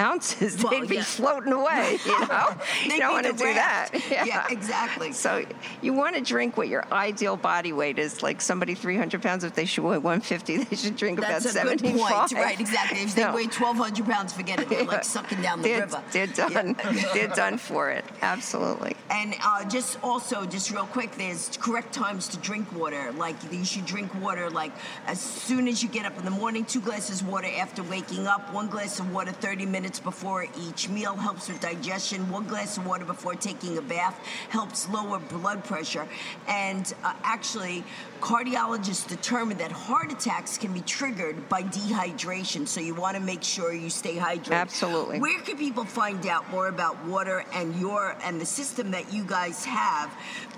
ounces, 0.00 0.62
Well, 0.62 0.72
they'd 0.72 0.88
be 0.88 0.96
yeah. 0.96 1.02
floating 1.02 1.52
away. 1.52 1.98
You 2.04 2.18
know, 2.28 2.56
you 2.84 2.98
don't 2.98 3.12
want 3.12 3.26
to 3.26 3.32
do 3.32 3.44
that. 3.54 3.90
raft. 3.92 4.10
Yeah, 4.10 4.46
exactly. 4.50 5.12
So 5.12 5.44
you 5.82 5.92
want 5.92 6.14
to 6.16 6.20
drink 6.22 6.56
what 6.56 6.68
your 6.68 6.84
ideal 6.92 7.36
body 7.36 7.72
weight 7.72 7.98
is. 7.98 8.22
Like 8.22 8.40
somebody 8.40 8.74
300 8.74 9.22
pounds, 9.22 9.44
if 9.44 9.54
they 9.54 9.64
should 9.64 9.84
weigh 9.84 9.98
150, 9.98 10.56
they 10.64 10.76
should 10.76 10.96
drink 10.96 11.20
That's 11.20 11.44
about 11.50 11.66
a 11.66 11.68
good 11.70 11.80
75. 11.80 12.08
point. 12.30 12.32
Right, 12.32 12.60
exactly. 12.60 13.00
If 13.02 13.14
they 13.14 13.22
No. 13.24 13.34
weigh 13.34 13.44
1,200 13.46 14.04
pounds, 14.06 14.32
forget 14.32 14.60
it. 14.60 14.68
They're 14.68 14.84
like 14.84 15.04
sucking 15.04 15.42
down 15.42 15.62
the 15.62 15.68
they're, 15.68 15.80
river. 15.80 16.02
They're 16.12 16.26
done. 16.26 16.76
Yeah. 16.84 17.10
they're 17.14 17.28
done 17.28 17.58
for 17.58 17.90
it. 17.90 18.04
Absolutely. 18.22 18.96
And 19.10 19.34
uh, 19.42 19.64
just 19.68 19.98
also, 20.02 20.46
just 20.46 20.70
real 20.70 20.86
quick, 20.86 21.12
there's 21.16 21.56
correct 21.60 21.92
times 21.92 22.28
to 22.28 22.36
drink 22.38 22.72
water. 22.74 23.12
Like 23.12 23.36
you 23.52 23.64
should 23.64 23.86
drink 23.86 24.14
water 24.22 24.48
like 24.50 24.72
as 25.06 25.20
soon 25.20 25.66
as 25.68 25.82
you 25.82 25.88
get 25.88 26.06
up 26.06 26.16
in 26.18 26.24
the 26.24 26.30
morning, 26.30 26.64
two 26.64 26.80
glasses 26.80 27.20
of 27.22 27.28
water 27.28 27.48
after 27.58 27.82
waking 27.82 28.26
up, 28.26 28.52
one 28.52 28.68
glass 28.68 29.00
of 29.00 29.12
water 29.12 29.32
30 29.32 29.66
minutes 29.66 29.89
before 29.98 30.46
each 30.68 30.88
meal 30.88 31.16
helps 31.16 31.48
with 31.48 31.60
digestion. 31.60 32.30
One 32.30 32.46
glass 32.46 32.76
of 32.76 32.86
water 32.86 33.04
before 33.04 33.34
taking 33.34 33.78
a 33.78 33.82
bath 33.82 34.18
helps 34.48 34.88
lower 34.88 35.18
blood 35.18 35.64
pressure. 35.64 36.06
And 36.46 36.92
uh, 37.02 37.14
actually, 37.24 37.84
cardiologists 38.20 39.08
determine 39.08 39.58
that 39.58 39.72
heart 39.72 40.12
attacks 40.12 40.58
can 40.58 40.72
be 40.72 40.80
triggered 40.82 41.48
by 41.48 41.62
dehydration. 41.62 42.66
So 42.66 42.80
you 42.80 42.94
want 42.94 43.16
to 43.16 43.22
make 43.22 43.42
sure 43.42 43.72
you 43.72 43.90
stay 43.90 44.16
hydrated. 44.16 44.52
Absolutely. 44.52 45.20
Where 45.20 45.40
can 45.40 45.56
people 45.56 45.84
find 45.84 46.26
out 46.26 46.48
more 46.50 46.68
about 46.68 47.02
water 47.06 47.44
and 47.54 47.74
your 47.76 48.16
and 48.22 48.40
the 48.40 48.46
system 48.46 48.90
that 48.92 49.12
you 49.12 49.24
guys 49.24 49.64
have 49.64 50.12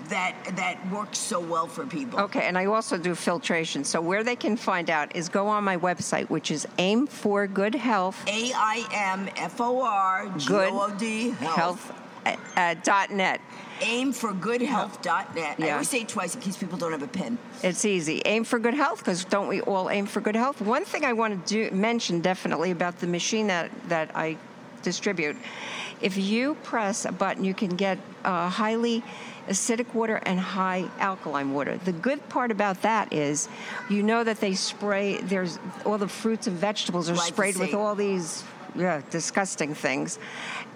that 0.09 0.35
that 0.55 0.77
works 0.91 1.17
so 1.17 1.39
well 1.39 1.67
for 1.67 1.85
people? 1.85 2.19
Okay, 2.19 2.43
and 2.43 2.57
I 2.57 2.65
also 2.65 2.97
do 2.97 3.15
filtration. 3.15 3.83
So 3.83 4.01
where 4.01 4.23
they 4.23 4.35
can 4.35 4.57
find 4.57 4.89
out 4.89 5.15
is 5.15 5.29
go 5.29 5.47
on 5.47 5.63
my 5.63 5.77
website, 5.77 6.29
which 6.29 6.51
is 6.51 6.67
Aim 6.77 7.07
for 7.07 7.47
Good 7.47 7.75
Health. 7.75 8.23
A 8.27 8.51
I 8.53 8.85
M 8.91 9.29
F 9.37 9.61
O 9.61 9.81
R 9.81 10.31
G 10.37 10.53
O 10.53 10.95
D 10.97 11.29
health 11.31 11.93
uh, 12.25 12.35
uh, 12.55 12.75
dot 12.83 13.11
net. 13.11 13.41
Aim 13.81 14.13
for 14.13 14.33
goodhealth.net. 14.33 15.55
I 15.59 15.65
Yeah. 15.65 15.73
always 15.73 15.89
say 15.89 16.01
it 16.01 16.07
twice 16.09 16.35
in 16.35 16.41
case 16.41 16.57
people 16.57 16.77
don't 16.77 16.91
have 16.91 17.03
a 17.03 17.07
pen. 17.07 17.37
It's 17.61 17.85
easy. 17.85 18.21
Aim 18.25 18.43
for 18.43 18.59
good 18.59 18.73
health 18.73 18.99
because 18.99 19.25
don't 19.25 19.47
we 19.47 19.61
all 19.61 19.89
aim 19.89 20.05
for 20.05 20.21
good 20.21 20.35
health? 20.35 20.61
One 20.61 20.85
thing 20.85 21.05
I 21.05 21.13
want 21.13 21.45
to 21.47 21.69
do, 21.69 21.75
mention 21.75 22.21
definitely 22.21 22.71
about 22.71 22.99
the 22.99 23.07
machine 23.07 23.47
that, 23.47 23.71
that 23.89 24.11
I 24.15 24.37
distribute. 24.83 25.35
If 26.01 26.17
you 26.17 26.55
press 26.63 27.05
a 27.05 27.11
button, 27.11 27.43
you 27.43 27.53
can 27.53 27.75
get 27.75 27.97
uh, 28.25 28.49
highly 28.49 29.03
acidic 29.47 29.93
water 29.93 30.21
and 30.25 30.39
high 30.39 30.85
alkaline 30.99 31.53
water. 31.53 31.77
The 31.77 31.91
good 31.91 32.27
part 32.29 32.51
about 32.51 32.81
that 32.83 33.11
is 33.11 33.49
you 33.89 34.03
know 34.03 34.23
that 34.23 34.39
they 34.39 34.53
spray, 34.53 35.17
there's 35.17 35.59
all 35.85 35.97
the 35.97 36.07
fruits 36.07 36.47
and 36.47 36.57
vegetables 36.57 37.09
are 37.09 37.15
sprayed 37.15 37.57
with 37.57 37.73
all 37.73 37.95
these 37.95 38.43
yeah, 38.75 39.01
disgusting 39.09 39.73
things. 39.73 40.19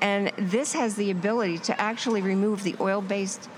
And 0.01 0.31
this 0.37 0.73
has 0.73 0.95
the 0.95 1.11
ability 1.11 1.59
to 1.59 1.79
actually 1.79 2.21
remove 2.21 2.63
the 2.63 2.75
oil 2.79 3.01
based 3.01 3.49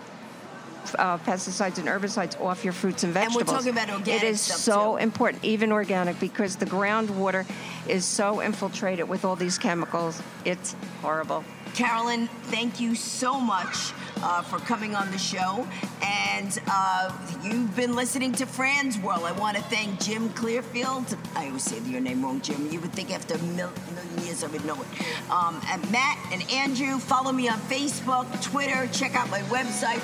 uh, 0.98 1.18
pesticides 1.20 1.78
and 1.78 1.88
herbicides 1.88 2.40
off 2.42 2.64
your 2.64 2.74
fruits 2.74 3.04
and 3.04 3.16
And 3.16 3.34
we're 3.36 3.44
vegetables. 3.44 3.58
talking 3.66 3.72
about 3.72 3.90
organic 3.90 4.24
It 4.24 4.26
is 4.28 4.42
so 4.42 4.94
too. 4.98 5.04
important, 5.04 5.44
even 5.44 5.72
organic, 5.72 6.20
because 6.20 6.56
the 6.56 6.66
groundwater 6.66 7.46
is 7.88 8.06
so 8.06 8.42
infiltrated 8.42 9.08
with 9.08 9.26
all 9.26 9.36
these 9.36 9.58
chemicals. 9.58 10.22
It's 10.46 10.76
horrible. 11.02 11.44
Carilyn, 11.74 12.28
thank 12.46 12.80
you 12.80 12.96
so 12.96 13.40
much 13.40 13.94
uh, 14.24 14.42
for 14.42 14.58
coming 14.58 14.96
on 14.96 15.12
the 15.12 15.20
show. 15.20 15.68
And 16.02 16.60
uh, 16.68 17.12
you've 17.44 17.76
been 17.76 17.96
listening 17.96 18.32
to 18.34 18.46
Fran's 18.48 18.98
World. 18.98 19.24
I 19.24 19.34
want 19.34 19.56
to 19.56 19.64
thank 19.64 20.00
Jim 20.02 20.30
Clearfield. 20.30 21.16
I 21.36 21.46
always 21.48 21.64
say 21.64 21.80
your 21.82 22.02
name 22.02 22.24
wrong, 22.24 22.42
Jim. 22.42 22.70
You 22.72 22.80
would 22.82 22.92
think 22.94 23.12
after 23.14 23.36
a 23.36 23.38
mil- 23.44 23.72
million 23.94 24.24
years 24.26 24.44
I 24.44 24.48
would 24.48 24.66
know 24.66 24.76
it. 24.82 25.32
Um, 25.32 25.62
and 25.68 25.92
Matt 25.92 26.18
and 26.34 26.42
Andrew, 26.52 26.98
follow 26.98 27.32
me 27.32 27.48
on 27.50 27.60
Facebook, 27.60 28.26
Twitter. 28.42 28.88
Check 28.92 29.16
out 29.16 29.30
my 29.30 29.42
website, 29.44 30.00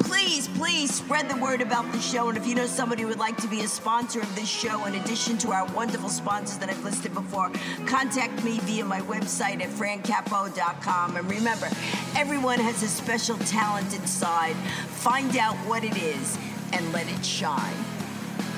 Please, 0.00 0.46
please 0.48 0.94
spread 0.94 1.28
the 1.28 1.36
word 1.36 1.60
about 1.60 1.90
the 1.92 1.98
show. 2.00 2.28
And 2.28 2.38
if 2.38 2.46
you 2.46 2.54
know 2.54 2.66
somebody 2.66 3.02
who 3.02 3.08
would 3.08 3.18
like 3.18 3.36
to 3.38 3.48
be 3.48 3.62
a 3.62 3.68
sponsor 3.68 4.20
of 4.20 4.36
this 4.36 4.48
show, 4.48 4.84
in 4.84 4.94
addition 4.94 5.36
to 5.38 5.52
our 5.52 5.66
wonderful 5.72 6.08
sponsors 6.08 6.58
that 6.58 6.70
I've 6.70 6.84
listed 6.84 7.12
before, 7.14 7.50
contact 7.86 8.44
me 8.44 8.60
via 8.60 8.84
my 8.84 9.00
website 9.02 9.60
at 9.60 9.70
francapo.com. 9.70 11.16
And 11.16 11.28
remember, 11.28 11.68
everyone 12.14 12.60
has 12.60 12.82
a 12.82 12.88
special 12.88 13.36
talent 13.38 13.92
inside. 13.94 14.54
Find 14.54 15.36
out 15.36 15.56
what 15.66 15.82
it 15.82 15.96
is 15.96 16.38
and 16.72 16.92
let 16.92 17.08
it 17.08 17.24
shine. 17.24 17.74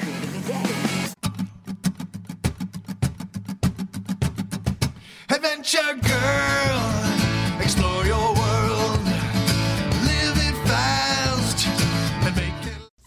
Create 0.01 0.23
a 0.23 0.27
good 0.27 0.47
day. 0.47 0.91
Adventure 5.31 5.95
Girl, 6.03 7.00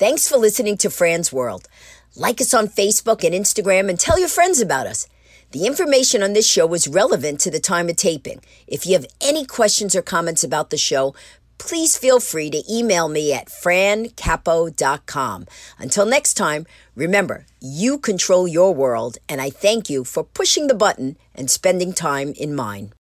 Thanks 0.04 0.28
for 0.28 0.36
listening 0.36 0.76
to 0.80 0.90
Fran's 0.90 1.32
World. 1.32 1.70
Like 2.14 2.42
us 2.42 2.54
on 2.54 2.68
Facebook 2.68 3.24
and 3.24 3.34
Instagram 3.34 3.88
and 3.88 3.98
tell 3.98 4.20
your 4.20 4.28
friends 4.28 4.60
about 4.60 4.86
us. 4.86 5.08
The 5.52 5.66
information 5.66 6.22
on 6.22 6.34
this 6.34 6.46
show 6.46 6.66
was 6.66 6.90
relevant 6.90 7.40
to 7.40 7.50
the 7.50 7.62
time 7.62 7.88
of 7.88 7.96
taping. 7.96 8.42
If 8.68 8.86
you 8.86 8.96
have 8.96 9.06
any 9.22 9.46
questions 9.46 9.96
or 9.96 10.02
comments 10.02 10.44
about 10.44 10.72
the 10.72 10.78
show, 10.78 11.16
please 11.58 11.98
feel 11.98 12.20
free 12.20 12.50
to 12.50 12.64
email 12.70 13.08
me 13.08 13.32
at 13.32 13.48
francapo.com. 13.48 15.46
Until 15.80 16.06
next 16.06 16.34
time, 16.34 16.66
remember, 16.96 17.46
you 17.62 17.98
control 17.98 18.46
your 18.46 18.74
world, 18.74 19.20
and 19.30 19.40
I 19.40 19.50
thank 19.52 19.90
you 19.90 20.04
for 20.04 20.26
pushing 20.26 20.68
the 20.68 20.76
button 20.76 21.16
and 21.34 21.50
spending 21.50 21.94
time 21.94 22.34
in 22.36 22.54
mine. 22.54 22.92